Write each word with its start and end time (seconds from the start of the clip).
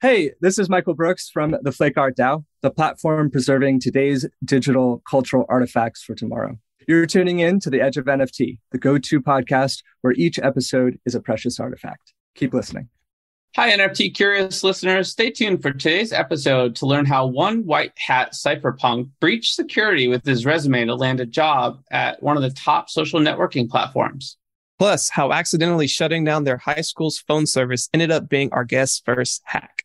Hey, 0.00 0.30
this 0.40 0.60
is 0.60 0.68
Michael 0.68 0.94
Brooks 0.94 1.28
from 1.28 1.56
the 1.60 1.72
Flake 1.72 1.98
Art 1.98 2.16
DAO, 2.16 2.44
the 2.62 2.70
platform 2.70 3.32
preserving 3.32 3.80
today's 3.80 4.24
digital 4.44 5.02
cultural 5.10 5.44
artifacts 5.48 6.04
for 6.04 6.14
tomorrow. 6.14 6.56
You're 6.86 7.04
tuning 7.04 7.40
in 7.40 7.58
to 7.58 7.68
the 7.68 7.80
Edge 7.80 7.96
of 7.96 8.04
NFT, 8.04 8.60
the 8.70 8.78
go 8.78 8.98
to 8.98 9.20
podcast 9.20 9.82
where 10.02 10.12
each 10.12 10.38
episode 10.38 11.00
is 11.04 11.16
a 11.16 11.20
precious 11.20 11.58
artifact. 11.58 12.12
Keep 12.36 12.54
listening. 12.54 12.88
Hi, 13.56 13.76
NFT 13.76 14.14
curious 14.14 14.62
listeners. 14.62 15.10
Stay 15.10 15.32
tuned 15.32 15.62
for 15.62 15.72
today's 15.72 16.12
episode 16.12 16.76
to 16.76 16.86
learn 16.86 17.04
how 17.04 17.26
one 17.26 17.66
white 17.66 17.90
hat 17.96 18.34
cypherpunk 18.34 19.10
breached 19.18 19.56
security 19.56 20.06
with 20.06 20.24
his 20.24 20.46
resume 20.46 20.84
to 20.84 20.94
land 20.94 21.18
a 21.18 21.26
job 21.26 21.80
at 21.90 22.22
one 22.22 22.36
of 22.36 22.44
the 22.44 22.50
top 22.50 22.88
social 22.88 23.18
networking 23.18 23.68
platforms. 23.68 24.36
Plus, 24.78 25.08
how 25.08 25.32
accidentally 25.32 25.88
shutting 25.88 26.22
down 26.22 26.44
their 26.44 26.58
high 26.58 26.82
school's 26.82 27.18
phone 27.18 27.46
service 27.46 27.88
ended 27.92 28.12
up 28.12 28.28
being 28.28 28.48
our 28.52 28.64
guest's 28.64 29.02
first 29.04 29.42
hack. 29.44 29.77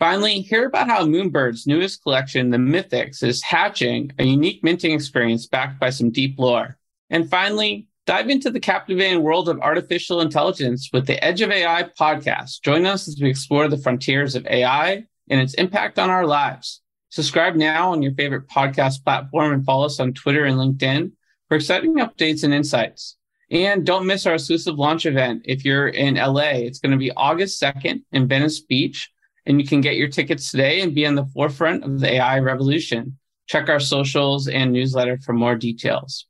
Finally, 0.00 0.40
hear 0.40 0.64
about 0.64 0.88
how 0.88 1.04
Moonbird's 1.04 1.66
newest 1.66 2.02
collection, 2.02 2.48
The 2.48 2.56
Mythics, 2.56 3.22
is 3.22 3.42
hatching 3.42 4.10
a 4.18 4.24
unique 4.24 4.64
minting 4.64 4.92
experience 4.92 5.46
backed 5.46 5.78
by 5.78 5.90
some 5.90 6.10
deep 6.10 6.38
lore. 6.38 6.78
And 7.10 7.28
finally, 7.28 7.86
dive 8.06 8.30
into 8.30 8.50
the 8.50 8.60
captivating 8.60 9.22
world 9.22 9.50
of 9.50 9.60
artificial 9.60 10.22
intelligence 10.22 10.88
with 10.90 11.06
the 11.06 11.22
Edge 11.22 11.42
of 11.42 11.50
AI 11.50 11.82
podcast. 12.00 12.62
Join 12.62 12.86
us 12.86 13.08
as 13.08 13.20
we 13.20 13.28
explore 13.28 13.68
the 13.68 13.76
frontiers 13.76 14.34
of 14.34 14.46
AI 14.46 15.04
and 15.28 15.38
its 15.38 15.52
impact 15.54 15.98
on 15.98 16.08
our 16.08 16.26
lives. 16.26 16.80
Subscribe 17.10 17.54
now 17.54 17.92
on 17.92 18.00
your 18.00 18.14
favorite 18.14 18.48
podcast 18.48 19.04
platform 19.04 19.52
and 19.52 19.66
follow 19.66 19.84
us 19.84 20.00
on 20.00 20.14
Twitter 20.14 20.46
and 20.46 20.56
LinkedIn 20.56 21.12
for 21.48 21.56
exciting 21.56 21.96
updates 21.96 22.42
and 22.42 22.54
insights. 22.54 23.18
And 23.50 23.84
don't 23.84 24.06
miss 24.06 24.24
our 24.24 24.34
exclusive 24.34 24.78
launch 24.78 25.04
event 25.04 25.42
if 25.44 25.62
you're 25.62 25.88
in 25.88 26.14
LA. 26.14 26.52
It's 26.52 26.78
going 26.78 26.92
to 26.92 26.96
be 26.96 27.12
August 27.12 27.60
2nd 27.60 28.02
in 28.12 28.28
Venice 28.28 28.60
Beach 28.60 29.10
and 29.46 29.60
you 29.60 29.66
can 29.66 29.80
get 29.80 29.96
your 29.96 30.08
tickets 30.08 30.50
today 30.50 30.80
and 30.80 30.94
be 30.94 31.06
on 31.06 31.14
the 31.14 31.24
forefront 31.26 31.84
of 31.84 32.00
the 32.00 32.14
AI 32.14 32.38
revolution. 32.40 33.18
Check 33.46 33.68
our 33.68 33.80
socials 33.80 34.48
and 34.48 34.72
newsletter 34.72 35.18
for 35.18 35.32
more 35.32 35.56
details. 35.56 36.26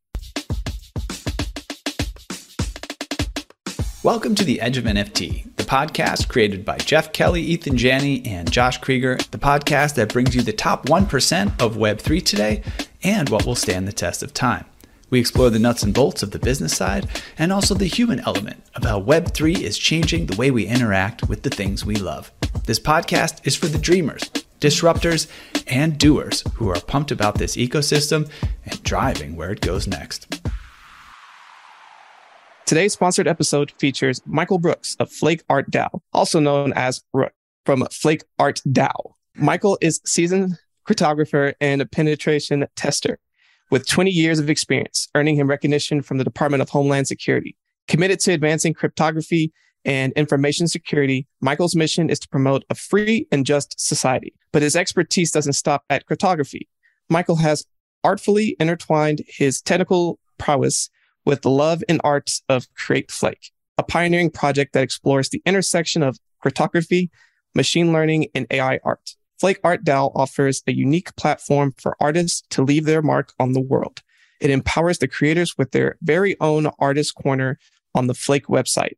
Welcome 4.03 4.35
to 4.37 4.45
the 4.45 4.63
Edge 4.63 4.79
of 4.79 4.85
NFT, 4.85 5.57
the 5.57 5.63
podcast 5.63 6.29
created 6.29 6.65
by 6.65 6.79
Jeff 6.79 7.13
Kelly, 7.13 7.43
Ethan 7.43 7.77
Janney, 7.77 8.25
and 8.25 8.51
Josh 8.51 8.81
Kriger, 8.81 9.19
the 9.31 9.39
podcast 9.39 9.97
that 9.97 10.11
brings 10.11 10.35
you 10.35 10.41
the 10.41 10.55
top 10.55 10.87
1% 10.87 11.61
of 11.61 11.77
Web3 11.77 12.25
today 12.25 12.63
and 13.03 13.29
what 13.29 13.45
will 13.45 13.55
stand 13.55 13.87
the 13.87 13.93
test 13.93 14.23
of 14.23 14.33
time. 14.33 14.65
We 15.11 15.21
explore 15.21 15.51
the 15.51 15.59
nuts 15.59 15.83
and 15.83 15.93
bolts 15.93 16.23
of 16.23 16.31
the 16.31 16.39
business 16.39 16.75
side 16.75 17.09
and 17.37 17.53
also 17.53 17.75
the 17.75 17.85
human 17.85 18.21
element 18.21 18.63
of 18.75 18.85
how 18.85 19.03
Web3 19.03 19.61
is 19.61 19.77
changing 19.77 20.27
the 20.27 20.37
way 20.37 20.51
we 20.51 20.67
interact 20.67 21.29
with 21.29 21.43
the 21.43 21.51
things 21.51 21.85
we 21.85 21.97
love. 21.97 22.33
This 22.65 22.79
podcast 22.79 23.47
is 23.47 23.57
for 23.57 23.67
the 23.67 23.79
dreamers, 23.79 24.23
disruptors, 24.61 25.27
and 25.67 25.99
doers 25.99 26.45
who 26.55 26.69
are 26.69 26.81
pumped 26.81 27.11
about 27.11 27.37
this 27.37 27.57
ecosystem 27.57 28.31
and 28.65 28.83
driving 28.83 29.37
where 29.37 29.51
it 29.51 29.61
goes 29.61 29.87
next. 29.87 30.41
Today's 32.67 32.93
sponsored 32.93 33.27
episode 33.27 33.73
features 33.79 34.23
Michael 34.27 34.59
Brooks 34.59 34.97
of 35.01 35.11
Flake 35.11 35.43
Art 35.49 35.71
DAO, 35.71 36.01
also 36.13 36.39
known 36.39 36.73
as 36.75 37.03
Rook 37.13 37.33
from 37.67 37.87
Flake 37.91 38.23
Art 38.39 38.61
DAO. 38.69 39.15
Michael 39.35 39.77
is 39.81 40.01
seasoned 40.05 40.57
cryptographer 40.89 41.55
and 41.61 41.83
a 41.83 41.87
penetration 41.87 42.67
tester 42.77 43.19
with 43.71 43.87
20 43.87 44.11
years 44.11 44.39
of 44.39 44.51
experience, 44.51 45.09
earning 45.15 45.37
him 45.37 45.49
recognition 45.49 46.03
from 46.03 46.19
the 46.19 46.25
Department 46.25 46.63
of 46.63 46.69
Homeland 46.69 47.09
Security. 47.09 47.57
Committed 47.89 48.21
to 48.21 48.33
advancing 48.33 48.75
cryptography 48.75 49.53
and 49.85 50.13
information 50.13 50.69
security, 50.69 51.27
Michael's 51.41 51.77
mission 51.77 52.11
is 52.11 52.19
to 52.21 52.29
promote 52.29 52.65
a 52.71 52.75
free 52.75 53.27
and 53.33 53.47
just 53.47 53.81
society. 53.81 54.35
But 54.53 54.63
his 54.63 54.77
expertise 54.77 55.31
doesn't 55.31 55.55
stop 55.55 55.85
at 55.89 56.07
cryptography. 56.07 56.69
Michael 57.09 57.37
has 57.37 57.67
artfully 58.05 58.57
intertwined 58.61 59.23
his 59.27 59.61
technical 59.61 60.19
prowess 60.39 60.91
with 61.25 61.43
the 61.43 61.51
love 61.51 61.83
and 61.89 62.01
arts 62.03 62.43
of 62.49 62.73
Create 62.75 63.11
Flake, 63.11 63.53
a 63.79 63.83
pioneering 63.83 64.31
project 64.31 64.73
that 64.73 64.83
explores 64.83 65.29
the 65.29 65.43
intersection 65.45 66.03
of 66.03 66.19
cryptography, 66.41 67.11
machine 67.55 67.93
learning, 67.93 68.29
and 68.35 68.47
AI 68.51 68.81
art. 68.85 69.17
Flake 69.39 69.61
Art 69.65 69.85
DAO 69.85 70.13
offers 70.15 70.63
a 70.67 70.73
unique 70.73 71.17
platform 71.17 71.75
for 71.79 71.97
artists 71.99 72.43
to 72.51 72.63
leave 72.63 72.85
their 72.85 73.01
mark 73.01 73.33
on 73.41 73.53
the 73.55 73.61
world. 73.61 74.03
It 74.41 74.51
empowers 74.51 74.99
the 74.99 75.09
creators 75.09 75.57
with 75.57 75.71
their 75.71 75.97
very 76.03 76.39
own 76.41 76.71
artist 76.79 77.15
corner 77.15 77.59
on 77.95 78.07
the 78.07 78.15
Flake 78.15 78.47
website, 78.47 78.97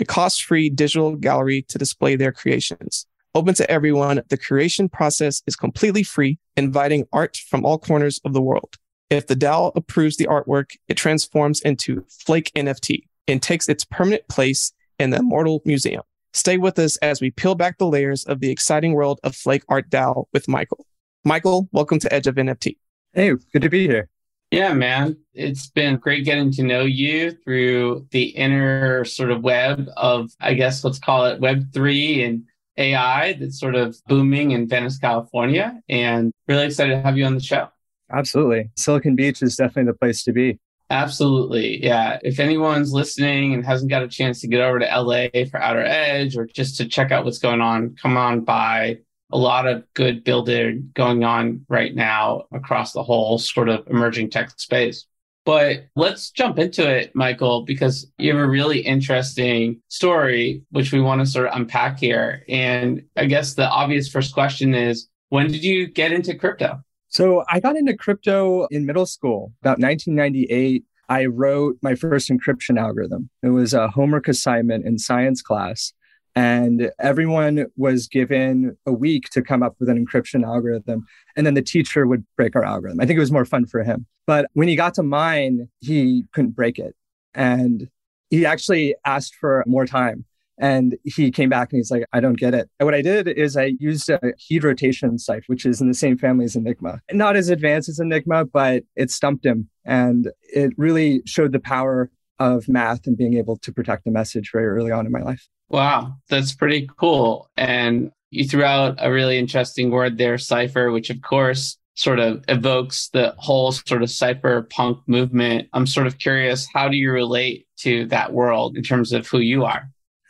a 0.00 0.04
cost 0.04 0.44
free 0.44 0.70
digital 0.70 1.14
gallery 1.14 1.62
to 1.68 1.78
display 1.78 2.16
their 2.16 2.32
creations. 2.32 3.06
Open 3.34 3.54
to 3.54 3.70
everyone, 3.70 4.22
the 4.28 4.36
creation 4.36 4.88
process 4.88 5.42
is 5.46 5.54
completely 5.54 6.02
free, 6.02 6.38
inviting 6.56 7.06
art 7.12 7.36
from 7.36 7.64
all 7.64 7.78
corners 7.78 8.20
of 8.24 8.32
the 8.32 8.42
world. 8.42 8.76
If 9.08 9.26
the 9.26 9.36
DAO 9.36 9.72
approves 9.76 10.16
the 10.16 10.26
artwork, 10.26 10.76
it 10.88 10.96
transforms 10.96 11.60
into 11.60 12.04
Flake 12.08 12.50
NFT 12.56 13.04
and 13.28 13.42
takes 13.42 13.68
its 13.68 13.84
permanent 13.84 14.26
place 14.28 14.72
in 14.98 15.10
the 15.10 15.18
Immortal 15.18 15.62
Museum. 15.64 16.02
Stay 16.32 16.58
with 16.58 16.78
us 16.78 16.96
as 16.98 17.20
we 17.20 17.30
peel 17.30 17.54
back 17.54 17.78
the 17.78 17.86
layers 17.86 18.24
of 18.24 18.40
the 18.40 18.50
exciting 18.50 18.94
world 18.94 19.20
of 19.22 19.36
Flake 19.36 19.64
Art 19.68 19.90
DAO 19.90 20.26
with 20.32 20.48
Michael. 20.48 20.86
Michael, 21.24 21.68
welcome 21.72 21.98
to 21.98 22.12
Edge 22.12 22.26
of 22.26 22.36
NFT. 22.36 22.78
Hey, 23.12 23.32
good 23.52 23.62
to 23.62 23.68
be 23.68 23.86
here. 23.86 24.08
Yeah, 24.50 24.72
man. 24.72 25.16
It's 25.32 25.68
been 25.68 25.96
great 25.96 26.24
getting 26.24 26.50
to 26.52 26.64
know 26.64 26.82
you 26.82 27.30
through 27.30 28.08
the 28.10 28.24
inner 28.24 29.04
sort 29.04 29.30
of 29.30 29.42
web 29.42 29.88
of, 29.96 30.30
I 30.40 30.54
guess, 30.54 30.82
let's 30.82 30.98
call 30.98 31.26
it 31.26 31.40
Web3 31.40 32.26
and 32.26 32.42
AI 32.76 33.34
that's 33.34 33.60
sort 33.60 33.76
of 33.76 33.96
booming 34.08 34.50
in 34.50 34.68
Venice, 34.68 34.98
California. 34.98 35.80
And 35.88 36.32
really 36.48 36.66
excited 36.66 36.94
to 36.96 37.02
have 37.02 37.16
you 37.16 37.26
on 37.26 37.34
the 37.34 37.40
show. 37.40 37.68
Absolutely. 38.12 38.70
Silicon 38.76 39.14
Beach 39.14 39.40
is 39.40 39.54
definitely 39.54 39.92
the 39.92 39.98
place 39.98 40.24
to 40.24 40.32
be. 40.32 40.58
Absolutely. 40.90 41.84
Yeah. 41.84 42.18
If 42.24 42.40
anyone's 42.40 42.92
listening 42.92 43.54
and 43.54 43.64
hasn't 43.64 43.90
got 43.90 44.02
a 44.02 44.08
chance 44.08 44.40
to 44.40 44.48
get 44.48 44.60
over 44.60 44.80
to 44.80 44.86
LA 44.86 45.28
for 45.48 45.62
Outer 45.62 45.84
Edge 45.84 46.36
or 46.36 46.46
just 46.46 46.76
to 46.78 46.88
check 46.88 47.12
out 47.12 47.24
what's 47.24 47.38
going 47.38 47.60
on, 47.60 47.94
come 47.94 48.16
on 48.16 48.40
by. 48.40 48.98
A 49.32 49.38
lot 49.38 49.66
of 49.66 49.84
good 49.94 50.24
building 50.24 50.90
going 50.94 51.24
on 51.24 51.64
right 51.68 51.94
now 51.94 52.44
across 52.52 52.92
the 52.92 53.02
whole 53.02 53.38
sort 53.38 53.68
of 53.68 53.86
emerging 53.88 54.30
tech 54.30 54.50
space. 54.58 55.06
But 55.44 55.86
let's 55.96 56.30
jump 56.30 56.58
into 56.58 56.88
it, 56.88 57.14
Michael, 57.14 57.62
because 57.62 58.10
you 58.18 58.32
have 58.32 58.42
a 58.42 58.48
really 58.48 58.80
interesting 58.80 59.80
story, 59.88 60.62
which 60.70 60.92
we 60.92 61.00
want 61.00 61.20
to 61.20 61.26
sort 61.26 61.46
of 61.46 61.56
unpack 61.56 61.98
here. 61.98 62.44
And 62.48 63.02
I 63.16 63.24
guess 63.24 63.54
the 63.54 63.68
obvious 63.68 64.08
first 64.08 64.34
question 64.34 64.74
is 64.74 65.08
when 65.30 65.50
did 65.50 65.64
you 65.64 65.86
get 65.86 66.12
into 66.12 66.34
crypto? 66.34 66.82
So 67.08 67.44
I 67.48 67.58
got 67.58 67.76
into 67.76 67.96
crypto 67.96 68.66
in 68.66 68.86
middle 68.86 69.06
school, 69.06 69.52
about 69.62 69.78
1998. 69.78 70.84
I 71.08 71.26
wrote 71.26 71.76
my 71.82 71.96
first 71.96 72.30
encryption 72.30 72.78
algorithm. 72.78 73.30
It 73.42 73.48
was 73.48 73.74
a 73.74 73.88
homework 73.88 74.28
assignment 74.28 74.86
in 74.86 74.98
science 74.98 75.42
class. 75.42 75.92
And 76.36 76.90
everyone 76.98 77.66
was 77.76 78.06
given 78.06 78.76
a 78.86 78.92
week 78.92 79.30
to 79.30 79.42
come 79.42 79.62
up 79.62 79.76
with 79.80 79.88
an 79.88 80.04
encryption 80.04 80.44
algorithm. 80.44 81.06
And 81.36 81.46
then 81.46 81.54
the 81.54 81.62
teacher 81.62 82.06
would 82.06 82.24
break 82.36 82.54
our 82.54 82.64
algorithm. 82.64 83.00
I 83.00 83.06
think 83.06 83.16
it 83.16 83.20
was 83.20 83.32
more 83.32 83.44
fun 83.44 83.66
for 83.66 83.82
him. 83.82 84.06
But 84.26 84.48
when 84.54 84.68
he 84.68 84.76
got 84.76 84.94
to 84.94 85.02
mine, 85.02 85.68
he 85.80 86.24
couldn't 86.32 86.54
break 86.54 86.78
it. 86.78 86.94
And 87.34 87.88
he 88.30 88.46
actually 88.46 88.94
asked 89.04 89.34
for 89.34 89.64
more 89.66 89.86
time. 89.86 90.24
And 90.56 90.96
he 91.04 91.30
came 91.30 91.48
back 91.48 91.72
and 91.72 91.78
he's 91.78 91.90
like, 91.90 92.04
I 92.12 92.20
don't 92.20 92.38
get 92.38 92.52
it. 92.52 92.68
And 92.78 92.86
what 92.86 92.94
I 92.94 93.00
did 93.00 93.26
is 93.28 93.56
I 93.56 93.72
used 93.80 94.10
a 94.10 94.20
heat 94.36 94.62
rotation 94.62 95.18
cipher, 95.18 95.44
which 95.46 95.64
is 95.64 95.80
in 95.80 95.88
the 95.88 95.94
same 95.94 96.18
family 96.18 96.44
as 96.44 96.54
Enigma. 96.54 97.00
Not 97.12 97.34
as 97.34 97.48
advanced 97.48 97.88
as 97.88 97.98
Enigma, 97.98 98.44
but 98.44 98.82
it 98.94 99.10
stumped 99.10 99.46
him. 99.46 99.70
And 99.86 100.30
it 100.42 100.72
really 100.76 101.22
showed 101.24 101.52
the 101.52 101.60
power 101.60 102.10
of 102.38 102.68
math 102.68 103.06
and 103.06 103.16
being 103.16 103.34
able 103.38 103.56
to 103.56 103.72
protect 103.72 104.04
the 104.04 104.10
message 104.10 104.50
very 104.52 104.66
early 104.66 104.90
on 104.90 105.06
in 105.06 105.12
my 105.12 105.22
life. 105.22 105.48
Wow, 105.70 106.16
that's 106.28 106.52
pretty 106.52 106.90
cool. 106.98 107.48
And 107.56 108.10
you 108.30 108.44
threw 108.44 108.64
out 108.64 108.96
a 108.98 109.10
really 109.10 109.38
interesting 109.38 109.90
word 109.90 110.18
there, 110.18 110.36
cipher, 110.36 110.90
which 110.90 111.10
of 111.10 111.22
course 111.22 111.78
sort 111.94 112.18
of 112.18 112.44
evokes 112.48 113.08
the 113.12 113.34
whole 113.38 113.72
sort 113.72 114.02
of 114.02 114.08
cypherpunk 114.08 115.00
movement. 115.06 115.68
I'm 115.72 115.86
sort 115.86 116.06
of 116.06 116.18
curious, 116.18 116.66
how 116.72 116.88
do 116.88 116.96
you 116.96 117.12
relate 117.12 117.66
to 117.78 118.06
that 118.06 118.32
world 118.32 118.76
in 118.76 118.82
terms 118.82 119.12
of 119.12 119.28
who 119.28 119.38
you 119.38 119.64
are? 119.64 119.88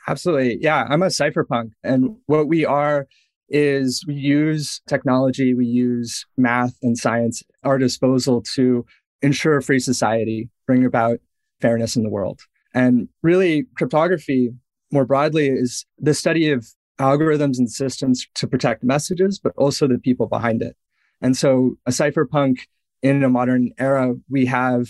Absolutely. 0.08 0.58
Yeah, 0.60 0.86
I'm 0.88 1.02
a 1.02 1.06
cypherpunk. 1.06 1.70
And 1.82 2.16
what 2.26 2.48
we 2.48 2.64
are 2.64 3.06
is 3.48 4.04
we 4.06 4.14
use 4.14 4.80
technology, 4.88 5.54
we 5.54 5.66
use 5.66 6.26
math 6.36 6.76
and 6.82 6.98
science 6.98 7.42
at 7.42 7.68
our 7.68 7.78
disposal 7.78 8.42
to 8.54 8.84
ensure 9.22 9.60
free 9.60 9.80
society, 9.80 10.50
bring 10.66 10.84
about 10.84 11.18
fairness 11.60 11.96
in 11.96 12.02
the 12.02 12.10
world. 12.10 12.40
And 12.72 13.08
really, 13.22 13.66
cryptography 13.76 14.52
more 14.90 15.04
broadly 15.04 15.48
is 15.48 15.86
the 15.98 16.14
study 16.14 16.50
of 16.50 16.66
algorithms 16.98 17.58
and 17.58 17.70
systems 17.70 18.26
to 18.34 18.46
protect 18.46 18.84
messages, 18.84 19.38
but 19.38 19.52
also 19.56 19.86
the 19.86 19.98
people 19.98 20.26
behind 20.26 20.62
it. 20.62 20.76
And 21.20 21.36
so, 21.36 21.76
a 21.86 21.90
cypherpunk 21.90 22.60
in 23.02 23.22
a 23.22 23.28
modern 23.28 23.72
era, 23.78 24.14
we 24.28 24.46
have 24.46 24.88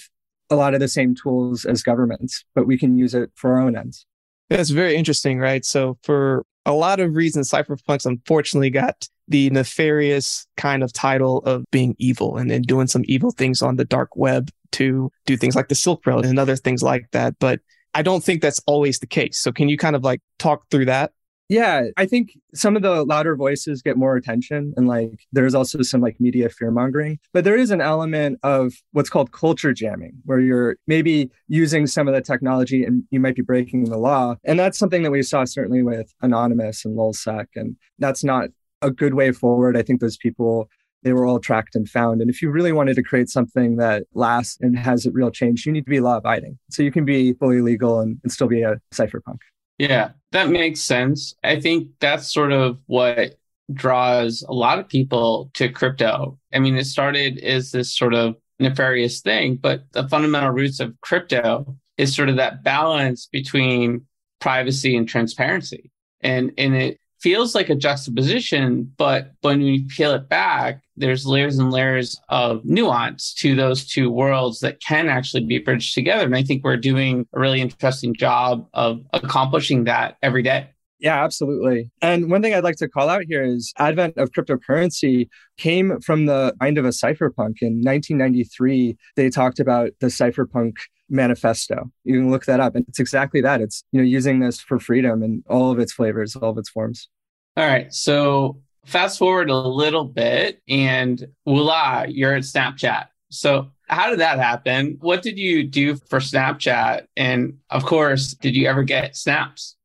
a 0.50 0.56
lot 0.56 0.74
of 0.74 0.80
the 0.80 0.88
same 0.88 1.14
tools 1.14 1.64
as 1.64 1.82
governments, 1.82 2.44
but 2.54 2.66
we 2.66 2.76
can 2.76 2.98
use 2.98 3.14
it 3.14 3.30
for 3.34 3.52
our 3.52 3.60
own 3.60 3.76
ends. 3.76 4.06
That's 4.48 4.70
very 4.70 4.96
interesting, 4.96 5.38
right? 5.38 5.64
So 5.64 5.96
for 6.02 6.44
a 6.66 6.72
lot 6.72 7.00
of 7.00 7.14
reasons 7.14 7.50
cypherpunks 7.50 8.04
unfortunately 8.04 8.70
got 8.70 9.08
the 9.28 9.48
nefarious 9.50 10.46
kind 10.56 10.82
of 10.82 10.92
title 10.92 11.38
of 11.38 11.64
being 11.70 11.94
evil 11.98 12.36
and 12.36 12.50
then 12.50 12.62
doing 12.62 12.88
some 12.88 13.02
evil 13.06 13.30
things 13.30 13.62
on 13.62 13.76
the 13.76 13.84
dark 13.84 14.16
web 14.16 14.50
to 14.72 15.10
do 15.24 15.36
things 15.36 15.54
like 15.54 15.68
the 15.68 15.74
Silk 15.74 16.04
Road 16.04 16.26
and 16.26 16.38
other 16.38 16.56
things 16.56 16.82
like 16.82 17.06
that. 17.12 17.38
But 17.38 17.60
I 17.94 18.02
don't 18.02 18.22
think 18.22 18.42
that's 18.42 18.60
always 18.66 18.98
the 18.98 19.06
case. 19.06 19.38
So 19.38 19.52
can 19.52 19.68
you 19.68 19.76
kind 19.76 19.96
of 19.96 20.04
like 20.04 20.20
talk 20.38 20.64
through 20.70 20.86
that? 20.86 21.12
Yeah, 21.50 21.86
I 21.96 22.06
think 22.06 22.38
some 22.54 22.76
of 22.76 22.82
the 22.82 23.04
louder 23.04 23.34
voices 23.34 23.82
get 23.82 23.96
more 23.96 24.14
attention 24.14 24.72
and 24.76 24.86
like 24.86 25.26
there's 25.32 25.52
also 25.52 25.82
some 25.82 26.00
like 26.00 26.20
media 26.20 26.48
fear 26.48 26.70
mongering, 26.70 27.18
but 27.32 27.42
there 27.42 27.56
is 27.56 27.72
an 27.72 27.80
element 27.80 28.38
of 28.44 28.72
what's 28.92 29.10
called 29.10 29.32
culture 29.32 29.72
jamming 29.72 30.12
where 30.24 30.38
you're 30.38 30.76
maybe 30.86 31.28
using 31.48 31.88
some 31.88 32.06
of 32.06 32.14
the 32.14 32.20
technology 32.20 32.84
and 32.84 33.02
you 33.10 33.18
might 33.18 33.34
be 33.34 33.42
breaking 33.42 33.86
the 33.86 33.98
law. 33.98 34.36
And 34.44 34.60
that's 34.60 34.78
something 34.78 35.02
that 35.02 35.10
we 35.10 35.24
saw 35.24 35.44
certainly 35.44 35.82
with 35.82 36.14
Anonymous 36.22 36.84
and 36.84 36.96
LulzSec. 36.96 37.46
And 37.56 37.74
that's 37.98 38.22
not 38.22 38.50
a 38.80 38.92
good 38.92 39.14
way 39.14 39.32
forward. 39.32 39.76
I 39.76 39.82
think 39.82 40.00
those 40.00 40.16
people 40.16 40.68
they 41.02 41.12
were 41.12 41.26
all 41.26 41.40
tracked 41.40 41.74
and 41.74 41.88
found. 41.88 42.20
And 42.20 42.30
if 42.30 42.42
you 42.42 42.50
really 42.50 42.72
wanted 42.72 42.94
to 42.96 43.02
create 43.02 43.28
something 43.28 43.76
that 43.76 44.04
lasts 44.14 44.58
and 44.60 44.78
has 44.78 45.06
a 45.06 45.10
real 45.10 45.30
change, 45.30 45.66
you 45.66 45.72
need 45.72 45.84
to 45.84 45.90
be 45.90 46.00
law 46.00 46.16
abiding. 46.16 46.58
So 46.70 46.82
you 46.82 46.92
can 46.92 47.04
be 47.04 47.32
fully 47.34 47.60
legal 47.60 48.00
and, 48.00 48.18
and 48.22 48.32
still 48.32 48.48
be 48.48 48.62
a 48.62 48.76
cypherpunk. 48.92 49.38
Yeah, 49.78 50.10
that 50.32 50.50
makes 50.50 50.80
sense. 50.80 51.34
I 51.42 51.58
think 51.58 51.88
that's 52.00 52.32
sort 52.32 52.52
of 52.52 52.78
what 52.86 53.38
draws 53.72 54.42
a 54.42 54.52
lot 54.52 54.78
of 54.78 54.88
people 54.88 55.50
to 55.54 55.68
crypto. 55.70 56.38
I 56.52 56.58
mean, 56.58 56.76
it 56.76 56.84
started 56.84 57.38
as 57.38 57.70
this 57.70 57.96
sort 57.96 58.14
of 58.14 58.36
nefarious 58.58 59.20
thing, 59.22 59.56
but 59.56 59.84
the 59.92 60.06
fundamental 60.08 60.50
roots 60.50 60.80
of 60.80 61.00
crypto 61.00 61.76
is 61.96 62.14
sort 62.14 62.28
of 62.28 62.36
that 62.36 62.62
balance 62.62 63.26
between 63.26 64.06
privacy 64.40 64.96
and 64.96 65.08
transparency. 65.08 65.90
And 66.20 66.52
and 66.58 66.74
it 66.74 67.00
feels 67.20 67.54
like 67.54 67.68
a 67.68 67.74
juxtaposition, 67.74 68.92
but 68.96 69.32
when 69.42 69.60
we 69.60 69.84
peel 69.84 70.12
it 70.12 70.28
back, 70.28 70.82
there's 70.96 71.26
layers 71.26 71.58
and 71.58 71.70
layers 71.70 72.20
of 72.28 72.64
nuance 72.64 73.34
to 73.34 73.54
those 73.54 73.86
two 73.86 74.10
worlds 74.10 74.60
that 74.60 74.80
can 74.80 75.08
actually 75.08 75.44
be 75.44 75.58
bridged 75.58 75.94
together. 75.94 76.24
And 76.24 76.34
I 76.36 76.42
think 76.42 76.64
we're 76.64 76.76
doing 76.76 77.26
a 77.34 77.40
really 77.40 77.60
interesting 77.60 78.14
job 78.14 78.66
of 78.74 79.02
accomplishing 79.12 79.84
that 79.84 80.16
every 80.22 80.42
day. 80.42 80.70
Yeah, 81.00 81.24
absolutely. 81.24 81.90
And 82.02 82.30
one 82.30 82.42
thing 82.42 82.52
I'd 82.52 82.64
like 82.64 82.76
to 82.76 82.88
call 82.88 83.08
out 83.08 83.22
here 83.26 83.42
is 83.42 83.72
advent 83.78 84.18
of 84.18 84.32
cryptocurrency 84.32 85.28
came 85.56 85.98
from 86.00 86.26
the 86.26 86.54
mind 86.60 86.76
of 86.76 86.84
a 86.84 86.90
cypherpunk. 86.90 87.62
In 87.62 87.80
1993, 87.80 88.96
they 89.16 89.30
talked 89.30 89.60
about 89.60 89.92
the 90.00 90.08
cypherpunk 90.08 90.74
manifesto. 91.10 91.90
You 92.04 92.20
can 92.20 92.30
look 92.30 92.46
that 92.46 92.60
up 92.60 92.74
and 92.74 92.86
it's 92.88 93.00
exactly 93.00 93.40
that. 93.42 93.60
It's, 93.60 93.84
you 93.92 94.00
know, 94.00 94.06
using 94.06 94.40
this 94.40 94.60
for 94.60 94.78
freedom 94.78 95.22
and 95.22 95.44
all 95.48 95.70
of 95.70 95.78
its 95.78 95.92
flavors, 95.92 96.36
all 96.36 96.50
of 96.50 96.58
its 96.58 96.68
forms. 96.68 97.08
All 97.56 97.66
right. 97.66 97.92
So 97.92 98.60
fast 98.84 99.18
forward 99.18 99.50
a 99.50 99.56
little 99.56 100.04
bit 100.04 100.62
and 100.68 101.26
voila, 101.44 102.04
you're 102.08 102.34
at 102.34 102.42
Snapchat. 102.42 103.08
So 103.30 103.70
how 103.88 104.10
did 104.10 104.20
that 104.20 104.38
happen? 104.38 104.98
What 105.00 105.22
did 105.22 105.38
you 105.38 105.64
do 105.64 105.96
for 105.96 106.20
Snapchat? 106.20 107.06
And 107.16 107.58
of 107.70 107.84
course, 107.84 108.34
did 108.34 108.56
you 108.56 108.66
ever 108.66 108.84
get 108.84 109.16
snaps? 109.16 109.76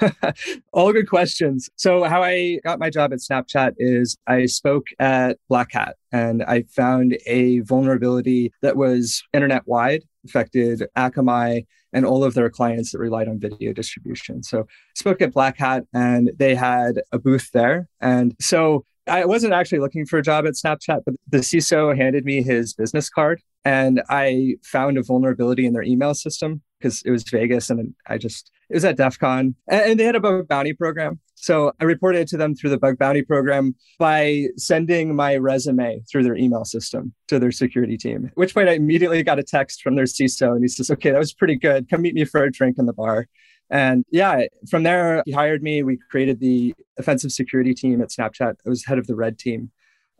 All 0.72 0.92
good 0.92 1.08
questions. 1.08 1.68
So, 1.76 2.04
how 2.04 2.22
I 2.22 2.58
got 2.64 2.78
my 2.78 2.90
job 2.90 3.12
at 3.12 3.18
Snapchat 3.18 3.74
is 3.78 4.16
I 4.26 4.46
spoke 4.46 4.86
at 4.98 5.38
Black 5.48 5.72
Hat 5.72 5.96
and 6.12 6.42
I 6.42 6.62
found 6.70 7.18
a 7.26 7.60
vulnerability 7.60 8.52
that 8.62 8.76
was 8.76 9.22
internet 9.32 9.66
wide, 9.66 10.02
affected 10.24 10.82
Akamai 10.96 11.66
and 11.92 12.04
all 12.04 12.24
of 12.24 12.34
their 12.34 12.50
clients 12.50 12.92
that 12.92 12.98
relied 12.98 13.28
on 13.28 13.38
video 13.38 13.72
distribution. 13.72 14.42
So, 14.42 14.60
I 14.60 14.64
spoke 14.94 15.22
at 15.22 15.32
Black 15.32 15.58
Hat 15.58 15.84
and 15.92 16.30
they 16.36 16.54
had 16.54 17.00
a 17.12 17.18
booth 17.18 17.50
there. 17.52 17.88
And 18.00 18.34
so, 18.40 18.84
I 19.06 19.24
wasn't 19.26 19.52
actually 19.52 19.80
looking 19.80 20.06
for 20.06 20.18
a 20.18 20.22
job 20.22 20.46
at 20.46 20.54
Snapchat, 20.54 21.02
but 21.04 21.14
the 21.28 21.38
CISO 21.38 21.96
handed 21.96 22.24
me 22.24 22.42
his 22.42 22.72
business 22.72 23.10
card 23.10 23.42
and 23.64 24.02
I 24.08 24.56
found 24.62 24.96
a 24.96 25.02
vulnerability 25.02 25.66
in 25.66 25.72
their 25.72 25.82
email 25.82 26.14
system 26.14 26.62
because 26.78 27.02
it 27.04 27.10
was 27.10 27.22
Vegas 27.24 27.70
and 27.70 27.94
I 28.06 28.18
just, 28.18 28.50
it 28.70 28.74
was 28.74 28.84
at 28.84 28.96
DEF 28.96 29.18
CON 29.18 29.54
and 29.68 30.00
they 30.00 30.04
had 30.04 30.16
a 30.16 30.42
bounty 30.44 30.72
program. 30.72 31.20
So 31.34 31.72
I 31.80 31.84
reported 31.84 32.26
to 32.28 32.36
them 32.36 32.54
through 32.54 32.70
the 32.70 32.78
bug 32.78 32.98
bounty 32.98 33.22
program 33.22 33.74
by 33.98 34.46
sending 34.56 35.14
my 35.14 35.36
resume 35.36 36.00
through 36.10 36.22
their 36.22 36.36
email 36.36 36.64
system 36.64 37.12
to 37.28 37.38
their 37.38 37.52
security 37.52 37.96
team, 37.96 38.26
at 38.26 38.36
which 38.36 38.54
point 38.54 38.68
I 38.68 38.72
immediately 38.72 39.22
got 39.22 39.38
a 39.38 39.42
text 39.42 39.82
from 39.82 39.96
their 39.96 40.04
CISO 40.04 40.52
and 40.52 40.62
he 40.62 40.68
says, 40.68 40.90
okay, 40.90 41.10
that 41.10 41.18
was 41.18 41.34
pretty 41.34 41.56
good. 41.56 41.88
Come 41.90 42.02
meet 42.02 42.14
me 42.14 42.24
for 42.24 42.42
a 42.42 42.50
drink 42.50 42.78
in 42.78 42.86
the 42.86 42.92
bar. 42.92 43.26
And 43.70 44.04
yeah, 44.10 44.44
from 44.70 44.82
there, 44.84 45.22
he 45.26 45.32
hired 45.32 45.62
me. 45.62 45.82
We 45.82 45.98
created 46.10 46.38
the 46.40 46.74
offensive 46.98 47.32
security 47.32 47.74
team 47.74 48.00
at 48.00 48.10
Snapchat. 48.10 48.54
I 48.64 48.68
was 48.68 48.84
head 48.84 48.98
of 48.98 49.06
the 49.06 49.16
red 49.16 49.38
team. 49.38 49.70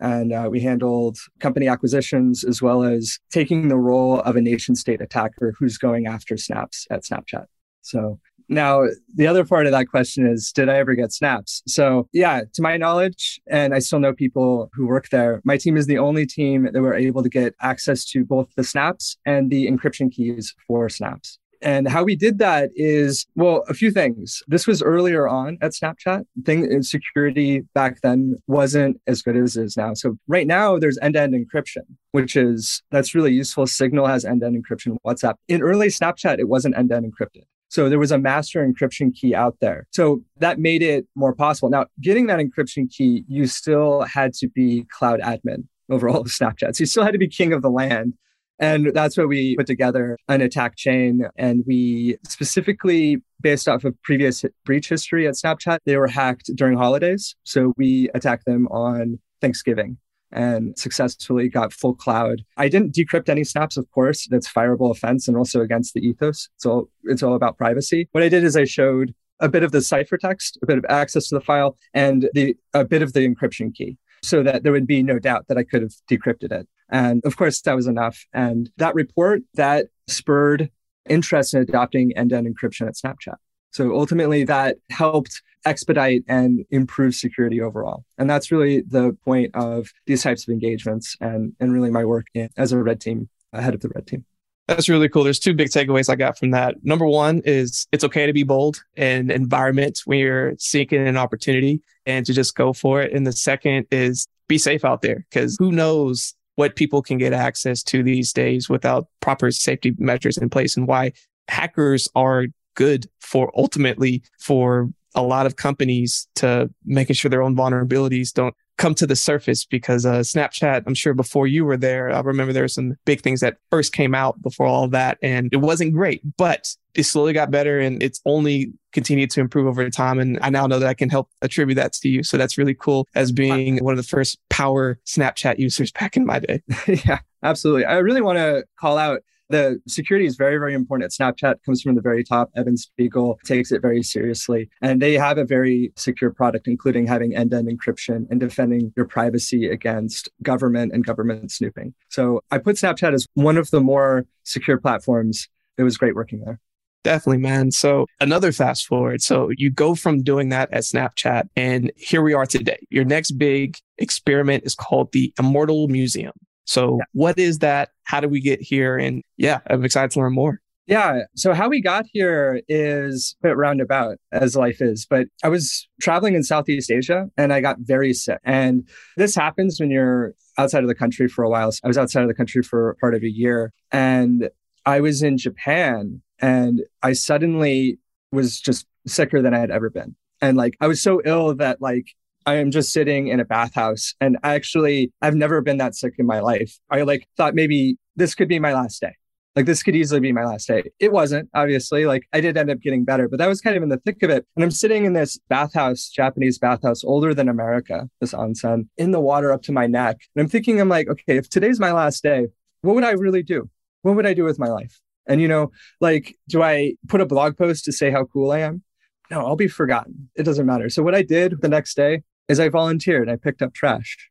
And 0.01 0.33
uh, 0.33 0.49
we 0.51 0.61
handled 0.61 1.19
company 1.39 1.69
acquisitions 1.69 2.43
as 2.43 2.61
well 2.61 2.83
as 2.83 3.21
taking 3.31 3.69
the 3.69 3.77
role 3.77 4.21
of 4.21 4.35
a 4.35 4.41
nation 4.41 4.75
state 4.75 5.01
attacker 5.01 5.55
who's 5.59 5.79
going 5.79 6.07
after 6.07 6.37
snaps 6.37 6.87
at 6.91 7.05
Snapchat. 7.05 7.45
So 7.83 8.19
now 8.49 8.85
the 9.15 9.27
other 9.27 9.45
part 9.45 9.67
of 9.67 9.73
that 9.73 9.89
question 9.89 10.27
is 10.27 10.53
Did 10.53 10.69
I 10.69 10.77
ever 10.77 10.95
get 10.95 11.13
snaps? 11.13 11.63
So, 11.67 12.09
yeah, 12.13 12.43
to 12.55 12.63
my 12.63 12.77
knowledge, 12.77 13.41
and 13.49 13.75
I 13.75 13.79
still 13.79 14.01
know 14.01 14.13
people 14.13 14.71
who 14.75 14.87
work 14.87 15.09
there, 15.11 15.41
my 15.45 15.57
team 15.57 15.77
is 15.77 15.87
the 15.87 15.99
only 15.99 16.27
team 16.27 16.69
that 16.73 16.81
were 16.81 16.95
able 16.95 17.23
to 17.23 17.29
get 17.29 17.55
access 17.61 18.05
to 18.07 18.25
both 18.25 18.49
the 18.57 18.65
snaps 18.65 19.17
and 19.27 19.51
the 19.51 19.67
encryption 19.67 20.11
keys 20.11 20.55
for 20.67 20.89
snaps. 20.89 21.39
And 21.65 21.89
how 21.89 22.05
we 22.05 22.15
did 22.15 22.39
that 22.41 22.71
is, 22.75 23.27
well, 23.37 23.65
a 23.69 23.75
few 23.75 23.91
things. 23.91 24.43
This 24.47 24.67
was 24.67 24.83
earlier 24.83 25.27
on 25.27 25.57
at 25.63 25.73
Snapchat. 25.73 26.25
Thing 26.45 26.83
security 26.83 27.63
back 27.75 28.03
then 28.03 28.37
wasn't 28.47 29.01
as 29.07 29.23
good 29.23 29.37
as 29.37 29.57
it 29.57 29.65
is 29.65 29.77
now. 29.77 29.95
So 29.95 30.19
right 30.29 30.47
now 30.47 30.79
there's 30.79 30.99
end-to-end 30.99 31.35
encryption, 31.35 31.85
which 32.13 32.37
is 32.37 32.83
that's 32.91 33.15
really 33.15 33.33
useful. 33.33 33.67
Signal 33.67 34.07
has 34.07 34.27
end-to-end 34.27 34.63
encryption. 34.63 34.99
WhatsApp. 35.07 35.37
In 35.49 35.63
early 35.63 35.89
Snapchat, 35.89 36.39
it 36.39 36.49
wasn't 36.49 36.77
end-to-end 36.77 37.11
encrypted. 37.11 37.45
So 37.75 37.89
there 37.89 37.99
was 37.99 38.13
a 38.13 38.19
master 38.19 38.65
encryption 38.65 39.13
key 39.13 39.35
out 39.35 39.57
there. 39.61 39.89
So 39.91 40.23
that 40.39 40.61
made 40.61 40.81
it 40.81 41.09
more 41.17 41.35
possible. 41.35 41.71
Now, 41.71 41.87
getting 42.01 42.29
that 42.29 42.39
encryption 42.39 42.89
key, 42.89 43.25
you 43.27 43.49
still 43.49 44.03
had 44.03 44.33
to 44.35 44.49
be 44.49 44.87
cloud 44.97 45.19
admin 45.19 45.65
over 45.91 46.09
all 46.09 46.21
of 46.21 46.29
Snapchat. 46.29 46.77
So 46.77 46.83
you 46.83 46.87
still 46.87 47.03
had 47.03 47.11
to 47.11 47.19
be 47.19 47.27
king 47.27 47.53
of 47.53 47.63
the 47.63 47.71
land 47.71 48.15
and 48.61 48.93
that's 48.95 49.17
where 49.17 49.27
we 49.27 49.57
put 49.57 49.67
together 49.67 50.17
an 50.29 50.41
attack 50.41 50.77
chain. 50.77 51.27
And 51.37 51.65
we 51.67 52.17
specifically, 52.29 53.21
based 53.41 53.67
off 53.67 53.83
of 53.83 54.01
previous 54.05 54.45
breach 54.65 54.89
history 54.89 55.27
at 55.27 55.35
Snapchat, 55.35 55.79
they 55.85 55.97
were 55.97 56.07
hacked 56.07 56.53
during 56.55 56.79
holidays. 56.79 57.35
So 57.43 57.75
we 57.77 58.09
attacked 58.15 58.47
them 58.47 58.69
on 58.69 59.19
Thanksgiving 59.41 59.99
and 60.35 60.79
successfully 60.79 61.49
got 61.49 61.73
full 61.73 61.95
cloud. 61.95 62.45
I 62.57 62.69
didn't 62.69 62.95
decrypt 62.95 63.29
any 63.29 63.45
snaps, 63.45 63.77
of 63.77 63.91
course. 63.93 64.27
That's 64.27 64.53
fireable 64.53 64.91
offense 64.91 65.29
and 65.29 65.37
also 65.37 65.61
against 65.61 65.95
the 65.95 66.07
ethos. 66.07 66.49
It's 66.57 66.67
all 66.67 66.91
it's 67.05 67.23
all 67.23 67.35
about 67.35 67.57
privacy. 67.57 68.09
What 68.13 68.25
I 68.25 68.29
did 68.29 68.45
is 68.45 68.57
I 68.57 68.65
showed 68.65 69.15
a 69.41 69.49
bit 69.49 69.63
of 69.63 69.73
the 69.73 69.79
ciphertext, 69.79 70.59
a 70.63 70.67
bit 70.67 70.79
of 70.79 70.85
access 70.89 71.29
to 71.29 71.37
the 71.37 71.41
file, 71.41 71.79
and 71.95 72.29
the 72.35 72.57
a 72.75 72.85
bit 72.85 73.03
of 73.03 73.13
the 73.13 73.27
encryption 73.27 73.75
key 73.75 73.97
so 74.23 74.43
that 74.43 74.63
there 74.63 74.73
would 74.73 74.87
be 74.87 75.03
no 75.03 75.19
doubt 75.19 75.47
that 75.49 75.59
I 75.59 75.65
could 75.65 75.83
have 75.83 75.93
decrypted 76.11 76.51
it. 76.51 76.67
And 76.91 77.23
of 77.25 77.37
course, 77.37 77.61
that 77.63 77.77
was 77.77 77.87
enough. 77.87 78.27
And 78.33 78.71
that 78.79 78.95
report 78.95 79.43
that 79.55 79.87
spurred 80.09 80.71
interest 81.09 81.55
in 81.55 81.61
adopting 81.61 82.17
end-to-end 82.17 82.47
encryption 82.47 82.89
at 82.89 82.95
Snapchat. 82.95 83.37
So 83.75 83.93
ultimately, 83.95 84.45
that 84.45 84.77
helped 84.91 85.43
expedite 85.65 86.23
and 86.29 86.65
improve 86.71 87.15
security 87.15 87.61
overall. 87.61 88.05
And 88.19 88.31
that's 88.31 88.53
really 88.53 88.83
the 88.83 89.17
point 89.25 89.51
of 89.55 89.93
these 90.07 90.23
types 90.23 90.47
of 90.47 90.53
engagements 90.53 91.17
and, 91.21 91.55
and 91.59 91.73
really 91.73 91.91
my 91.91 92.05
work 92.05 92.27
in, 92.35 92.51
as 92.57 92.71
a 92.71 92.79
red 92.79 93.01
team, 93.01 93.29
ahead 93.53 93.75
of 93.75 93.81
the 93.81 93.89
red 93.89 94.07
team. 94.07 94.25
That's 94.69 94.89
really 94.89 95.09
cool. 95.09 95.25
There's 95.25 95.41
two 95.41 95.55
big 95.55 95.69
takeaways 95.69 96.09
I 96.09 96.15
got 96.15 96.39
from 96.39 96.53
that. 96.53 96.77
Number 96.85 97.05
one 97.05 97.43
is 97.45 97.87
it's 97.93 98.05
okay 98.05 98.27
to 98.27 98.33
be 98.33 98.45
bold 98.45 98.83
in 98.97 99.31
environments 99.31 100.07
when 100.07 100.21
you're 100.21 100.55
seeking 100.59 101.07
an 101.07 101.17
opportunity 101.17 101.83
and 102.07 102.25
to 102.27 102.33
just 102.33 102.55
go 102.55 102.73
for 102.73 103.03
it. 103.03 103.13
And 103.13 103.27
the 103.27 103.33
second 103.33 103.87
is 103.91 104.27
be 104.49 104.57
safe 104.57 104.85
out 104.85 105.03
there 105.03 105.27
because 105.29 105.57
who 105.59 105.73
knows 105.73 106.35
what 106.55 106.77
people 106.77 107.03
can 107.03 107.19
get 107.19 107.33
access 107.33 107.83
to 107.83 108.03
these 108.03 108.33
days 108.33 108.69
without 108.69 109.09
proper 109.21 109.51
safety 109.51 109.95
measures 109.99 110.39
in 110.39 110.49
place 110.49 110.77
and 110.77 110.87
why 110.87 111.13
hackers 111.49 112.09
are 112.15 112.47
good 112.75 113.09
for 113.21 113.53
ultimately 113.57 114.23
for 114.39 114.91
a 115.15 115.23
lot 115.23 115.47
of 115.47 115.57
companies 115.57 116.27
to 116.35 116.71
making 116.85 117.15
sure 117.15 117.29
their 117.29 117.43
own 117.43 117.57
vulnerabilities 117.57 118.33
don't 118.33 118.55
come 118.77 118.95
to 118.95 119.07
the 119.07 119.17
surface 119.17 119.65
because 119.65 120.05
uh, 120.05 120.19
Snapchat, 120.19 120.83
I'm 120.87 120.95
sure 120.95 121.15
before 121.15 121.47
you 121.47 121.65
were 121.65 121.77
there, 121.77 122.13
I 122.13 122.21
remember 122.21 122.53
there 122.53 122.65
were 122.65 122.69
some 122.69 122.97
big 123.05 123.21
things 123.21 123.41
that 123.41 123.59
first 123.71 123.93
came 123.93 124.15
out 124.15 124.43
before 124.43 124.67
all 124.67 124.89
that, 124.89 125.19
and 125.23 125.49
it 125.53 125.59
wasn't 125.59 125.93
great, 125.93 126.23
but 126.37 126.75
it 126.95 127.05
slowly 127.05 127.33
got 127.33 127.51
better 127.51 127.81
and 127.81 128.03
it's 128.03 128.21
only 128.25 128.73
continued 128.93 129.29
to 129.29 129.41
improve 129.41 129.67
over 129.67 129.89
time. 129.91 130.21
And 130.21 130.39
I 130.43 130.51
now 130.51 130.67
know 130.67 130.79
that 130.79 130.89
I 130.89 130.95
can 130.95 131.11
help 131.11 131.29
attribute 131.43 131.77
that 131.77 131.93
to 131.95 132.09
you. 132.09 132.23
So 132.23 132.37
that's 132.37 132.57
really 132.57 132.75
cool 132.75 133.09
as 133.17 133.33
being 133.33 133.83
one 133.83 133.93
of 133.93 133.97
the 133.97 134.09
first 134.09 134.39
power 134.49 134.99
Snapchat 135.05 135.59
users 135.59 135.91
back 135.91 136.17
in 136.17 136.25
my 136.25 136.39
day. 136.39 136.63
yeah, 136.87 137.19
absolutely. 137.43 137.85
I 137.85 137.97
really 137.99 138.21
want 138.21 138.39
to 138.39 138.65
call 138.79 138.97
out 138.97 139.23
the 139.55 139.81
security 139.87 140.27
is 140.27 140.37
very, 140.37 140.59
very 140.59 140.75
important. 140.75 141.13
Snapchat 141.13 141.57
comes 141.65 141.81
from 141.81 141.95
the 141.95 142.01
very 142.01 142.25
top. 142.25 142.51
Evan 142.57 142.77
Spiegel 142.77 143.39
takes 143.45 143.71
it 143.71 143.81
very 143.81 144.03
seriously. 144.03 144.69
And 144.83 145.01
they 145.01 145.15
have 145.15 145.39
a 145.39 145.45
very 145.45 145.93
secure 145.97 146.33
product, 146.33 146.67
including 146.67 147.07
having 147.07 147.37
end 147.37 147.53
to 147.53 147.59
end 147.59 147.69
encryption 147.69 148.27
and 148.31 148.41
defending 148.41 148.93
your 148.97 149.07
privacy 149.07 149.69
against 149.69 150.29
government 150.43 150.93
and 150.93 151.07
government 151.07 151.53
snooping. 151.53 151.95
So 152.09 152.43
I 152.51 152.59
put 152.59 152.77
Snapchat 152.77 153.15
as 153.15 153.27
one 153.35 153.57
of 153.57 153.71
the 153.71 153.81
more 153.81 154.27
secure 154.43 154.79
platforms. 154.79 155.49
It 155.79 155.85
was 155.85 155.97
great 155.97 156.17
working 156.17 156.41
there. 156.45 156.61
Definitely, 157.05 157.39
man. 157.39 157.71
So 157.71 158.07
another 158.21 158.51
fast 158.51 158.87
forward. 158.87 159.23
So 159.23 159.51
you 159.57 159.71
go 159.71 159.95
from 159.95 160.23
doing 160.23 160.49
that 160.49 160.73
at 160.73 160.83
Snapchat 160.83 161.49
and 161.55 161.93
here 161.97 162.23
we 162.23 162.33
are 162.33 162.47
today. 162.47 162.79
Your 162.91 163.05
next 163.05 163.33
big 163.33 163.77
experiment 163.99 164.65
is 164.65 164.75
called 164.75 165.13
the 165.13 165.33
Immortal 165.39 165.87
Museum. 165.89 166.33
So 166.65 166.97
yeah. 166.99 167.05
what 167.13 167.39
is 167.39 167.59
that? 167.59 167.91
How 168.05 168.21
do 168.21 168.29
we 168.29 168.41
get 168.41 168.61
here? 168.61 168.97
And 168.97 169.23
yeah, 169.37 169.61
I'm 169.67 169.85
excited 169.85 170.11
to 170.13 170.21
learn 170.21 170.35
more. 170.35 170.61
Yeah. 170.87 171.23
So 171.35 171.55
how 171.55 171.69
we 171.71 171.81
got 171.81 172.05
here 172.13 172.61
is 172.69 173.35
a 173.43 173.49
bit 173.49 173.57
roundabout 173.57 174.19
as 174.33 174.55
life 174.55 174.83
is. 174.83 175.07
But 175.09 175.29
I 175.43 175.49
was 175.49 175.89
traveling 176.03 176.35
in 176.35 176.43
Southeast 176.43 176.91
Asia 176.91 177.31
and 177.39 177.53
I 177.55 177.63
got 177.63 177.79
very 177.81 178.13
sick. 178.13 178.39
And 178.45 178.87
this 179.17 179.35
happens 179.35 179.81
when 179.81 179.91
you're 179.91 180.35
outside 180.59 180.83
of 180.83 180.89
the 180.89 180.95
country 180.95 181.27
for 181.27 181.43
a 181.43 181.49
while. 181.49 181.73
So 181.73 181.81
I 181.85 181.89
was 181.89 181.97
outside 181.97 182.23
of 182.23 182.29
the 182.29 182.35
country 182.35 182.63
for 182.63 182.97
part 183.01 183.15
of 183.15 183.23
a 183.23 183.31
year. 183.31 183.73
And 183.93 184.51
I 184.85 185.01
was 185.01 185.23
in 185.23 185.39
Japan 185.39 186.21
and 186.39 186.83
I 187.03 187.15
suddenly 187.15 187.99
was 188.31 188.61
just 188.61 188.87
sicker 189.07 189.41
than 189.41 189.55
I 189.55 189.59
had 189.59 189.71
ever 189.71 189.89
been. 189.89 190.15
And 190.43 190.57
like 190.57 190.77
I 190.81 190.87
was 190.87 191.01
so 191.01 191.23
ill 191.25 191.55
that 191.55 191.81
like 191.81 192.09
I 192.47 192.57
am 192.57 192.71
just 192.71 192.93
sitting 192.93 193.29
in 193.29 193.41
a 193.41 193.45
bathhouse 193.45 194.15
and 194.21 194.39
actually 194.43 195.13
I've 195.23 195.35
never 195.35 195.61
been 195.61 195.79
that 195.79 195.95
sick 195.95 196.15
in 196.19 196.27
my 196.27 196.41
life. 196.41 196.79
I 196.91 197.03
like 197.03 197.27
thought 197.37 197.55
maybe 197.55 197.97
this 198.17 198.35
could 198.35 198.49
be 198.49 198.59
my 198.59 198.75
last 198.75 199.01
day. 199.01 199.15
Like 199.57 199.67
this 199.67 199.83
could 199.85 199.95
easily 199.95 200.21
be 200.21 200.33
my 200.33 200.45
last 200.45 200.67
day. 200.67 200.83
It 200.99 201.13
wasn't, 201.13 201.49
obviously. 201.55 202.07
Like 202.07 202.25
I 202.33 202.41
did 202.41 202.57
end 202.57 202.71
up 202.71 202.81
getting 202.81 203.05
better, 203.05 203.29
but 203.29 203.39
that 203.39 203.49
was 203.49 203.61
kind 203.61 203.77
of 203.77 203.83
in 203.83 203.89
the 203.89 203.99
thick 203.99 204.23
of 204.23 204.31
it. 204.31 204.45
And 204.57 204.65
I'm 204.65 204.71
sitting 204.73 205.05
in 205.05 205.13
this 205.13 205.39
bathhouse, 205.49 206.09
Japanese 206.09 206.59
bathhouse, 206.59 207.05
older 207.05 207.33
than 207.35 207.49
America, 207.49 208.09
this 208.21 208.33
onsen, 208.33 208.89
in 208.99 209.13
the 209.13 209.21
water 209.21 209.53
up 209.53 209.63
to 209.63 209.73
my 209.73 209.87
neck. 209.87 210.17
And 210.35 210.43
I'm 210.43 210.49
thinking, 210.49 210.81
I'm 210.81 210.89
like, 210.89 211.09
okay, 211.09 211.37
if 211.37 211.49
today's 211.49 211.79
my 211.79 211.93
last 211.93 212.23
day, 212.23 212.49
what 212.83 212.97
would 212.97 213.05
I 213.05 213.13
really 213.13 213.45
do? 213.45 213.71
What 214.03 214.17
would 214.17 214.27
I 214.27 214.35
do 214.35 214.45
with 214.45 214.59
my 214.59 214.69
life? 214.69 215.01
And 215.27 215.41
you 215.41 215.49
know, 215.49 215.71
like, 216.01 216.37
do 216.49 216.63
I 216.63 216.95
put 217.09 217.21
a 217.21 217.27
blog 217.27 217.57
post 217.57 217.85
to 217.85 217.93
say 217.93 218.11
how 218.11 218.25
cool 218.25 218.51
I 218.51 218.59
am? 218.59 218.83
No, 219.31 219.47
I'll 219.47 219.57
be 219.57 219.69
forgotten. 219.69 220.29
It 220.35 220.43
doesn't 220.43 220.67
matter. 220.67 220.91
So 220.91 221.03
what 221.03 221.15
I 221.15 221.23
did 221.23 221.63
the 221.63 221.69
next 221.69 221.95
day 221.95 222.23
is 222.49 222.61
I 222.61 222.69
volunteered. 222.69 223.29
I 223.29 223.37
picked 223.37 223.63
up 223.63 223.75
trash 223.75 224.31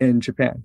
in 0.00 0.20
Japan, 0.20 0.64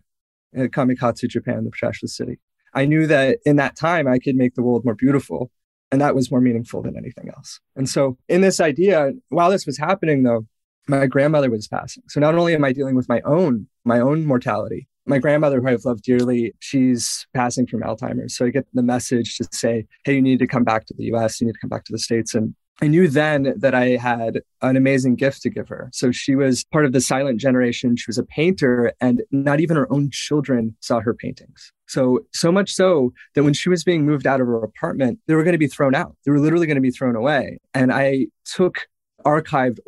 in 0.53 0.69
Kamikatsu, 0.69 1.27
Japan, 1.27 1.63
the 1.63 1.71
trashless 1.71 2.09
city. 2.09 2.39
I 2.73 2.85
knew 2.85 3.07
that 3.07 3.39
in 3.45 3.55
that 3.55 3.75
time 3.75 4.07
I 4.07 4.19
could 4.19 4.35
make 4.35 4.55
the 4.55 4.63
world 4.63 4.85
more 4.85 4.95
beautiful. 4.95 5.51
And 5.91 5.99
that 6.01 6.13
was 6.13 6.29
more 6.29 6.39
meaningful 6.39 6.83
than 6.83 6.95
anything 6.95 7.29
else. 7.35 7.59
And 7.75 7.89
so, 7.89 8.15
in 8.27 8.41
this 8.41 8.59
idea, 8.59 9.11
while 9.29 9.49
this 9.49 9.65
was 9.65 9.79
happening, 9.79 10.21
though, 10.21 10.45
my 10.87 11.07
grandmother 11.07 11.49
was 11.49 11.67
passing. 11.67 12.03
So, 12.07 12.19
not 12.19 12.35
only 12.35 12.53
am 12.53 12.63
I 12.63 12.73
dealing 12.73 12.95
with 12.95 13.09
my 13.09 13.21
own, 13.21 13.65
my 13.85 13.99
own 13.99 14.23
mortality, 14.23 14.87
my 15.09 15.17
grandmother, 15.17 15.59
who 15.59 15.67
I've 15.67 15.83
loved 15.85 16.03
dearly, 16.03 16.53
she's 16.59 17.25
passing 17.33 17.65
from 17.65 17.81
Alzheimer's. 17.81 18.37
So 18.37 18.45
I 18.45 18.51
get 18.51 18.67
the 18.73 18.83
message 18.83 19.37
to 19.37 19.47
say, 19.51 19.87
hey, 20.05 20.15
you 20.15 20.21
need 20.21 20.39
to 20.39 20.47
come 20.47 20.63
back 20.63 20.85
to 20.85 20.93
the 20.93 21.05
US, 21.15 21.41
you 21.41 21.47
need 21.47 21.53
to 21.53 21.59
come 21.59 21.69
back 21.69 21.83
to 21.85 21.91
the 21.91 21.99
States. 21.99 22.35
And 22.35 22.53
I 22.81 22.87
knew 22.87 23.09
then 23.09 23.53
that 23.57 23.75
I 23.75 23.97
had 23.97 24.39
an 24.61 24.77
amazing 24.77 25.15
gift 25.15 25.41
to 25.41 25.49
give 25.49 25.67
her. 25.67 25.89
So 25.91 26.11
she 26.11 26.35
was 26.35 26.63
part 26.65 26.85
of 26.85 26.93
the 26.93 27.01
silent 27.01 27.39
generation. 27.39 27.97
She 27.97 28.05
was 28.07 28.17
a 28.17 28.23
painter, 28.23 28.93
and 29.01 29.21
not 29.31 29.59
even 29.59 29.75
her 29.75 29.91
own 29.91 30.09
children 30.11 30.75
saw 30.79 31.01
her 31.01 31.13
paintings. 31.13 31.73
So, 31.87 32.19
so 32.33 32.51
much 32.51 32.71
so 32.71 33.11
that 33.35 33.43
when 33.43 33.53
she 33.53 33.67
was 33.67 33.83
being 33.83 34.05
moved 34.05 34.25
out 34.25 34.39
of 34.39 34.47
her 34.47 34.63
apartment, 34.63 35.19
they 35.27 35.35
were 35.35 35.43
going 35.43 35.53
to 35.53 35.59
be 35.59 35.67
thrown 35.67 35.93
out. 35.93 36.15
They 36.25 36.31
were 36.31 36.39
literally 36.39 36.67
going 36.67 36.75
to 36.75 36.81
be 36.81 36.91
thrown 36.91 37.15
away. 37.15 37.59
And 37.73 37.91
I 37.91 38.27
took, 38.45 38.87
archived 39.25 39.79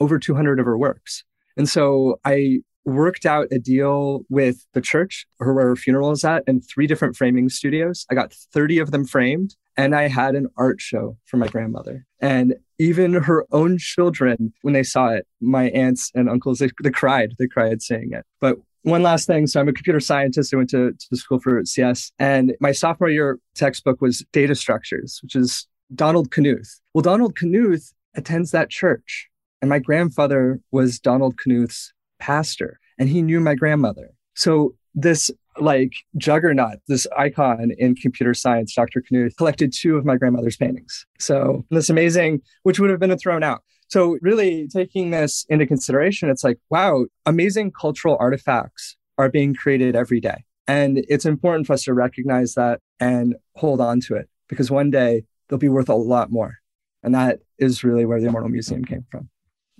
over 0.00 0.18
200 0.18 0.58
of 0.58 0.66
her 0.66 0.78
works. 0.78 1.24
And 1.56 1.68
so 1.68 2.18
I 2.24 2.60
worked 2.84 3.26
out 3.26 3.48
a 3.50 3.58
deal 3.58 4.24
with 4.30 4.66
the 4.72 4.80
church 4.80 5.26
where 5.36 5.52
her 5.52 5.76
funeral 5.76 6.10
is 6.12 6.24
at 6.24 6.42
and 6.46 6.64
three 6.66 6.86
different 6.86 7.16
framing 7.16 7.48
studios. 7.48 8.06
I 8.10 8.14
got 8.14 8.32
30 8.32 8.78
of 8.78 8.90
them 8.90 9.04
framed 9.04 9.54
and 9.76 9.94
I 9.94 10.08
had 10.08 10.34
an 10.34 10.48
art 10.56 10.80
show 10.80 11.16
for 11.26 11.36
my 11.36 11.48
grandmother. 11.48 12.06
And 12.20 12.56
even 12.78 13.12
her 13.14 13.46
own 13.52 13.78
children, 13.78 14.52
when 14.62 14.74
they 14.74 14.82
saw 14.82 15.08
it, 15.08 15.26
my 15.40 15.70
aunts 15.70 16.10
and 16.14 16.28
uncles, 16.28 16.58
they, 16.58 16.70
they 16.82 16.90
cried. 16.90 17.34
They 17.38 17.46
cried 17.46 17.82
seeing 17.82 18.12
it. 18.12 18.24
But 18.40 18.58
one 18.82 19.02
last 19.02 19.26
thing. 19.26 19.46
So 19.46 19.60
I'm 19.60 19.68
a 19.68 19.72
computer 19.72 20.00
scientist. 20.00 20.54
I 20.54 20.56
went 20.56 20.70
to, 20.70 20.92
to 20.92 21.16
school 21.16 21.38
for 21.38 21.64
CS 21.64 22.12
and 22.18 22.54
my 22.60 22.72
sophomore 22.72 23.10
year 23.10 23.38
textbook 23.54 24.00
was 24.00 24.24
data 24.32 24.54
structures, 24.54 25.20
which 25.22 25.36
is 25.36 25.66
Donald 25.94 26.30
Knuth. 26.30 26.80
Well, 26.94 27.02
Donald 27.02 27.34
Knuth 27.34 27.92
attends 28.14 28.50
that 28.52 28.70
church. 28.70 29.28
And 29.60 29.68
my 29.68 29.78
grandfather 29.78 30.60
was 30.70 30.98
Donald 30.98 31.36
Knuth's 31.36 31.92
pastor 32.18 32.80
and 32.98 33.08
he 33.08 33.20
knew 33.20 33.40
my 33.40 33.54
grandmother. 33.54 34.10
So 34.34 34.74
this 34.94 35.30
like 35.60 35.92
juggernaut, 36.16 36.78
this 36.88 37.06
icon 37.16 37.72
in 37.78 37.94
computer 37.94 38.34
science, 38.34 38.74
Dr. 38.74 39.02
Knuth, 39.02 39.36
collected 39.36 39.72
two 39.72 39.96
of 39.96 40.04
my 40.04 40.16
grandmother's 40.16 40.56
paintings. 40.56 41.06
So 41.18 41.64
this 41.70 41.90
amazing, 41.90 42.42
which 42.62 42.80
would 42.80 42.90
have 42.90 43.00
been 43.00 43.16
thrown 43.18 43.42
out. 43.42 43.62
So 43.88 44.18
really 44.20 44.68
taking 44.68 45.10
this 45.10 45.44
into 45.48 45.66
consideration, 45.66 46.30
it's 46.30 46.44
like, 46.44 46.58
wow, 46.70 47.06
amazing 47.26 47.72
cultural 47.72 48.16
artifacts 48.20 48.96
are 49.18 49.28
being 49.28 49.54
created 49.54 49.96
every 49.96 50.20
day. 50.20 50.44
And 50.66 51.04
it's 51.08 51.26
important 51.26 51.66
for 51.66 51.72
us 51.72 51.82
to 51.84 51.94
recognize 51.94 52.54
that 52.54 52.80
and 53.00 53.34
hold 53.56 53.80
on 53.80 54.00
to 54.02 54.14
it 54.14 54.28
because 54.48 54.70
one 54.70 54.90
day 54.90 55.24
they'll 55.48 55.58
be 55.58 55.68
worth 55.68 55.88
a 55.88 55.94
lot 55.94 56.30
more. 56.30 56.58
And 57.02 57.14
that 57.14 57.40
is 57.58 57.82
really 57.82 58.04
where 58.04 58.20
the 58.20 58.28
Immortal 58.28 58.50
Museum 58.50 58.84
came 58.84 59.04
from. 59.10 59.28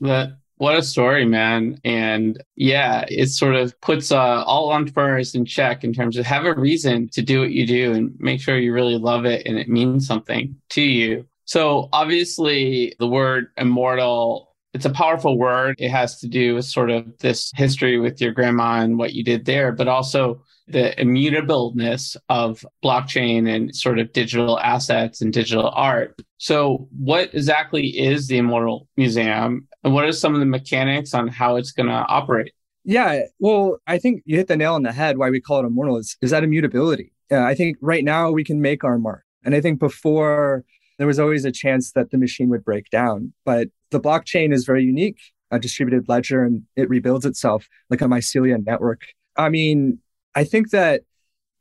That 0.00 0.39
what 0.60 0.76
a 0.76 0.82
story, 0.82 1.24
man. 1.24 1.80
And 1.84 2.44
yeah, 2.54 3.06
it 3.08 3.28
sort 3.28 3.54
of 3.54 3.80
puts 3.80 4.12
uh, 4.12 4.44
all 4.44 4.72
entrepreneurs 4.72 5.34
in 5.34 5.46
check 5.46 5.84
in 5.84 5.94
terms 5.94 6.18
of 6.18 6.26
have 6.26 6.44
a 6.44 6.52
reason 6.54 7.08
to 7.14 7.22
do 7.22 7.40
what 7.40 7.52
you 7.52 7.66
do 7.66 7.94
and 7.94 8.14
make 8.20 8.42
sure 8.42 8.58
you 8.58 8.74
really 8.74 8.98
love 8.98 9.24
it 9.24 9.46
and 9.46 9.58
it 9.58 9.70
means 9.70 10.06
something 10.06 10.54
to 10.68 10.82
you. 10.82 11.26
So 11.46 11.88
obviously 11.94 12.94
the 12.98 13.06
word 13.06 13.46
immortal, 13.56 14.54
it's 14.74 14.84
a 14.84 14.90
powerful 14.90 15.38
word. 15.38 15.76
It 15.78 15.88
has 15.88 16.20
to 16.20 16.28
do 16.28 16.56
with 16.56 16.66
sort 16.66 16.90
of 16.90 17.16
this 17.20 17.50
history 17.56 17.98
with 17.98 18.20
your 18.20 18.32
grandma 18.32 18.82
and 18.82 18.98
what 18.98 19.14
you 19.14 19.24
did 19.24 19.46
there, 19.46 19.72
but 19.72 19.88
also 19.88 20.44
the 20.68 21.00
immutableness 21.00 22.18
of 22.28 22.66
blockchain 22.84 23.48
and 23.48 23.74
sort 23.74 23.98
of 23.98 24.12
digital 24.12 24.60
assets 24.60 25.22
and 25.22 25.32
digital 25.32 25.70
art. 25.74 26.20
So, 26.36 26.88
what 26.96 27.34
exactly 27.34 27.86
is 27.86 28.28
the 28.28 28.38
Immortal 28.38 28.88
Museum, 28.96 29.66
and 29.84 29.94
what 29.94 30.04
are 30.04 30.12
some 30.12 30.34
of 30.34 30.40
the 30.40 30.46
mechanics 30.46 31.14
on 31.14 31.28
how 31.28 31.56
it's 31.56 31.72
going 31.72 31.88
to 31.88 31.92
operate? 31.92 32.52
Yeah, 32.84 33.22
well, 33.38 33.78
I 33.87 33.99
think 33.99 34.22
you 34.25 34.37
hit 34.37 34.49
the 34.49 34.56
nail 34.56 34.75
on 34.75 34.82
the 34.82 34.92
head. 34.92 35.18
Why 35.18 35.30
we 35.30 35.40
call 35.40 35.60
it 35.60 35.66
immortal 35.66 35.99
is, 35.99 36.16
is 36.22 36.30
that 36.30 36.44
immutability. 36.44 37.12
Yeah, 37.30 37.46
I 37.46 37.54
think 37.54 37.76
right 37.80 38.04
now 38.04 38.30
we 38.30 38.42
can 38.42 38.60
make 38.60 38.84
our 38.84 38.99
mark. 38.99 39.25
And 39.44 39.54
I 39.54 39.60
think 39.60 39.78
before 39.78 40.64
there 40.99 41.06
was 41.06 41.18
always 41.18 41.44
a 41.44 41.52
chance 41.52 41.92
that 41.92 42.10
the 42.10 42.18
machine 42.18 42.49
would 42.50 42.64
break 42.64 42.90
down. 42.90 43.32
But 43.44 43.68
the 43.90 44.00
blockchain 44.00 44.52
is 44.52 44.64
very 44.64 44.84
unique, 44.84 45.18
a 45.50 45.58
distributed 45.58 46.08
ledger, 46.08 46.44
and 46.44 46.64
it 46.76 46.88
rebuilds 46.88 47.26
itself 47.26 47.68
like 47.88 48.00
a 48.00 48.06
mycelium 48.06 48.66
network. 48.66 49.02
I 49.37 49.49
mean, 49.49 49.99
I 50.34 50.44
think 50.44 50.70
that 50.70 51.02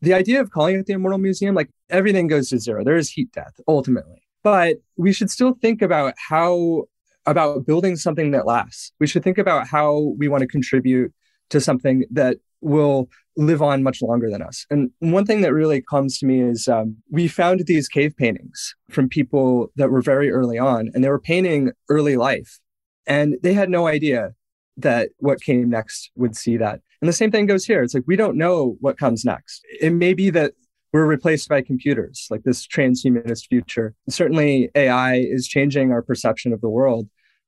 the 0.01 0.13
idea 0.13 0.41
of 0.41 0.51
calling 0.51 0.77
it 0.77 0.85
the 0.85 0.93
Immortal 0.93 1.19
Museum, 1.19 1.55
like 1.55 1.69
everything 1.89 2.27
goes 2.27 2.49
to 2.49 2.59
zero. 2.59 2.83
There 2.83 2.95
is 2.95 3.09
heat 3.09 3.31
death 3.31 3.59
ultimately. 3.67 4.21
But 4.41 4.77
we 4.95 5.11
should 5.11 5.29
still 5.29 5.53
think 5.61 5.81
about 5.81 6.13
how, 6.29 6.85
about 7.25 7.65
building 7.65 7.95
something 7.95 8.31
that 8.31 8.45
lasts. 8.45 8.91
We 8.99 9.07
should 9.07 9.23
think 9.23 9.38
about 9.38 9.67
how 9.67 10.13
we 10.17 10.27
want 10.27 10.41
to 10.41 10.47
contribute 10.47 11.13
to 11.49 11.61
something 11.61 12.05
that 12.11 12.38
will 12.61 13.09
live 13.38 13.61
on 13.61 13.83
much 13.83 14.01
longer 14.01 14.29
than 14.29 14.41
us. 14.41 14.65
And 14.69 14.91
one 14.99 15.25
thing 15.25 15.41
that 15.41 15.53
really 15.53 15.81
comes 15.81 16.17
to 16.19 16.25
me 16.25 16.41
is 16.41 16.67
um, 16.67 16.97
we 17.09 17.27
found 17.27 17.61
these 17.65 17.88
cave 17.88 18.15
paintings 18.17 18.75
from 18.89 19.07
people 19.07 19.71
that 19.77 19.89
were 19.89 20.01
very 20.01 20.29
early 20.29 20.57
on, 20.57 20.89
and 20.93 21.03
they 21.03 21.09
were 21.09 21.19
painting 21.19 21.71
early 21.89 22.17
life. 22.17 22.59
And 23.07 23.38
they 23.41 23.53
had 23.53 23.69
no 23.69 23.88
idea 23.88 24.33
that 24.77 25.09
what 25.17 25.41
came 25.41 25.69
next 25.69 26.11
would 26.15 26.35
see 26.35 26.57
that. 26.57 26.81
And 27.01 27.07
the 27.07 27.13
same 27.13 27.31
thing 27.31 27.45
goes 27.45 27.65
here. 27.65 27.81
It's 27.81 27.93
like 27.93 28.03
we 28.07 28.15
don't 28.15 28.38
know 28.38 28.77
what 28.81 28.97
comes 28.97 29.23
next. 29.23 29.61
It 29.79 29.91
may 29.91 30.13
be 30.13 30.29
that 30.31 30.53
we're 30.91 31.05
replaced 31.05 31.50
by 31.50 31.62
computers, 31.62 32.27
like 32.29 32.43
this 32.43 32.65
transhumanist 32.65 33.48
future. 33.48 33.93
Certainly, 34.10 34.69
AI 34.75 35.15
is 35.15 35.48
changing 35.48 35.91
our 35.91 36.01
perception 36.01 36.53
of 36.53 36.62
the 36.62 36.69
world. 36.69 37.08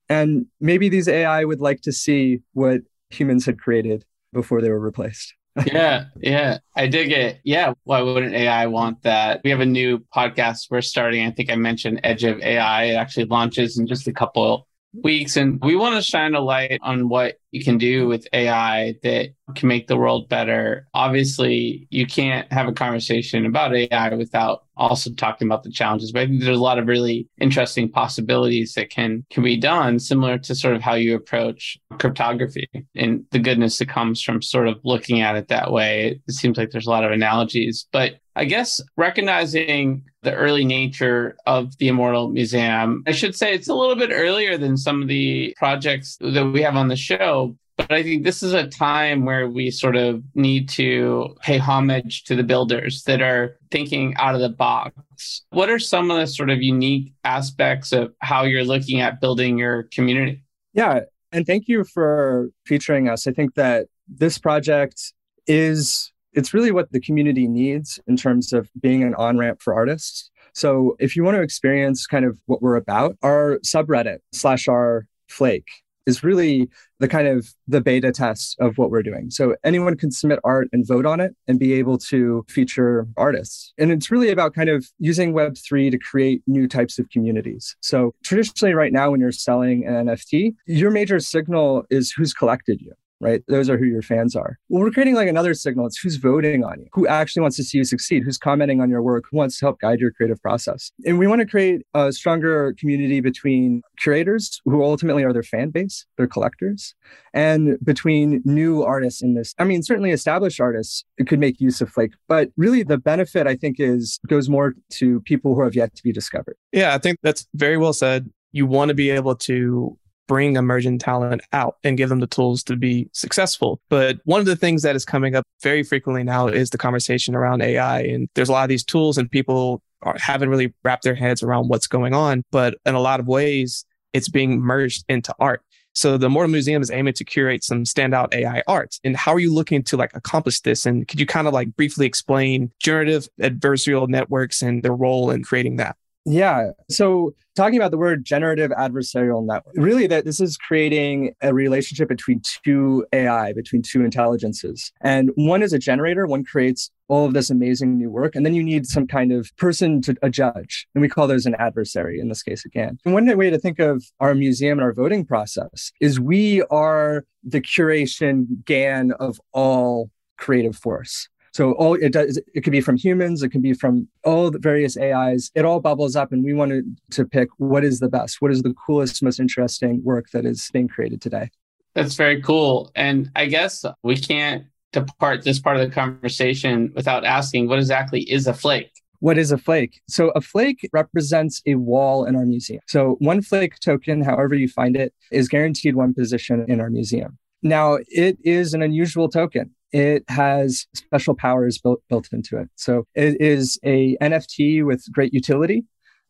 And 0.10 0.48
maybe 0.60 0.90
these 0.90 1.08
AI 1.08 1.44
would 1.46 1.62
like 1.62 1.82
to 1.82 1.92
see 1.92 2.42
what 2.54 2.82
humans 3.10 3.46
had 3.46 3.60
created 3.60 4.06
before 4.34 4.62
they 4.62 4.70
were 4.70 4.80
replaced. 4.80 5.34
yeah, 5.66 6.06
yeah, 6.22 6.60
I 6.76 6.88
dig 6.88 7.12
it. 7.12 7.42
Yeah, 7.44 7.74
why 7.84 8.02
wouldn't 8.02 8.34
AI 8.34 8.68
want 8.68 9.02
that? 9.04 9.42
We 9.44 9.50
have 9.50 9.60
a 9.60 9.66
new 9.66 10.00
podcast 10.16 10.68
we're 10.70 10.82
starting. 10.82 11.26
I 11.26 11.32
think 11.32 11.52
I 11.52 11.56
mentioned 11.56 12.00
Edge 12.04 12.24
of 12.24 12.40
AI. 12.40 12.86
It 12.86 12.96
actually 12.96 13.26
launches 13.26 13.78
in 13.78 13.86
just 13.86 14.08
a 14.08 14.14
couple 14.14 14.68
weeks. 14.94 15.38
And 15.38 15.60
we 15.64 15.76
want 15.76 15.96
to 15.96 16.02
shine 16.02 16.36
a 16.36 16.42
light 16.42 16.80
on 16.82 17.10
what 17.10 17.40
you 17.52 17.64
can 17.64 17.78
do 17.78 18.08
with 18.08 18.28
AI 18.34 18.96
that 19.04 19.30
can 19.56 19.68
make 19.68 19.88
the 19.88 19.98
world 19.98 20.30
better. 20.30 20.88
Obviously, 20.94 21.88
you 21.90 22.06
can't 22.06 22.52
have 22.52 22.68
a 22.68 22.74
conversation 22.74 23.46
about 23.46 23.76
AI 23.76 24.14
without 24.16 24.64
also 24.78 25.12
talking 25.12 25.48
about 25.48 25.64
the 25.64 25.72
challenges. 25.72 26.12
But 26.12 26.22
I 26.22 26.28
think 26.28 26.42
there's 26.42 26.58
a 26.58 26.62
lot 26.62 26.80
of 26.80 26.88
really 26.88 27.28
interesting 27.40 27.90
possibilities 27.90 28.74
that 28.74 28.90
can 28.90 29.26
can 29.30 29.44
be 29.44 29.58
done, 29.58 30.00
similar 30.00 30.38
to 30.40 30.56
sort 30.56 30.76
of 30.76 30.82
how 30.82 30.96
you 30.96 31.16
approach 31.16 31.78
cryptography 32.00 32.70
and 32.96 33.26
the 33.32 33.40
goodness 33.40 33.78
that 33.78 33.90
comes 33.90 34.22
from 34.22 34.42
sort 34.42 34.68
of 34.68 34.80
looking 34.84 35.22
at 35.22 35.36
it 35.36 35.50
that 35.50 35.72
way. 35.72 36.20
It 36.28 36.34
seems 36.34 36.58
like 36.58 36.72
there's 36.72 36.88
a 36.88 36.92
lot 36.92 37.04
of 37.04 37.12
analogies. 37.12 37.88
But 37.92 38.16
I 38.36 38.46
guess 38.46 38.82
recognizing 38.96 40.04
the 40.24 40.34
early 40.34 40.66
nature 40.66 41.38
of 41.46 41.78
the 41.78 41.88
Immortal 41.88 42.30
Museum, 42.30 43.04
I 43.08 43.12
should 43.12 43.36
say 43.36 43.54
it's 43.54 43.68
a 43.68 43.74
little 43.74 43.96
bit 43.96 44.12
earlier 44.12 44.58
than 44.58 44.78
some 44.78 45.02
of 45.02 45.08
the 45.08 45.56
projects 45.58 46.18
that 46.20 46.46
we 46.46 46.62
have 46.62 46.76
on 46.76 46.88
the 46.88 46.96
show. 46.96 47.56
But 47.78 47.92
I 47.92 48.04
think 48.04 48.24
this 48.24 48.44
is 48.44 48.54
a 48.54 48.68
time 48.68 49.26
where 49.26 49.48
we 49.50 49.72
sort 49.72 49.96
of 49.96 50.24
need 50.36 50.70
to 50.70 51.36
pay 51.42 51.58
homage 51.58 52.26
to 52.26 52.36
the 52.36 52.44
builders 52.44 53.04
that 53.04 53.22
are 53.22 53.58
thinking 53.72 54.14
out 54.18 54.36
of 54.36 54.42
the 54.42 54.50
box. 54.50 55.44
What 55.50 55.70
are 55.70 55.80
some 55.80 56.12
of 56.12 56.18
the 56.18 56.28
sort 56.28 56.52
of 56.52 56.62
unique 56.62 57.14
aspects 57.24 57.92
of 57.92 58.14
how 58.20 58.44
you're 58.44 58.66
looking 58.66 59.02
at 59.02 59.20
building 59.20 59.58
your 59.58 59.84
community? 59.84 60.44
Yeah. 60.74 61.02
And 61.32 61.48
thank 61.48 61.68
you 61.68 61.84
for 61.84 62.50
featuring 62.66 63.10
us. 63.10 63.26
I 63.26 63.32
think 63.32 63.56
that 63.56 63.88
this 64.08 64.38
project 64.38 65.14
is 65.48 66.12
it's 66.34 66.54
really 66.54 66.72
what 66.72 66.92
the 66.92 67.00
community 67.00 67.48
needs 67.48 68.00
in 68.08 68.18
terms 68.18 68.54
of 68.54 68.70
being 68.80 69.04
an 69.04 69.16
on-ramp 69.16 69.62
for 69.62 69.74
artists. 69.74 70.30
So 70.54 70.96
if 71.00 71.16
you 71.16 71.24
want 71.24 71.36
to 71.36 71.42
experience 71.42 72.08
kind 72.08 72.26
of 72.26 72.38
what 72.46 72.62
we're 72.62 72.76
about, 72.76 73.18
our 73.22 73.60
subreddit 73.66 74.20
slash 74.34 74.68
our 74.68 75.08
flake 75.30 75.70
is 76.06 76.24
really 76.24 76.70
the 77.00 77.08
kind 77.08 77.28
of 77.28 77.48
the 77.68 77.80
beta 77.80 78.12
test 78.12 78.56
of 78.60 78.78
what 78.78 78.90
we're 78.90 79.04
doing. 79.04 79.30
So 79.30 79.56
anyone 79.64 79.96
can 79.96 80.12
submit 80.12 80.40
art 80.44 80.68
and 80.72 80.86
vote 80.86 81.06
on 81.06 81.20
it 81.20 81.36
and 81.48 81.60
be 81.60 81.74
able 81.74 81.98
to 82.10 82.44
feature 82.50 83.08
artists. 83.18 83.74
And 83.78 83.92
it's 83.92 84.10
really 84.10 84.30
about 84.30 84.54
kind 84.54 84.70
of 84.70 84.88
using 84.98 85.34
Web3 85.34 85.92
to 85.92 85.98
create 85.98 86.42
new 86.48 86.68
types 86.68 86.98
of 86.98 87.10
communities. 87.10 87.76
So 87.82 88.14
traditionally 88.24 88.74
right 88.74 88.92
now 88.92 89.12
when 89.12 89.20
you're 89.20 89.32
selling 89.32 89.86
an 89.86 90.08
NFT, 90.08 90.56
your 90.66 90.92
major 90.92 91.20
signal 91.20 91.86
is 91.90 92.12
who's 92.12 92.34
collected 92.34 92.82
you 92.82 92.94
right? 93.22 93.44
Those 93.48 93.70
are 93.70 93.78
who 93.78 93.86
your 93.86 94.02
fans 94.02 94.36
are. 94.36 94.58
Well, 94.70 94.82
we're 94.82 94.92
creating 94.92 95.16
like 95.16 95.30
another 95.30 95.54
signal. 95.54 95.86
It's 95.86 95.98
who's 95.98 96.18
voting 96.18 96.64
on 96.64 96.80
you, 96.80 96.88
who 96.94 97.08
actually 97.08 97.42
wants 97.42 97.56
to 97.58 97.64
see 97.64 97.78
you 97.78 97.84
succeed, 97.84 98.24
who's 98.24 98.38
commenting 98.38 98.82
on 98.82 98.90
your 98.90 99.02
work, 99.02 99.26
who 99.30 99.38
wants 99.38 99.60
to 99.60 99.66
help 99.66 99.80
guide 99.80 100.00
your 100.00 100.12
creative 100.12 100.42
process. 100.42 100.92
And 101.06 101.20
we 101.20 101.28
want 101.28 101.40
to 101.42 101.48
create 101.48 101.84
a 101.94 102.12
stronger 102.12 102.74
community 102.78 103.22
between 103.22 103.82
curators, 104.00 104.62
who 104.66 104.84
ultimately 104.84 105.24
are 105.24 105.32
their 105.32 105.44
fan 105.44 105.70
base, 105.70 106.06
their 106.18 106.28
collectors, 106.28 106.96
and 107.34 107.78
between 107.84 108.42
new 108.44 108.84
artists 108.84 109.22
in 109.22 109.36
this. 109.36 109.54
I 109.60 109.64
mean, 109.64 109.84
certainly 109.84 110.12
established 110.12 110.60
artists 110.60 111.06
could 111.28 111.40
make 111.40 111.62
use 111.62 111.82
of 111.82 111.90
Flake, 111.90 112.14
but 112.28 112.50
really 112.58 112.84
the 112.84 112.98
benefit 112.98 113.48
I 113.48 113.56
think 113.56 113.80
is 113.80 114.20
goes 114.28 114.50
more 114.50 114.74
to 114.94 115.22
people 115.22 115.56
who 115.56 115.64
have 115.64 115.76
yet 115.76 115.96
to 115.96 116.04
be 116.04 116.12
discovered. 116.12 116.58
Yeah, 116.72 116.96
I 116.96 116.98
think 116.98 117.18
that's 117.22 117.48
very 117.54 117.78
well 117.78 117.94
said. 117.94 118.30
You 118.52 118.66
want 118.66 118.90
to 118.90 118.96
be 118.96 119.10
able 119.12 119.36
to 119.36 119.98
bring 120.28 120.56
emerging 120.56 121.00
talent 121.00 121.42
out 121.52 121.78
and 121.84 121.98
give 121.98 122.10
them 122.10 122.20
the 122.20 122.28
tools 122.28 122.64
to 122.64 122.76
be 122.76 123.10
successful. 123.14 123.82
But 123.90 124.20
one 124.26 124.40
of 124.40 124.46
the 124.46 124.56
things 124.56 124.82
that 124.84 124.96
is 124.96 125.06
coming 125.06 125.36
up 125.36 125.46
very 125.62 125.84
frequently 125.84 126.24
now 126.24 126.48
is 126.48 126.70
the 126.70 126.78
conversation 126.78 127.36
around 127.36 127.62
AI. 127.62 128.02
And 128.02 128.30
there's 128.36 128.50
a 128.50 128.54
lot 128.54 128.64
of 128.64 128.70
these 128.70 128.84
tools, 128.84 129.18
and 129.18 129.30
people 129.30 129.82
are, 130.02 130.16
haven't 130.18 130.50
really 130.50 130.74
wrapped 130.84 131.04
their 131.04 131.16
heads 131.16 131.44
around 131.44 131.68
what's 131.68 131.88
going 131.88 132.14
on. 132.14 132.44
But 132.52 132.78
in 132.86 132.96
a 132.96 133.02
lot 133.02 133.20
of 133.20 133.28
ways, 133.28 133.86
it's 134.14 134.30
being 134.30 134.60
merged 134.60 135.06
into 135.10 135.34
art. 135.40 135.64
So 135.94 136.18
the 136.18 136.28
Immortal 136.28 136.52
Museum 136.52 136.82
is 136.82 136.90
aiming 136.90 137.16
to 137.16 137.26
curate 137.26 137.64
some 137.64 137.84
standout 137.84 138.34
AI 138.34 138.64
art. 138.68 138.98
And 139.04 139.18
how 139.18 139.34
are 139.34 139.40
you 139.40 139.54
looking 139.54 139.84
to 139.84 139.98
like 139.98 140.12
accomplish 140.16 140.62
this? 140.62 140.86
And 140.86 141.08
could 141.08 141.20
you 141.20 141.26
kind 141.26 141.48
of 141.48 141.54
like 141.54 141.76
briefly 141.76 142.06
explain 142.06 142.72
generative 142.80 143.28
adversarial 143.42 144.08
networks 144.08 144.62
and 144.62 144.84
their 144.84 144.96
role 144.96 145.32
in 145.32 145.44
creating 145.44 145.78
that? 145.78 145.98
Yeah. 146.26 146.72
So 146.90 147.34
talking 147.56 147.78
about 147.78 147.90
the 147.90 147.98
word 147.98 148.24
generative 148.24 148.70
adversarial 148.72 149.44
network, 149.44 149.74
really 149.76 150.06
that 150.08 150.24
this 150.24 150.40
is 150.40 150.56
creating 150.56 151.34
a 151.42 151.52
relationship 151.52 152.10
between 152.10 152.42
two 152.64 153.06
AI, 153.12 153.54
between 153.54 153.82
two 153.82 154.04
intelligences. 154.04 154.92
And 155.02 155.32
one 155.36 155.64
is 155.64 155.74
a 155.74 155.80
generator, 155.80 156.28
one 156.28 156.44
creates 156.44 156.92
all 157.08 157.26
of 157.26 157.34
this 157.34 157.50
amazing 157.50 157.98
new 157.98 158.12
work. 158.12 158.36
And 158.36 158.46
then 158.46 158.54
you 158.54 158.64
need 158.64 158.86
some 158.86 159.08
kind 159.08 159.32
of 159.32 159.52
person 159.58 160.00
to 160.04 160.16
a 160.22 160.30
judge. 160.30 160.88
And 160.94 161.02
we 161.02 161.10
call 161.10 161.28
those 161.28 161.48
an 161.48 161.56
adversary 161.56 162.20
in 162.20 162.30
this 162.30 162.44
case 162.44 162.66
again. 162.66 163.00
And 163.04 163.16
one 163.16 163.26
way 163.36 163.50
to 163.50 163.58
think 163.58 163.80
of 163.80 164.04
our 164.20 164.36
museum 164.36 164.78
and 164.78 164.86
our 164.86 164.94
voting 164.94 165.26
process 165.26 165.92
is 166.00 166.20
we 166.20 166.62
are 166.70 167.26
the 167.44 167.62
curation 167.62 168.64
GAN 168.66 169.12
of 169.14 169.42
all 169.54 170.12
creative 170.38 170.76
force. 170.76 171.28
So 171.54 171.74
all 171.74 171.96
it 171.96 172.14
does, 172.14 172.40
it 172.54 172.62
could 172.62 172.72
be 172.72 172.82
from 172.82 172.96
humans, 172.96 173.44
it 173.44 173.50
could 173.50 173.62
be 173.62 173.74
from 173.74 174.08
all 174.24 174.50
the 174.50 174.60
various 174.60 174.98
AIs. 174.98 175.52
It 175.54 175.66
all 175.66 175.80
bubbles 175.80 176.16
up, 176.16 176.32
and 176.32 176.44
we 176.44 176.54
wanted 176.54 176.98
to 177.12 177.26
pick 177.26 177.50
what 177.58 177.84
is 177.84 178.00
the 178.00 178.08
best, 178.08 178.42
what 178.42 178.52
is 178.52 178.62
the 178.62 178.74
coolest, 178.74 179.22
most 179.22 179.40
interesting 179.40 180.02
work 180.04 180.30
that 180.32 180.46
is 180.46 180.70
being 180.72 180.88
created 180.88 181.22
today. 181.22 181.50
That's 181.94 182.16
very 182.16 182.42
cool. 182.42 182.90
And 182.96 183.30
I 183.36 183.48
guess 183.48 183.84
we 184.02 184.16
can't 184.16 184.66
depart 184.92 185.44
this 185.44 185.60
part 185.60 185.78
of 185.78 185.88
the 185.88 185.94
conversation 185.94 186.92
without 186.96 187.26
asking 187.26 187.68
what 187.68 187.80
exactly 187.80 188.22
is 188.22 188.48
a 188.48 188.54
flake? 188.54 188.92
What 189.20 189.38
is 189.38 189.52
a 189.52 189.58
flake? 189.58 190.02
So, 190.08 190.30
a 190.30 190.42
flake 190.42 190.90
represents 190.94 191.62
a 191.66 191.76
wall 191.76 192.26
in 192.26 192.36
our 192.36 192.46
museum. 192.46 192.82
So, 192.88 193.18
one 193.20 193.42
flake 193.42 193.80
token, 193.80 194.24
however 194.24 194.56
you 194.56 194.68
find 194.68 194.96
it, 194.96 195.14
is 195.32 195.48
guaranteed 195.48 195.96
one 195.96 196.14
position 196.14 196.66
in 196.68 196.82
our 196.82 196.90
museum. 196.90 197.38
Now, 197.62 198.00
it 198.08 198.38
is 198.44 198.74
an 198.74 198.82
unusual 198.82 199.30
token 199.30 199.76
it 199.92 200.24
has 200.30 200.88
special 200.94 201.36
powers 201.36 201.78
built, 201.78 202.02
built 202.10 202.30
into 202.32 202.58
it. 202.58 202.70
So 202.76 203.06
it 203.16 203.40
is 203.42 203.80
a 203.84 204.18
NFT 204.18 204.86
with 204.86 205.04
great 205.12 205.34
utility. 205.34 205.84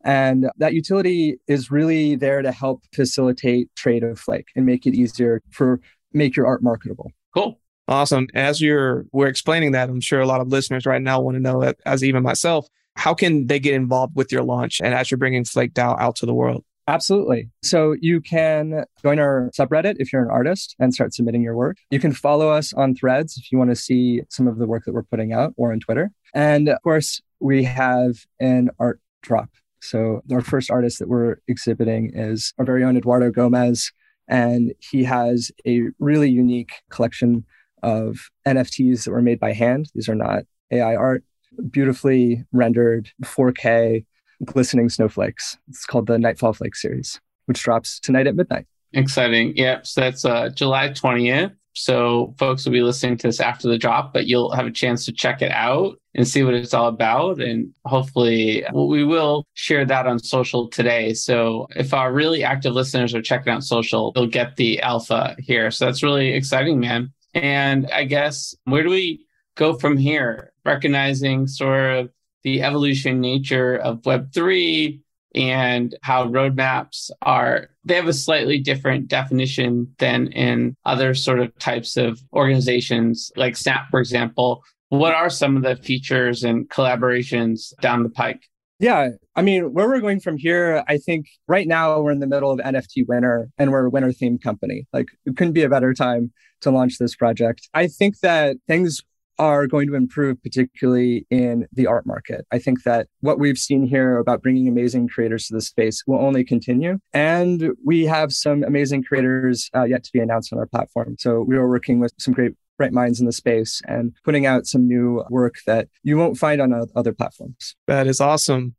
And 0.04 0.50
that 0.56 0.74
utility 0.74 1.38
is 1.46 1.70
really 1.70 2.16
there 2.16 2.42
to 2.42 2.50
help 2.50 2.82
facilitate 2.92 3.68
trade 3.76 4.02
of 4.02 4.18
Flake 4.18 4.48
and 4.56 4.66
make 4.66 4.86
it 4.86 4.94
easier 4.94 5.42
for 5.50 5.80
make 6.12 6.36
your 6.36 6.46
art 6.46 6.62
marketable. 6.62 7.12
Cool. 7.34 7.60
Awesome. 7.88 8.28
As 8.34 8.60
you're 8.60 9.06
we're 9.12 9.28
explaining 9.28 9.72
that, 9.72 9.88
I'm 9.88 10.00
sure 10.00 10.20
a 10.20 10.26
lot 10.26 10.40
of 10.40 10.48
listeners 10.48 10.86
right 10.86 11.02
now 11.02 11.20
want 11.20 11.36
to 11.36 11.40
know, 11.40 11.72
as 11.86 12.02
even 12.02 12.22
myself, 12.22 12.66
how 12.94 13.14
can 13.14 13.46
they 13.46 13.58
get 13.58 13.74
involved 13.74 14.14
with 14.16 14.32
your 14.32 14.42
launch 14.42 14.80
and 14.82 14.94
as 14.94 15.10
you're 15.10 15.18
bringing 15.18 15.44
Flake 15.44 15.72
DAO 15.72 15.98
out 15.98 16.16
to 16.16 16.26
the 16.26 16.34
world? 16.34 16.64
Absolutely. 16.92 17.48
So 17.62 17.96
you 18.02 18.20
can 18.20 18.84
join 19.02 19.18
our 19.18 19.50
subreddit 19.58 19.96
if 19.98 20.12
you're 20.12 20.22
an 20.22 20.30
artist 20.30 20.76
and 20.78 20.92
start 20.92 21.14
submitting 21.14 21.40
your 21.40 21.56
work. 21.56 21.78
You 21.90 21.98
can 21.98 22.12
follow 22.12 22.50
us 22.50 22.74
on 22.74 22.94
threads 22.94 23.38
if 23.38 23.50
you 23.50 23.56
want 23.56 23.70
to 23.70 23.76
see 23.76 24.20
some 24.28 24.46
of 24.46 24.58
the 24.58 24.66
work 24.66 24.84
that 24.84 24.92
we're 24.92 25.02
putting 25.02 25.32
out 25.32 25.54
or 25.56 25.72
on 25.72 25.80
Twitter. 25.80 26.10
And 26.34 26.68
of 26.68 26.82
course, 26.82 27.22
we 27.40 27.64
have 27.64 28.26
an 28.40 28.68
art 28.78 29.00
drop. 29.22 29.48
So 29.80 30.20
our 30.30 30.42
first 30.42 30.70
artist 30.70 30.98
that 30.98 31.08
we're 31.08 31.36
exhibiting 31.48 32.10
is 32.12 32.52
our 32.58 32.64
very 32.66 32.84
own 32.84 32.98
Eduardo 32.98 33.30
Gomez. 33.30 33.90
And 34.28 34.74
he 34.78 35.04
has 35.04 35.50
a 35.66 35.84
really 35.98 36.28
unique 36.28 36.72
collection 36.90 37.46
of 37.82 38.18
NFTs 38.46 39.04
that 39.04 39.12
were 39.12 39.22
made 39.22 39.40
by 39.40 39.54
hand. 39.54 39.90
These 39.94 40.10
are 40.10 40.14
not 40.14 40.42
AI 40.70 40.94
art, 40.94 41.24
beautifully 41.70 42.44
rendered 42.52 43.08
4K 43.24 44.04
glistening 44.44 44.88
snowflakes. 44.88 45.58
It's 45.68 45.86
called 45.86 46.06
the 46.06 46.18
Nightfall 46.18 46.52
Flake 46.52 46.76
series, 46.76 47.20
which 47.46 47.62
drops 47.62 48.00
tonight 48.00 48.26
at 48.26 48.36
midnight. 48.36 48.66
Exciting. 48.92 49.56
Yep. 49.56 49.86
So 49.86 50.00
that's 50.00 50.24
uh, 50.24 50.50
July 50.50 50.90
20th. 50.90 51.54
So 51.74 52.34
folks 52.38 52.64
will 52.64 52.72
be 52.72 52.82
listening 52.82 53.16
to 53.18 53.28
this 53.28 53.40
after 53.40 53.66
the 53.66 53.78
drop, 53.78 54.12
but 54.12 54.26
you'll 54.26 54.50
have 54.52 54.66
a 54.66 54.70
chance 54.70 55.06
to 55.06 55.12
check 55.12 55.40
it 55.40 55.50
out 55.52 55.96
and 56.14 56.28
see 56.28 56.42
what 56.42 56.52
it's 56.52 56.74
all 56.74 56.88
about. 56.88 57.40
And 57.40 57.72
hopefully 57.86 58.64
we 58.74 59.04
will 59.04 59.46
share 59.54 59.86
that 59.86 60.06
on 60.06 60.18
social 60.18 60.68
today. 60.68 61.14
So 61.14 61.66
if 61.74 61.94
our 61.94 62.12
really 62.12 62.44
active 62.44 62.74
listeners 62.74 63.14
are 63.14 63.22
checking 63.22 63.52
out 63.52 63.64
social, 63.64 64.12
they'll 64.12 64.26
get 64.26 64.56
the 64.56 64.82
alpha 64.82 65.34
here. 65.38 65.70
So 65.70 65.86
that's 65.86 66.02
really 66.02 66.34
exciting, 66.34 66.78
man. 66.78 67.10
And 67.34 67.90
I 67.90 68.04
guess 68.04 68.54
where 68.64 68.82
do 68.82 68.90
we 68.90 69.24
go 69.56 69.78
from 69.78 69.96
here? 69.96 70.52
Recognizing 70.66 71.46
sort 71.46 71.96
of 71.96 72.10
the 72.42 72.62
evolution 72.62 73.20
nature 73.20 73.76
of 73.76 74.02
Web3 74.02 75.00
and 75.34 75.96
how 76.02 76.26
roadmaps 76.26 77.10
are, 77.22 77.70
they 77.84 77.94
have 77.94 78.08
a 78.08 78.12
slightly 78.12 78.58
different 78.58 79.08
definition 79.08 79.94
than 79.98 80.28
in 80.28 80.76
other 80.84 81.14
sort 81.14 81.40
of 81.40 81.56
types 81.58 81.96
of 81.96 82.20
organizations, 82.32 83.32
like 83.36 83.56
Snap, 83.56 83.88
for 83.90 84.00
example. 84.00 84.62
What 84.90 85.14
are 85.14 85.30
some 85.30 85.56
of 85.56 85.62
the 85.62 85.76
features 85.76 86.44
and 86.44 86.68
collaborations 86.68 87.72
down 87.80 88.02
the 88.02 88.10
pike? 88.10 88.42
Yeah, 88.78 89.10
I 89.36 89.42
mean, 89.42 89.72
where 89.72 89.88
we're 89.88 90.00
going 90.00 90.20
from 90.20 90.36
here, 90.36 90.82
I 90.88 90.98
think 90.98 91.28
right 91.46 91.68
now 91.68 92.00
we're 92.00 92.10
in 92.10 92.18
the 92.18 92.26
middle 92.26 92.50
of 92.50 92.58
NFT 92.58 93.06
Winter 93.06 93.48
and 93.56 93.70
we're 93.70 93.86
a 93.86 93.90
winter 93.90 94.10
themed 94.10 94.42
company. 94.42 94.86
Like, 94.92 95.06
it 95.24 95.36
couldn't 95.36 95.52
be 95.52 95.62
a 95.62 95.68
better 95.68 95.94
time 95.94 96.32
to 96.62 96.70
launch 96.70 96.98
this 96.98 97.14
project. 97.14 97.68
I 97.72 97.86
think 97.86 98.18
that 98.20 98.56
things 98.66 99.00
are 99.42 99.66
going 99.66 99.88
to 99.88 99.94
improve, 99.94 100.42
particularly 100.42 101.26
in 101.30 101.66
the 101.72 101.86
art 101.86 102.06
market. 102.06 102.46
I 102.52 102.58
think 102.58 102.84
that 102.84 103.08
what 103.20 103.38
we've 103.40 103.58
seen 103.58 103.84
here 103.86 104.18
about 104.18 104.40
bringing 104.40 104.68
amazing 104.68 105.08
creators 105.08 105.46
to 105.48 105.54
the 105.54 105.60
space 105.60 106.04
will 106.06 106.20
only 106.20 106.44
continue. 106.44 106.98
And 107.12 107.72
we 107.84 108.04
have 108.06 108.32
some 108.32 108.62
amazing 108.62 109.02
creators 109.02 109.68
uh, 109.74 109.84
yet 109.84 110.04
to 110.04 110.12
be 110.12 110.20
announced 110.20 110.52
on 110.52 110.58
our 110.58 110.66
platform. 110.66 111.16
So 111.18 111.40
we 111.40 111.56
are 111.56 111.68
working 111.68 111.98
with 111.98 112.12
some 112.18 112.34
great 112.34 112.52
bright 112.78 112.92
minds 112.92 113.20
in 113.20 113.26
the 113.26 113.32
space 113.32 113.82
and 113.86 114.12
putting 114.24 114.46
out 114.46 114.66
some 114.66 114.86
new 114.88 115.24
work 115.28 115.56
that 115.66 115.88
you 116.02 116.16
won't 116.16 116.38
find 116.38 116.60
on 116.60 116.72
other 116.96 117.12
platforms. 117.12 117.76
That 117.86 118.06
is 118.06 118.20
awesome. 118.20 118.74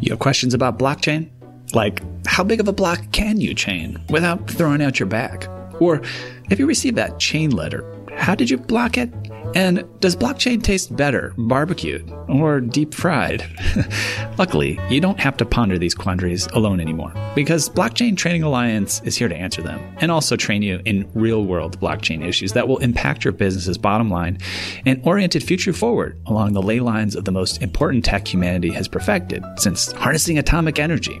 You 0.00 0.12
have 0.12 0.18
questions 0.18 0.54
about 0.54 0.78
blockchain? 0.78 1.30
Like, 1.74 2.02
how 2.26 2.44
big 2.44 2.60
of 2.60 2.68
a 2.68 2.72
block 2.72 3.00
can 3.12 3.40
you 3.40 3.54
chain 3.54 4.00
without 4.08 4.50
throwing 4.50 4.82
out 4.82 4.98
your 4.98 5.08
back? 5.08 5.48
Or 5.80 6.00
if 6.50 6.58
you 6.58 6.66
receive 6.66 6.94
that 6.94 7.18
chain 7.20 7.50
letter, 7.50 7.84
how 8.16 8.34
did 8.34 8.50
you 8.50 8.56
block 8.56 8.96
it? 8.98 9.12
And 9.54 9.84
does 10.00 10.14
blockchain 10.16 10.62
taste 10.62 10.94
better 10.94 11.34
barbecued 11.36 12.10
or 12.28 12.60
deep 12.60 12.94
fried? 12.94 13.44
Luckily, 14.38 14.78
you 14.88 15.00
don't 15.00 15.18
have 15.20 15.36
to 15.38 15.44
ponder 15.44 15.78
these 15.78 15.94
quandaries 15.94 16.46
alone 16.48 16.80
anymore 16.80 17.12
because 17.34 17.68
Blockchain 17.68 18.16
Training 18.16 18.42
Alliance 18.42 19.00
is 19.04 19.16
here 19.16 19.28
to 19.28 19.36
answer 19.36 19.62
them 19.62 19.80
and 20.00 20.10
also 20.10 20.36
train 20.36 20.62
you 20.62 20.80
in 20.84 21.10
real 21.14 21.44
world 21.44 21.80
blockchain 21.80 22.24
issues 22.24 22.52
that 22.52 22.68
will 22.68 22.78
impact 22.78 23.24
your 23.24 23.32
business's 23.32 23.78
bottom 23.78 24.10
line 24.10 24.38
and 24.86 25.00
oriented 25.04 25.42
future 25.42 25.72
forward 25.72 26.20
along 26.26 26.52
the 26.52 26.62
ley 26.62 26.80
lines 26.80 27.16
of 27.16 27.24
the 27.24 27.32
most 27.32 27.62
important 27.62 28.04
tech 28.04 28.26
humanity 28.26 28.70
has 28.70 28.88
perfected 28.88 29.42
since 29.56 29.92
harnessing 29.92 30.38
atomic 30.38 30.78
energy 30.78 31.20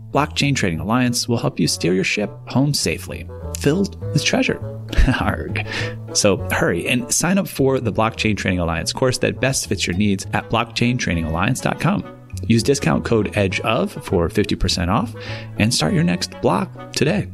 Blockchain 0.11 0.55
Training 0.55 0.79
Alliance 0.79 1.27
will 1.27 1.37
help 1.37 1.59
you 1.59 1.67
steer 1.67 1.93
your 1.93 2.03
ship 2.03 2.29
home 2.47 2.73
safely, 2.73 3.27
filled 3.59 3.99
with 4.11 4.23
treasure. 4.23 4.59
Arg. 5.21 5.65
So 6.13 6.37
hurry 6.51 6.87
and 6.87 7.11
sign 7.13 7.37
up 7.37 7.47
for 7.47 7.79
the 7.79 7.93
Blockchain 7.93 8.35
Training 8.35 8.59
Alliance 8.59 8.91
course 8.91 9.17
that 9.19 9.39
best 9.39 9.67
fits 9.67 9.87
your 9.87 9.95
needs 9.95 10.25
at 10.33 10.49
blockchaintrainingalliance.com. 10.49 12.17
Use 12.47 12.63
discount 12.63 13.05
code 13.05 13.31
EDGEOF 13.33 14.03
for 14.03 14.27
50% 14.27 14.89
off 14.89 15.15
and 15.57 15.73
start 15.73 15.93
your 15.93 16.03
next 16.03 16.39
block 16.41 16.91
today. 16.91 17.27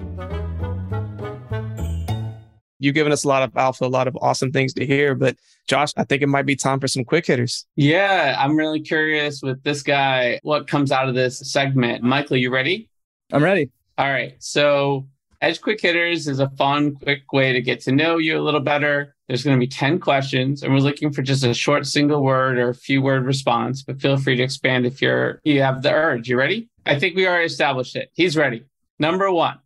You've 2.80 2.94
given 2.94 3.12
us 3.12 3.24
a 3.24 3.28
lot 3.28 3.42
of 3.42 3.58
alpha, 3.58 3.86
a 3.86 3.88
lot 3.88 4.08
of 4.08 4.16
awesome 4.22 4.52
things 4.52 4.74
to 4.76 4.86
hear. 4.86 5.16
But 5.16 5.36
Josh, 5.68 5.92
I 5.98 6.04
think 6.06 6.22
it 6.22 6.28
might 6.28 6.46
be 6.46 6.56
time 6.56 6.80
for 6.80 6.88
some 6.88 7.04
quick 7.04 7.26
hitters. 7.26 7.66
Yeah, 7.76 8.36
I'm 8.40 8.56
really 8.56 8.80
curious 8.80 9.42
with 9.42 9.62
this 9.64 9.84
guy, 9.84 10.40
what 10.44 10.68
comes 10.68 10.92
out 10.92 11.10
of 11.10 11.16
this 11.16 11.40
segment. 11.40 12.04
Michael, 12.04 12.38
you 12.38 12.50
ready? 12.50 12.90
I'm 13.32 13.44
ready. 13.44 13.70
All 13.98 14.10
right. 14.10 14.36
So 14.40 15.08
Edge 15.42 15.62
Quick 15.62 15.82
Hitters 15.82 16.28
is 16.28 16.40
a 16.40 16.50
fun, 16.52 16.96
quick 16.96 17.32
way 17.34 17.54
to 17.54 17.62
get 17.62 17.82
to 17.82 17.92
know 17.92 18.18
you 18.18 18.40
a 18.40 18.42
little 18.42 18.60
better. 18.60 19.16
There's 19.28 19.44
going 19.44 19.58
to 19.58 19.60
be 19.60 19.68
10 19.68 20.00
questions, 20.00 20.64
and 20.64 20.74
we're 20.74 20.80
looking 20.80 21.12
for 21.12 21.22
just 21.22 21.44
a 21.44 21.54
short 21.54 21.86
single 21.86 22.24
word 22.24 22.58
or 22.58 22.70
a 22.70 22.76
few 22.76 23.02
word 23.02 23.26
response, 23.26 23.84
but 23.84 24.02
feel 24.02 24.18
free 24.18 24.38
to 24.38 24.44
expand 24.44 24.86
if 24.86 25.02
you're 25.02 25.42
you 25.44 25.62
have 25.62 25.82
the 25.82 25.92
urge. 25.92 26.30
You 26.30 26.38
ready? 26.38 26.70
I 26.86 26.98
think 26.98 27.16
we 27.16 27.28
already 27.28 27.46
established 27.46 27.96
it. 27.96 28.10
He's 28.14 28.38
ready. 28.38 28.64
Number 29.00 29.30
one, 29.30 29.60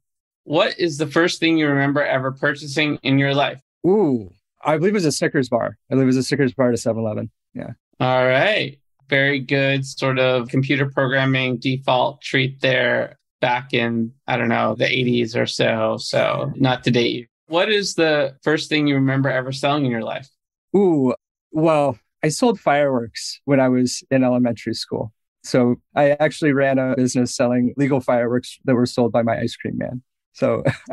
what 0.44 0.80
is 0.80 0.98
the 0.98 1.08
first 1.08 1.40
thing 1.40 1.58
you 1.58 1.68
remember 1.68 2.04
ever 2.04 2.32
purchasing 2.32 2.98
in 3.04 3.20
your 3.20 3.36
life? 3.36 3.62
Ooh, 3.86 4.34
I 4.64 4.78
believe 4.78 4.94
it 4.94 4.96
was 4.96 5.06
a 5.06 5.12
Snickers 5.12 5.50
bar. 5.50 5.78
I 5.90 5.94
believe 5.94 6.04
it 6.04 6.08
was 6.08 6.18
a 6.18 6.24
Snickers 6.24 6.54
bar 6.54 6.72
to 6.72 6.78
7 6.78 7.02
Eleven. 7.02 7.32
Yeah. 7.54 7.72
All 8.00 8.26
right. 8.26 8.78
Very 9.10 9.40
good 9.40 9.86
sort 9.86 10.20
of 10.20 10.48
computer 10.48 10.90
programming 10.90 11.58
default 11.58 12.22
treat 12.22 12.62
there 12.62 13.18
back 13.42 13.74
in, 13.74 14.14
I 14.28 14.38
don't 14.38 14.50
know, 14.50 14.76
the 14.76 14.86
80s 14.86 15.36
or 15.36 15.46
so. 15.46 15.98
So, 15.98 16.54
not 16.56 16.84
to 16.86 16.92
date 16.92 17.16
you. 17.16 17.26
What 17.48 17.70
is 17.70 17.96
the 17.96 18.38
first 18.44 18.70
thing 18.70 18.88
you 18.88 18.96
remember 18.96 19.30
ever 19.30 19.52
selling 19.52 19.86
in 19.86 19.92
your 19.92 20.04
life? 20.04 20.30
Ooh, 20.76 21.14
well, 21.52 22.00
I 22.24 22.30
sold 22.30 22.60
fireworks 22.60 23.42
when 23.46 23.60
I 23.60 23.68
was 23.68 24.04
in 24.10 24.24
elementary 24.24 24.76
school. 24.76 25.12
So, 25.44 25.76
I 25.96 26.12
actually 26.12 26.54
ran 26.54 26.80
a 26.80 26.96
business 26.96 27.36
selling 27.36 27.74
legal 27.76 28.00
fireworks 28.00 28.58
that 28.64 28.76
were 28.76 28.86
sold 28.86 29.12
by 29.12 29.24
my 29.24 29.40
ice 29.40 29.56
cream 29.56 29.78
man. 29.78 30.02
So, 30.34 30.64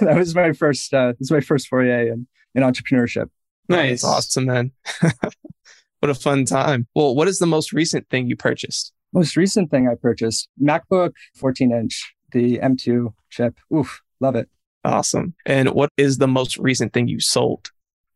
that 0.00 0.16
was 0.16 0.34
my 0.34 0.52
first, 0.52 0.92
uh, 0.94 1.12
this 1.12 1.30
was 1.30 1.30
my 1.30 1.40
first 1.40 1.68
foray 1.68 2.08
in, 2.08 2.26
in 2.54 2.62
entrepreneurship. 2.62 3.28
Nice. 3.68 4.02
That's 4.02 4.04
awesome, 4.04 4.46
man. 4.46 4.72
what 6.00 6.10
a 6.10 6.14
fun 6.14 6.44
time. 6.44 6.86
Well, 6.94 7.14
what 7.14 7.28
is 7.28 7.38
the 7.38 7.46
most 7.46 7.72
recent 7.72 8.08
thing 8.08 8.28
you 8.28 8.36
purchased? 8.36 8.92
Most 9.12 9.36
recent 9.36 9.70
thing 9.70 9.88
I 9.88 9.94
purchased 9.94 10.48
MacBook 10.62 11.12
14 11.36 11.72
inch, 11.72 12.14
the 12.32 12.58
M2 12.58 13.12
chip. 13.30 13.58
Oof, 13.74 14.00
love 14.20 14.36
it. 14.36 14.48
Awesome. 14.84 15.34
And 15.44 15.70
what 15.70 15.90
is 15.96 16.18
the 16.18 16.28
most 16.28 16.56
recent 16.58 16.92
thing 16.92 17.08
you 17.08 17.20
sold? 17.20 17.70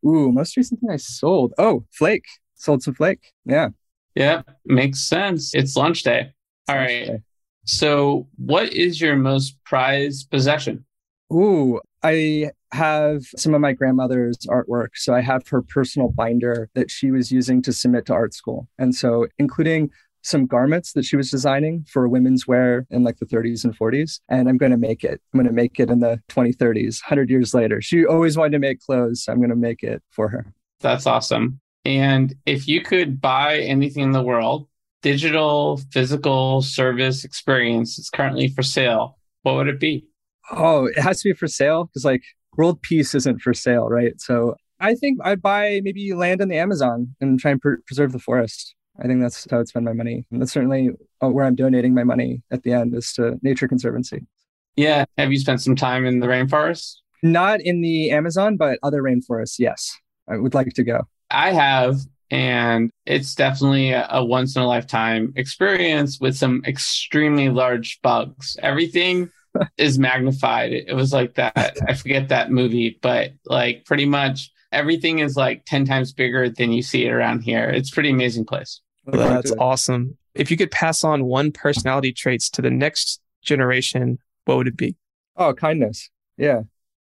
Ooh, 0.05 0.31
most 0.31 0.57
recent 0.57 0.79
thing 0.79 0.89
I 0.89 0.97
sold. 0.97 1.53
Oh, 1.57 1.85
Flake. 1.91 2.25
Sold 2.55 2.83
some 2.83 2.93
Flake. 2.93 3.31
Yeah. 3.45 3.69
Yeah, 4.15 4.43
makes 4.65 5.07
sense. 5.07 5.53
It's 5.55 5.75
lunch 5.75 6.03
day. 6.03 6.33
All 6.67 6.75
lunch 6.75 6.89
right. 6.89 7.07
Day. 7.07 7.19
So, 7.65 8.27
what 8.35 8.73
is 8.73 8.99
your 8.99 9.15
most 9.15 9.63
prized 9.63 10.29
possession? 10.29 10.85
Ooh, 11.31 11.79
I 12.03 12.51
have 12.73 13.23
some 13.37 13.53
of 13.53 13.61
my 13.61 13.73
grandmother's 13.73 14.37
artwork. 14.47 14.89
So 14.95 15.13
I 15.13 15.21
have 15.21 15.47
her 15.47 15.61
personal 15.61 16.09
binder 16.09 16.69
that 16.75 16.91
she 16.91 17.11
was 17.11 17.31
using 17.31 17.61
to 17.61 17.71
submit 17.71 18.05
to 18.07 18.13
art 18.13 18.33
school. 18.33 18.67
And 18.77 18.93
so, 18.93 19.27
including 19.39 19.91
some 20.23 20.45
garments 20.45 20.93
that 20.93 21.03
she 21.05 21.17
was 21.17 21.29
designing 21.29 21.85
for 21.87 22.07
women's 22.07 22.47
wear 22.47 22.87
in 22.89 23.03
like 23.03 23.17
the 23.17 23.25
30s 23.25 23.65
and 23.65 23.77
40s. 23.77 24.21
And 24.29 24.47
I'm 24.47 24.57
going 24.57 24.71
to 24.71 24.77
make 24.77 25.03
it. 25.03 25.21
I'm 25.33 25.37
going 25.37 25.47
to 25.47 25.53
make 25.53 25.79
it 25.79 25.89
in 25.89 25.99
the 25.99 26.21
2030s, 26.29 27.03
100 27.03 27.29
years 27.29 27.53
later. 27.53 27.81
She 27.81 28.05
always 28.05 28.37
wanted 28.37 28.53
to 28.53 28.59
make 28.59 28.79
clothes. 28.79 29.25
So 29.25 29.33
I'm 29.33 29.39
going 29.39 29.49
to 29.49 29.55
make 29.55 29.83
it 29.83 30.01
for 30.09 30.29
her. 30.29 30.53
That's 30.79 31.05
awesome. 31.05 31.59
And 31.85 32.33
if 32.45 32.67
you 32.67 32.81
could 32.81 33.19
buy 33.19 33.59
anything 33.59 34.03
in 34.03 34.11
the 34.11 34.23
world, 34.23 34.67
digital, 35.03 35.79
physical 35.91 36.63
service 36.63 37.23
experience 37.23 37.99
is 37.99 38.09
currently 38.09 38.47
for 38.47 38.63
sale, 38.63 39.19
what 39.43 39.55
would 39.55 39.67
it 39.67 39.79
be? 39.79 40.07
Oh, 40.51 40.85
it 40.85 40.97
has 40.97 41.21
to 41.21 41.29
be 41.29 41.33
for 41.33 41.47
sale 41.47 41.85
because 41.85 42.03
like 42.03 42.23
world 42.57 42.81
peace 42.81 43.13
isn't 43.13 43.41
for 43.41 43.53
sale, 43.53 43.87
right? 43.87 44.19
So 44.19 44.55
I 44.79 44.95
think 44.95 45.19
I'd 45.23 45.41
buy 45.41 45.81
maybe 45.83 46.13
land 46.13 46.41
in 46.41 46.49
the 46.49 46.57
Amazon 46.57 47.15
and 47.21 47.39
try 47.39 47.51
and 47.51 47.61
pr- 47.61 47.75
preserve 47.85 48.11
the 48.11 48.19
forest. 48.19 48.73
I 48.99 49.07
think 49.07 49.21
that's 49.21 49.47
how 49.49 49.59
I'd 49.59 49.67
spend 49.67 49.85
my 49.85 49.93
money. 49.93 50.25
And 50.31 50.41
that's 50.41 50.51
certainly 50.51 50.89
uh, 51.21 51.29
where 51.29 51.45
I'm 51.45 51.55
donating 51.55 51.93
my 51.93 52.03
money 52.03 52.41
at 52.51 52.63
the 52.63 52.73
end 52.73 52.95
is 52.95 53.13
to 53.13 53.39
Nature 53.41 53.67
Conservancy. 53.67 54.25
Yeah. 54.75 55.05
Have 55.17 55.31
you 55.31 55.39
spent 55.39 55.61
some 55.61 55.75
time 55.75 56.05
in 56.05 56.19
the 56.19 56.27
rainforest? 56.27 56.95
Not 57.21 57.61
in 57.61 57.81
the 57.81 58.11
Amazon, 58.11 58.57
but 58.57 58.79
other 58.83 59.01
rainforests. 59.01 59.55
Yes. 59.57 59.97
I 60.29 60.37
would 60.37 60.53
like 60.53 60.73
to 60.73 60.83
go. 60.83 61.01
I 61.29 61.51
have. 61.51 61.97
And 62.33 62.89
it's 63.05 63.35
definitely 63.35 63.91
a, 63.91 64.07
a 64.09 64.25
once 64.25 64.55
in 64.55 64.63
a 64.63 64.67
lifetime 64.67 65.33
experience 65.35 66.19
with 66.19 66.35
some 66.35 66.63
extremely 66.65 67.49
large 67.49 68.01
bugs. 68.01 68.57
Everything 68.63 69.29
is 69.77 69.99
magnified. 69.99 70.73
It 70.73 70.95
was 70.95 71.13
like 71.13 71.35
that. 71.35 71.77
I 71.87 71.93
forget 71.93 72.29
that 72.29 72.49
movie, 72.49 72.97
but 73.03 73.33
like 73.45 73.85
pretty 73.85 74.05
much 74.05 74.49
everything 74.71 75.19
is 75.19 75.37
like 75.37 75.63
10 75.65 75.85
times 75.85 76.11
bigger 76.11 76.49
than 76.49 76.71
you 76.71 76.81
see 76.81 77.05
it 77.05 77.11
around 77.11 77.41
here. 77.41 77.69
It's 77.69 77.91
pretty 77.91 78.09
amazing 78.09 78.45
place. 78.45 78.81
That's 79.05 79.51
awesome. 79.51 80.17
If 80.33 80.49
you 80.49 80.57
could 80.57 80.71
pass 80.71 81.03
on 81.03 81.25
one 81.25 81.51
personality 81.51 82.13
traits 82.13 82.49
to 82.49 82.63
the 82.63 82.71
next 82.71 83.21
generation, 83.43 84.17
what 84.45 84.57
would 84.57 84.67
it 84.67 84.75
be? 84.75 84.95
Oh, 85.37 85.53
kindness. 85.53 86.09
Yeah. 86.37 86.63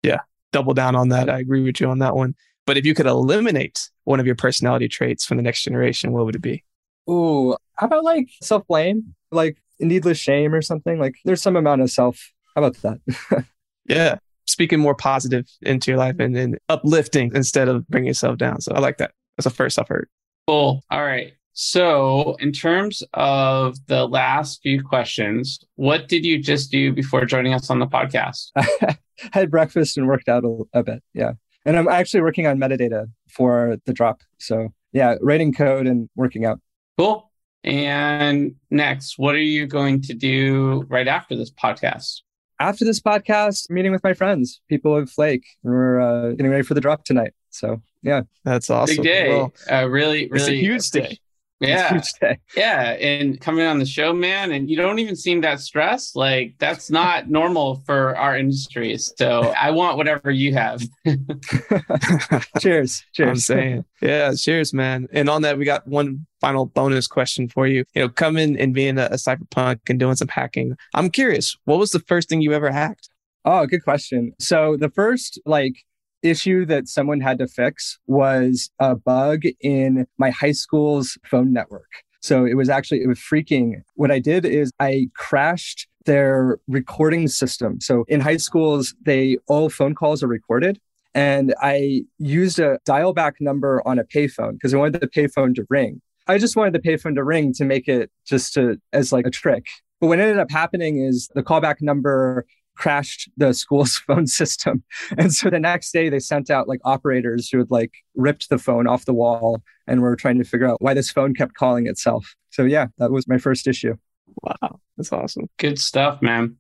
Yeah. 0.02 0.20
Double 0.54 0.74
down 0.74 0.96
on 0.96 1.10
that. 1.10 1.30
I 1.30 1.40
agree 1.40 1.62
with 1.62 1.82
you 1.82 1.90
on 1.90 2.00
that 2.00 2.16
one. 2.16 2.36
But 2.66 2.78
if 2.78 2.86
you 2.86 2.94
could 2.94 3.08
eliminate 3.08 3.90
one 4.10 4.19
of 4.19 4.26
your 4.26 4.36
personality 4.36 4.88
traits 4.88 5.24
from 5.24 5.38
the 5.38 5.43
next 5.43 5.62
generation, 5.62 6.12
what 6.12 6.26
would 6.26 6.36
it 6.36 6.41
be? 6.41 6.63
Ooh, 7.08 7.56
how 7.76 7.86
about 7.86 8.04
like 8.04 8.28
self 8.41 8.65
blame, 8.65 9.13
like 9.32 9.62
needless 9.80 10.17
shame 10.17 10.52
or 10.52 10.63
something? 10.63 10.98
Like 10.98 11.13
there's 11.26 11.43
some 11.43 11.56
amount 11.56 11.82
of 11.82 11.91
self. 11.91 12.34
How 12.56 12.63
about 12.63 12.82
that? 12.82 13.45
yeah. 13.86 14.17
Speaking 14.48 14.80
more 14.80 14.95
positive 14.95 15.45
into 15.62 15.91
your 15.91 16.00
life 16.00 16.15
and, 16.17 16.36
then 16.36 16.58
uplifting 16.69 17.32
instead 17.36 17.67
of 17.67 17.88
bringing 17.88 18.08
yourself 18.08 18.39
down. 18.39 18.62
So 18.62 18.74
I 18.74 18.80
like 18.80 18.98
that. 18.98 19.12
That's 19.38 19.43
the 19.43 19.52
first 19.52 19.78
I've 19.78 19.88
heard. 19.88 20.10
Cool. 20.48 20.82
All 20.89 21.04
right. 21.04 21.34
So, 21.54 22.36
in 22.39 22.52
terms 22.52 23.04
of 23.13 23.78
the 23.88 24.08
last 24.08 24.62
few 24.63 24.82
questions, 24.82 25.60
what 25.76 26.08
did 26.08 26.26
you 26.26 26.41
just 26.41 26.72
do 26.72 26.93
before 26.93 27.26
joining 27.26 27.54
us 27.54 27.69
on 27.69 27.78
the 27.78 27.86
podcast? 27.86 28.50
I 28.56 28.98
had 29.34 29.52
breakfast 29.52 29.98
and 29.98 30.08
worked 30.08 30.30
out 30.30 30.45
a, 30.45 30.63
a, 30.74 30.84
bit. 30.84 31.04
Yeah. 31.13 31.34
And 31.65 31.78
I'm 31.78 31.88
actually 31.88 32.22
working 32.22 32.48
on 32.48 32.58
metadata 32.58 33.08
for 33.30 33.78
the 33.86 33.94
drop. 33.94 34.22
So, 34.38 34.70
yeah, 34.92 35.15
writing 35.22 35.54
code 35.54 35.88
and 35.88 36.10
working 36.15 36.46
out. 36.46 36.60
Cool. 36.98 37.32
And 37.63 38.56
next, 38.70 39.18
what 39.18 39.36
are 39.36 39.39
you 39.42 39.68
going 39.68 40.02
to 40.04 40.13
do 40.13 40.86
right 40.88 41.08
after 41.08 41.36
this 41.36 41.52
podcast? 41.52 42.22
after 42.60 42.86
this 42.86 43.00
podcast, 43.00 43.70
meeting 43.70 43.92
with 43.92 44.04
my 44.04 44.13
friends, 44.13 44.62
people 44.68 44.96
of 44.96 45.10
Flake, 45.10 45.46
and 45.63 45.74
we're 45.74 46.00
uh, 46.00 46.32
getting 46.32 46.52
ready 46.52 46.63
for 46.63 46.74
the 46.74 46.82
drop 46.82 47.06
tonight. 47.06 47.34
So 47.50 47.82
yeah, 48.04 48.22
that's 48.44 48.70
awesome. 48.70 48.98
Big 48.98 49.06
day. 49.06 49.30
Well, 49.30 49.54
uh, 49.72 49.89
really, 49.89 50.28
really, 50.28 50.42
it's 50.42 50.48
a 50.48 50.56
huge 50.56 50.89
day. 50.92 51.20
Yeah. 51.60 52.02
Yeah. 52.56 52.91
And 52.91 53.39
coming 53.39 53.65
on 53.65 53.80
the 53.80 53.86
show, 53.86 54.13
man, 54.13 54.52
and 54.52 54.69
you 54.69 54.76
don't 54.76 55.00
even 55.00 55.15
seem 55.15 55.41
that 55.41 55.60
stressed. 55.60 56.15
Like 56.15 56.56
that's 56.58 56.89
not 56.89 57.30
normal 57.30 57.84
for 57.86 58.15
our 58.17 58.38
industry. 58.38 58.98
So 58.98 59.54
I 59.58 59.72
want 59.72 59.98
whatever 59.98 60.32
you 60.32 60.54
have. 60.54 60.82
cheers. 62.60 63.04
Cheers. 63.13 63.30
I'm 63.30 63.36
saying. 63.38 63.86
Yeah, 64.02 64.34
cheers, 64.34 64.74
man. 64.74 65.08
And 65.12 65.30
on 65.30 65.41
that, 65.43 65.58
we 65.58 65.65
got 65.65 65.88
one 65.88 66.26
final 66.41 66.65
bonus 66.65 67.08
question 67.08 67.48
for 67.50 67.67
you. 67.67 67.84
You 67.93 68.04
know, 68.04 68.10
coming 68.10 68.60
and 68.60 68.74
being 68.74 68.98
a, 68.98 69.06
a 69.06 69.15
cypherpunk 69.15 69.80
and 69.89 70.00
doing 70.00 70.15
some 70.15 70.30
hacking. 70.30 70.76
I'm 70.93 71.10
curious, 71.10 71.58
what 71.65 71.80
was 71.80 71.91
the 71.91 72.00
first 72.00 72.30
thing 72.30 72.41
you 72.41 72.54
ever 72.54 72.72
hacked? 72.72 73.10
Oh, 73.45 73.65
good 73.65 73.84
question. 73.84 74.34
So 74.39 74.76
the 74.78 74.89
first 74.89 75.39
like 75.45 75.84
issue 76.22 76.66
that 76.66 76.88
someone 76.88 77.22
had 77.22 77.40
to 77.40 77.48
fix 77.48 78.00
was 78.08 78.70
a 78.80 78.96
bug 78.96 79.44
in 79.62 80.08
my 80.18 80.30
high 80.30 80.52
school's 80.52 81.18
phone 81.26 81.54
network. 81.54 81.90
So 82.22 82.46
it 82.46 82.56
was 82.56 82.70
actually, 82.70 83.02
it 83.02 83.08
was 83.08 83.20
freaking. 83.20 83.82
What 83.96 84.12
I 84.12 84.20
did 84.20 84.46
is 84.46 84.72
I 84.80 85.10
crashed 85.16 85.88
their 86.06 86.60
recording 86.68 87.28
system. 87.28 87.80
So 87.80 88.06
in 88.08 88.20
high 88.20 88.38
schools, 88.38 88.94
they 89.04 89.38
all 89.48 89.70
phone 89.70 89.96
calls 89.96 90.24
are 90.24 90.28
recorded. 90.28 90.80
And 91.16 91.56
I 91.62 92.04
used 92.18 92.60
a 92.60 92.80
dial 92.86 93.14
back 93.14 93.36
number 93.40 93.82
on 93.88 94.00
a 94.00 94.04
payphone 94.04 94.54
because 94.54 94.74
I 94.74 94.78
wanted 94.78 95.02
the 95.02 95.08
payphone 95.08 95.56
to 95.56 95.66
ring. 95.70 96.02
I 96.28 96.38
just 96.38 96.56
wanted 96.56 96.74
the 96.74 96.80
payphone 96.80 97.16
to 97.16 97.24
ring 97.24 97.54
to 97.54 97.66
make 97.66 97.88
it 97.88 98.12
just 98.26 98.54
to, 98.54 98.80
as 98.94 99.12
like 99.12 99.26
a 99.26 99.32
trick. 99.32 99.68
But 100.00 100.08
what 100.08 100.20
ended 100.20 100.40
up 100.40 100.52
happening 100.52 101.00
is 101.00 101.30
the 101.34 101.44
callback 101.44 101.82
number 101.82 102.46
crashed 102.80 103.30
the 103.38 103.54
school's 103.62 103.98
phone 103.98 104.26
system. 104.26 104.84
And 105.18 105.32
so 105.34 105.50
the 105.50 105.60
next 105.60 105.92
day 105.92 106.10
they 106.10 106.20
sent 106.20 106.50
out 106.50 106.68
like 106.68 106.80
operators 106.84 107.50
who 107.50 107.60
had 107.60 107.70
like 107.70 107.94
ripped 108.15 108.50
the 108.50 108.58
phone 108.58 108.88
off 108.88 109.06
the 109.06 109.13
wall 109.13 109.62
and 109.86 110.02
were 110.02 110.15
trying 110.15 110.39
to 110.39 110.44
figure 110.44 110.68
out 110.68 110.82
why 110.82 110.96
this 110.96 111.12
phone 111.12 111.36
kept 111.36 111.54
calling 111.54 111.86
itself. 111.86 112.36
So 112.50 112.63
yeah, 112.63 112.88
that 112.98 113.12
was 113.12 113.28
my 113.28 113.38
first 113.38 113.68
issue. 113.68 113.96
Wow. 114.42 114.80
That's 114.98 115.12
awesome. 115.12 115.50
Good 115.58 115.80
stuff, 115.80 116.22
man. 116.22 116.58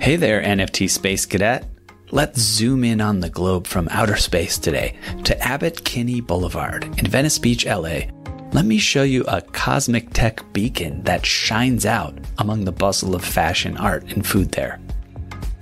Hey 0.00 0.16
there, 0.16 0.42
NFT 0.42 0.90
Space 0.90 1.24
Cadet. 1.26 1.68
Let's 2.10 2.38
zoom 2.38 2.84
in 2.84 3.00
on 3.00 3.20
the 3.20 3.30
globe 3.30 3.66
from 3.66 3.88
outer 3.90 4.16
space 4.16 4.58
today 4.58 4.98
to 5.24 5.38
Abbott 5.40 5.84
Kinney 5.84 6.20
Boulevard 6.20 6.84
in 6.98 7.06
Venice 7.06 7.38
Beach, 7.38 7.66
LA 7.66 8.02
let 8.54 8.64
me 8.64 8.78
show 8.78 9.02
you 9.02 9.24
a 9.24 9.42
cosmic 9.42 10.12
tech 10.12 10.40
beacon 10.52 11.02
that 11.02 11.26
shines 11.26 11.84
out 11.84 12.16
among 12.38 12.64
the 12.64 12.70
bustle 12.70 13.16
of 13.16 13.24
fashion, 13.24 13.76
art, 13.76 14.04
and 14.12 14.24
food 14.24 14.52
there. 14.52 14.78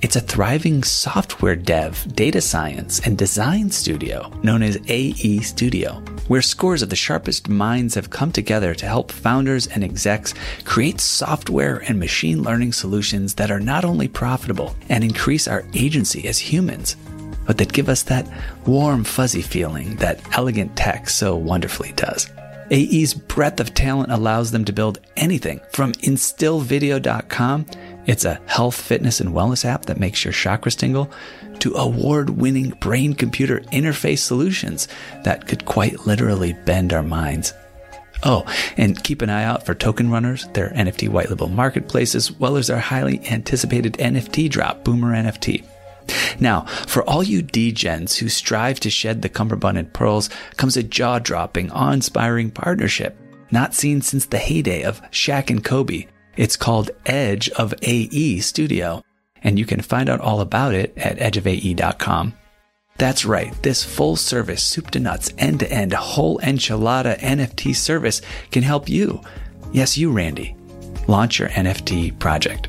It's 0.03 0.17
a 0.17 0.21
thriving 0.21 0.83
software 0.83 1.57
dev, 1.57 2.15
data 2.15 2.43
science, 2.43 3.01
and 3.01 3.17
design 3.17 3.71
studio 3.71 4.31
known 4.43 4.63
as 4.63 4.79
AE 4.89 5.39
Studio, 5.39 6.05
where 6.29 6.43
scores 6.43 6.83
of 6.83 6.91
the 6.91 6.97
sharpest 6.97 7.49
minds 7.49 7.95
have 7.95 8.11
come 8.11 8.31
together 8.31 8.75
to 8.75 8.85
help 8.85 9.11
founders 9.11 9.69
and 9.69 9.83
execs 9.83 10.35
create 10.65 11.01
software 11.01 11.79
and 11.89 11.99
machine 11.99 12.43
learning 12.43 12.75
solutions 12.75 13.33
that 13.37 13.51
are 13.51 13.61
not 13.61 13.87
only 13.87 14.07
profitable 14.07 14.77
and 14.91 15.03
increase 15.03 15.49
our 15.49 15.65
agency 15.73 16.29
as 16.29 16.39
humans, 16.39 16.97
but 17.47 17.57
that 17.57 17.73
give 17.73 17.89
us 17.89 18.03
that 18.03 18.29
warm, 18.67 19.03
fuzzy 19.03 19.41
feeling 19.41 19.97
that 19.97 20.21
elegant 20.37 20.77
tech 20.77 21.09
so 21.09 21.35
wonderfully 21.35 21.93
does. 21.93 22.29
AE's 22.73 23.13
breadth 23.13 23.61
of 23.61 23.75
talent 23.75 24.11
allows 24.11 24.51
them 24.51 24.65
to 24.65 24.73
build 24.73 24.99
anything 25.17 25.61
from 25.73 25.93
instillvideo.com. 25.93 27.67
It's 28.07 28.25
a 28.25 28.41
health, 28.47 28.81
fitness, 28.81 29.21
and 29.21 29.35
wellness 29.35 29.67
app 29.67 29.85
that 29.87 30.01
makes 30.01 30.25
your 30.25 30.33
chakras 30.33 30.77
tingle 30.77 31.11
to 31.59 31.75
award 31.75 32.31
winning 32.31 32.71
brain 32.81 33.13
computer 33.15 33.61
interface 33.73 34.21
solutions 34.21 34.89
that 35.25 35.47
could 35.47 35.67
quite 35.67 36.07
literally 36.07 36.55
bend 36.65 36.95
our 36.95 37.03
minds. 37.03 37.53
Oh, 38.25 38.47
and 38.77 39.03
keep 39.03 39.21
an 39.21 39.31
eye 39.31 39.45
out 39.45 39.67
for 39.67 39.75
Token 39.75 40.11
Runners, 40.11 40.47
their 40.55 40.71
NFT 40.71 41.09
white 41.09 41.29
label 41.29 41.49
marketplace, 41.49 42.15
as 42.15 42.33
well 42.33 42.57
as 42.57 42.71
our 42.71 42.79
highly 42.79 43.21
anticipated 43.29 43.95
NFT 43.95 44.49
drop, 44.49 44.85
Boomer 44.85 45.13
NFT. 45.13 45.65
Now, 46.41 46.63
for 46.87 47.03
all 47.09 47.23
you 47.23 47.43
degens 47.43 48.17
who 48.17 48.29
strive 48.29 48.81
to 48.81 48.91
shed 48.91 49.23
the 49.23 49.29
cummerbund 49.29 49.79
and 49.79 49.93
pearls 49.93 50.31
comes 50.57 50.77
a 50.77 50.83
jaw-dropping, 50.83 51.71
awe-inspiring 51.71 52.51
partnership, 52.51 53.17
not 53.51 53.75
seen 53.75 54.01
since 54.01 54.27
the 54.27 54.39
heyday 54.39 54.83
of 54.83 55.03
Shaq 55.11 55.51
and 55.51 55.63
Kobe. 55.63 56.07
It's 56.37 56.57
called 56.57 56.91
Edge 57.05 57.51
of 57.51 57.75
AE 57.83 58.41
Studio, 58.41 59.03
and 59.43 59.59
you 59.59 59.67
can 59.67 59.83
find 59.83 60.09
out 60.09 60.21
all 60.21 60.41
about 60.41 60.75
it 60.75 60.97
at 60.97 61.19
edgeofae.com. 61.19 62.35
That's 62.99 63.25
right, 63.25 63.53
this 63.63 63.85
full 63.85 64.17
service, 64.17 64.63
soup 64.63 64.91
to 64.93 65.01
nuts, 65.01 65.33
end 65.39 65.61
to 65.61 65.71
end, 65.71 65.93
whole 65.93 66.39
enchilada 66.39 67.19
NFT 67.19 67.75
service 67.75 68.23
can 68.51 68.63
help 68.63 68.89
you, 68.89 69.21
yes, 69.73 69.99
you, 69.99 70.13
Randy, 70.13 70.57
launch 71.09 71.39
your 71.39 71.49
NFT 71.49 72.19
project. 72.19 72.69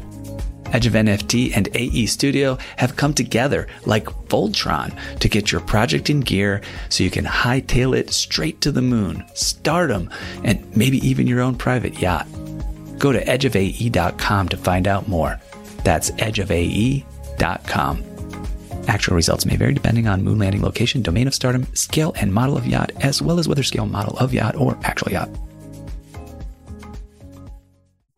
Edge 0.74 0.88
of 0.88 0.94
NFT 0.94 1.56
and 1.56 1.70
AE 1.76 2.08
Studio 2.08 2.58
have 2.78 2.96
come 2.96 3.14
together 3.14 3.68
like 3.86 4.06
Voltron 4.28 4.98
to 5.20 5.30
get 5.30 5.52
your 5.52 5.62
project 5.62 6.10
in 6.10 6.20
gear 6.20 6.62
so 6.90 7.04
you 7.04 7.12
can 7.12 7.26
hightail 7.26 7.96
it 7.96 8.12
straight 8.12 8.60
to 8.62 8.72
the 8.72 8.82
moon, 8.82 9.24
stardom, 9.36 10.10
and 10.44 10.76
maybe 10.76 10.98
even 11.08 11.28
your 11.28 11.42
own 11.42 11.56
private 11.56 12.00
yacht. 12.02 12.28
Go 12.98 13.12
to 13.12 13.24
edgeofae.com 13.24 14.50
to 14.50 14.58
find 14.58 14.88
out 14.88 15.08
more. 15.08 15.40
That's 15.84 16.12
edgeofae.com. 16.12 18.04
Actual 18.88 19.16
results 19.16 19.46
may 19.46 19.56
vary 19.56 19.74
depending 19.74 20.08
on 20.08 20.24
moon 20.24 20.40
landing 20.40 20.62
location, 20.62 21.02
domain 21.02 21.28
of 21.28 21.36
stardom, 21.36 21.68
scale 21.76 22.14
and 22.20 22.34
model 22.34 22.58
of 22.58 22.68
yacht, 22.68 22.92
as 23.02 23.22
well 23.22 23.40
as 23.40 23.48
whether 23.48 23.64
scale 23.64 23.86
model 23.86 24.18
of 24.18 24.34
yacht 24.34 24.56
or 24.56 24.78
actual 24.84 25.12
yacht. 25.12 25.30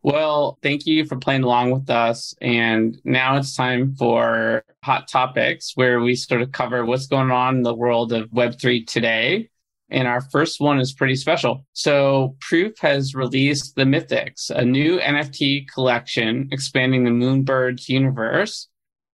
Well, 0.06 0.56
thank 0.62 0.86
you 0.86 1.04
for 1.04 1.16
playing 1.16 1.42
along 1.42 1.72
with 1.72 1.90
us. 1.90 2.32
And 2.40 2.96
now 3.02 3.38
it's 3.38 3.56
time 3.56 3.96
for 3.96 4.62
Hot 4.84 5.08
Topics, 5.08 5.72
where 5.74 5.98
we 5.98 6.14
sort 6.14 6.42
of 6.42 6.52
cover 6.52 6.84
what's 6.84 7.08
going 7.08 7.32
on 7.32 7.56
in 7.56 7.62
the 7.64 7.74
world 7.74 8.12
of 8.12 8.30
Web3 8.30 8.86
today. 8.86 9.50
And 9.90 10.06
our 10.06 10.20
first 10.20 10.60
one 10.60 10.78
is 10.78 10.92
pretty 10.92 11.16
special. 11.16 11.66
So, 11.72 12.36
Proof 12.40 12.78
has 12.78 13.16
released 13.16 13.74
the 13.74 13.82
Mythics, 13.82 14.48
a 14.48 14.64
new 14.64 15.00
NFT 15.00 15.66
collection 15.66 16.50
expanding 16.52 17.02
the 17.02 17.10
Moonbirds 17.10 17.88
universe. 17.88 18.68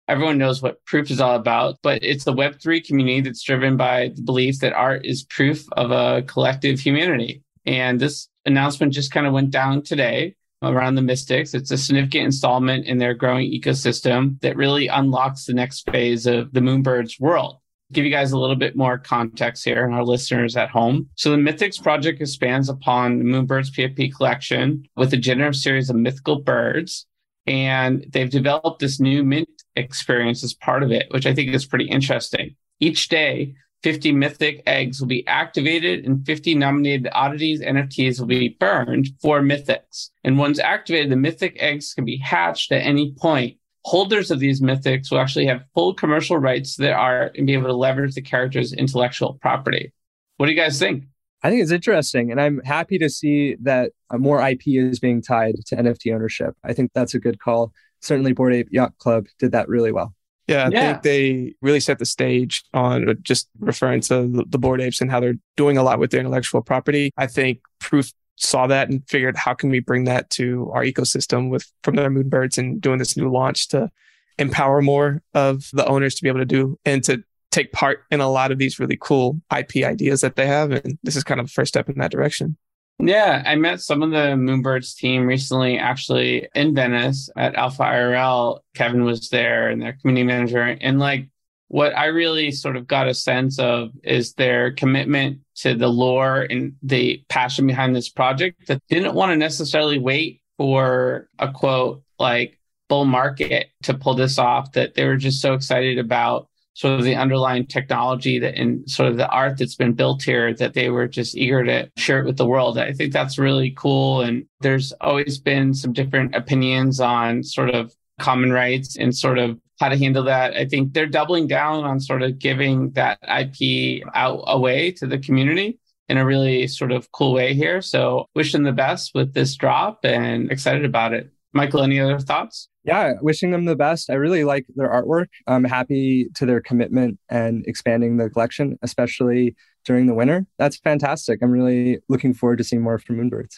Everyone 0.07 0.39
knows 0.39 0.63
what 0.63 0.83
Proof 0.85 1.11
is 1.11 1.21
all 1.21 1.35
about, 1.35 1.77
but 1.83 2.03
it's 2.03 2.23
the 2.23 2.33
Web3 2.33 2.83
community 2.83 3.21
that's 3.21 3.43
driven 3.43 3.77
by 3.77 4.09
the 4.15 4.23
belief 4.23 4.57
that 4.61 4.73
art 4.73 5.05
is 5.05 5.21
proof 5.21 5.63
of 5.73 5.91
a 5.91 6.23
collective 6.23 6.79
humanity. 6.79 7.43
And 7.67 7.99
this 7.99 8.27
announcement 8.45 8.93
just 8.93 9.11
kind 9.11 9.27
of 9.27 9.33
went 9.33 9.51
down 9.51 9.83
today 9.83 10.35
around 10.61 10.95
the 10.95 11.01
Mystics. 11.01 11.53
It's 11.53 11.71
a 11.71 11.77
significant 11.77 12.25
installment 12.25 12.85
in 12.85 12.97
their 12.97 13.13
growing 13.13 13.51
ecosystem 13.51 14.39
that 14.41 14.57
really 14.57 14.87
unlocks 14.87 15.45
the 15.45 15.53
next 15.53 15.89
phase 15.89 16.25
of 16.25 16.51
the 16.53 16.59
Moonbirds 16.59 17.19
world. 17.19 17.57
Give 17.91 18.05
you 18.05 18.11
guys 18.11 18.31
a 18.31 18.37
little 18.37 18.55
bit 18.55 18.75
more 18.75 18.99
context 18.99 19.65
here 19.65 19.83
and 19.83 19.95
our 19.95 20.03
listeners 20.03 20.55
at 20.55 20.69
home. 20.69 21.09
So 21.15 21.31
the 21.31 21.37
Mythics 21.37 21.81
project 21.81 22.21
expands 22.21 22.69
upon 22.69 23.17
the 23.17 23.25
Moonbirds 23.25 23.71
PFP 23.71 24.15
collection 24.15 24.83
with 24.95 25.13
a 25.13 25.17
generative 25.17 25.55
series 25.55 25.89
of 25.89 25.95
mythical 25.95 26.41
birds. 26.41 27.07
And 27.47 28.05
they've 28.11 28.29
developed 28.29 28.79
this 28.79 28.99
new 28.99 29.23
mint 29.23 29.49
experience 29.75 30.43
as 30.43 30.53
part 30.53 30.83
of 30.83 30.91
it, 30.91 31.07
which 31.09 31.25
I 31.25 31.33
think 31.33 31.51
is 31.51 31.65
pretty 31.65 31.85
interesting. 31.85 32.55
Each 32.79 33.09
day, 33.09 33.55
50 33.83 34.11
mythic 34.11 34.61
eggs 34.65 34.99
will 34.99 35.07
be 35.07 35.25
activated 35.27 36.05
and 36.05 36.25
50 36.25 36.55
nominated 36.55 37.09
oddities 37.13 37.61
NFTs 37.61 38.19
will 38.19 38.27
be 38.27 38.57
burned 38.59 39.09
for 39.21 39.41
mythics. 39.41 40.09
And 40.23 40.37
once 40.37 40.59
activated, 40.59 41.11
the 41.11 41.15
mythic 41.15 41.55
eggs 41.59 41.93
can 41.93 42.05
be 42.05 42.17
hatched 42.17 42.71
at 42.71 42.85
any 42.85 43.13
point. 43.13 43.57
Holders 43.85 44.31
of 44.31 44.39
these 44.39 44.61
mythics 44.61 45.09
will 45.09 45.19
actually 45.19 45.45
have 45.45 45.63
full 45.73 45.93
commercial 45.93 46.37
rights 46.37 46.75
their 46.75 46.97
art 46.97 47.37
and 47.37 47.47
be 47.47 47.53
able 47.53 47.67
to 47.67 47.73
leverage 47.73 48.15
the 48.15 48.21
character's 48.21 48.73
intellectual 48.73 49.35
property. 49.41 49.93
What 50.37 50.47
do 50.47 50.51
you 50.51 50.57
guys 50.57 50.77
think? 50.77 51.05
I 51.41 51.49
think 51.49 51.61
it's 51.61 51.71
interesting. 51.71 52.31
And 52.31 52.41
I'm 52.41 52.59
happy 52.65 52.97
to 52.97 53.09
see 53.09 53.55
that 53.61 53.93
uh, 54.09 54.17
more 54.17 54.45
IP 54.45 54.63
is 54.67 54.99
being 54.99 55.21
tied 55.21 55.55
to 55.67 55.75
NFT 55.77 56.13
ownership. 56.13 56.55
I 56.63 56.73
think 56.73 56.91
that's 56.93 57.13
a 57.13 57.19
good 57.19 57.39
call. 57.39 57.71
Certainly, 58.01 58.33
Bored 58.33 58.53
Ape 58.53 58.67
Yacht 58.71 58.97
Club 58.97 59.27
did 59.39 59.53
that 59.53 59.69
really 59.69 59.91
well. 59.91 60.13
Yeah, 60.49 60.65
I 60.65 60.69
yeah. 60.69 60.91
think 60.91 61.03
they 61.03 61.55
really 61.61 61.79
set 61.79 61.99
the 61.99 62.05
stage 62.05 62.63
on 62.73 63.09
uh, 63.09 63.13
just 63.21 63.49
referring 63.59 64.01
to 64.01 64.45
the, 64.47 64.57
bored 64.57 64.81
apes 64.81 65.01
and 65.01 65.09
how 65.09 65.19
they're 65.19 65.35
doing 65.55 65.77
a 65.77 65.83
lot 65.83 65.99
with 65.99 66.11
their 66.11 66.19
intellectual 66.19 66.61
property. 66.61 67.11
I 67.17 67.27
think 67.27 67.59
Proof 67.79 68.11
saw 68.35 68.67
that 68.67 68.89
and 68.89 69.07
figured 69.07 69.35
how 69.35 69.53
can 69.53 69.69
we 69.69 69.79
bring 69.79 70.05
that 70.05 70.29
to 70.31 70.71
our 70.73 70.83
ecosystem 70.83 71.49
with 71.49 71.69
from 71.83 71.95
their 71.95 72.09
moonbirds 72.09 72.57
and 72.57 72.81
doing 72.81 72.97
this 72.97 73.17
new 73.17 73.29
launch 73.29 73.67
to 73.69 73.91
empower 74.37 74.81
more 74.81 75.21
of 75.33 75.69
the 75.73 75.85
owners 75.85 76.15
to 76.15 76.23
be 76.23 76.29
able 76.29 76.39
to 76.39 76.45
do 76.45 76.79
and 76.85 77.03
to 77.03 77.21
take 77.51 77.71
part 77.71 78.03
in 78.11 78.21
a 78.21 78.29
lot 78.29 78.51
of 78.51 78.57
these 78.57 78.79
really 78.79 78.97
cool 78.99 79.41
IP 79.55 79.83
ideas 79.83 80.21
that 80.21 80.35
they 80.35 80.47
have. 80.47 80.71
And 80.71 80.97
this 81.03 81.15
is 81.15 81.23
kind 81.23 81.39
of 81.39 81.47
the 81.47 81.51
first 81.51 81.69
step 81.69 81.89
in 81.89 81.97
that 81.97 82.11
direction. 82.11 82.57
Yeah, 83.01 83.41
I 83.45 83.55
met 83.55 83.79
some 83.79 84.03
of 84.03 84.11
the 84.11 84.35
Moonbirds 84.35 84.95
team 84.95 85.25
recently, 85.25 85.77
actually 85.77 86.49
in 86.53 86.75
Venice 86.75 87.29
at 87.37 87.55
Alpha 87.55 87.83
IRL. 87.83 88.59
Kevin 88.75 89.05
was 89.05 89.29
there 89.29 89.69
and 89.69 89.81
their 89.81 89.93
community 89.93 90.25
manager. 90.25 90.61
And 90.61 90.99
like 90.99 91.29
what 91.69 91.95
I 91.97 92.07
really 92.07 92.51
sort 92.51 92.75
of 92.75 92.87
got 92.87 93.07
a 93.07 93.13
sense 93.13 93.57
of 93.57 93.91
is 94.03 94.33
their 94.33 94.73
commitment 94.73 95.39
to 95.57 95.75
the 95.75 95.87
lore 95.87 96.41
and 96.41 96.73
the 96.83 97.23
passion 97.29 97.67
behind 97.67 97.95
this 97.95 98.09
project 98.09 98.67
that 98.67 98.81
didn't 98.89 99.15
want 99.15 99.31
to 99.31 99.37
necessarily 99.37 99.97
wait 99.97 100.41
for 100.57 101.29
a 101.39 101.49
quote 101.51 102.03
like 102.17 102.59
bull 102.89 103.05
market 103.05 103.69
to 103.83 103.93
pull 103.93 104.15
this 104.15 104.37
off, 104.37 104.73
that 104.73 104.95
they 104.95 105.05
were 105.05 105.15
just 105.15 105.41
so 105.41 105.53
excited 105.53 105.99
about 105.99 106.49
sort 106.79 106.97
of 106.97 107.03
the 107.03 107.13
underlying 107.13 107.65
technology 107.65 108.39
that 108.39 108.55
and 108.55 108.89
sort 108.89 109.09
of 109.09 109.17
the 109.17 109.27
art 109.27 109.57
that's 109.57 109.75
been 109.75 109.91
built 109.91 110.23
here 110.23 110.53
that 110.53 110.73
they 110.73 110.89
were 110.89 111.09
just 111.09 111.35
eager 111.35 111.61
to 111.61 111.91
share 111.97 112.21
it 112.21 112.25
with 112.25 112.37
the 112.37 112.45
world. 112.45 112.77
I 112.77 112.93
think 112.93 113.11
that's 113.11 113.37
really 113.37 113.71
cool. 113.71 114.21
And 114.21 114.45
there's 114.61 114.93
always 115.01 115.39
been 115.39 115.73
some 115.73 115.91
different 115.91 116.35
opinions 116.35 117.01
on 117.01 117.43
sort 117.43 117.71
of 117.71 117.93
common 118.17 118.53
rights 118.53 118.95
and 118.95 119.13
sort 119.13 119.39
of 119.39 119.59
how 119.81 119.89
to 119.89 119.97
handle 119.97 120.23
that. 120.23 120.55
I 120.55 120.63
think 120.67 120.93
they're 120.93 121.05
doubling 121.05 121.47
down 121.47 121.83
on 121.83 121.99
sort 121.99 122.21
of 122.21 122.39
giving 122.39 122.91
that 122.91 123.19
IP 123.23 124.01
out 124.15 124.45
away 124.47 124.91
to 124.93 125.05
the 125.05 125.17
community 125.17 125.79
in 126.07 126.15
a 126.15 126.25
really 126.25 126.65
sort 126.67 126.93
of 126.93 127.11
cool 127.11 127.33
way 127.33 127.53
here. 127.55 127.81
So 127.81 128.25
wish 128.35 128.53
them 128.53 128.63
the 128.63 128.71
best 128.71 129.11
with 129.13 129.33
this 129.33 129.53
drop 129.57 130.05
and 130.05 130.49
excited 130.49 130.85
about 130.85 131.11
it. 131.11 131.29
Michael, 131.53 131.81
any 131.81 131.99
other 131.99 132.19
thoughts? 132.19 132.69
Yeah, 132.83 133.13
wishing 133.21 133.51
them 133.51 133.65
the 133.65 133.75
best. 133.75 134.09
I 134.09 134.13
really 134.13 134.43
like 134.43 134.65
their 134.75 134.89
artwork. 134.89 135.27
I'm 135.47 135.63
happy 135.63 136.29
to 136.35 136.45
their 136.45 136.61
commitment 136.61 137.19
and 137.29 137.65
expanding 137.67 138.17
the 138.17 138.29
collection, 138.29 138.77
especially 138.81 139.55
during 139.85 140.05
the 140.05 140.13
winter. 140.13 140.45
That's 140.57 140.77
fantastic. 140.77 141.39
I'm 141.41 141.51
really 141.51 141.99
looking 142.07 142.33
forward 142.33 142.57
to 142.57 142.63
seeing 142.63 142.81
more 142.81 142.99
from 142.99 143.17
Moonbirds. 143.17 143.55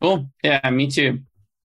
Cool. 0.00 0.30
Yeah, 0.42 0.68
me 0.70 0.88
too. 0.88 1.20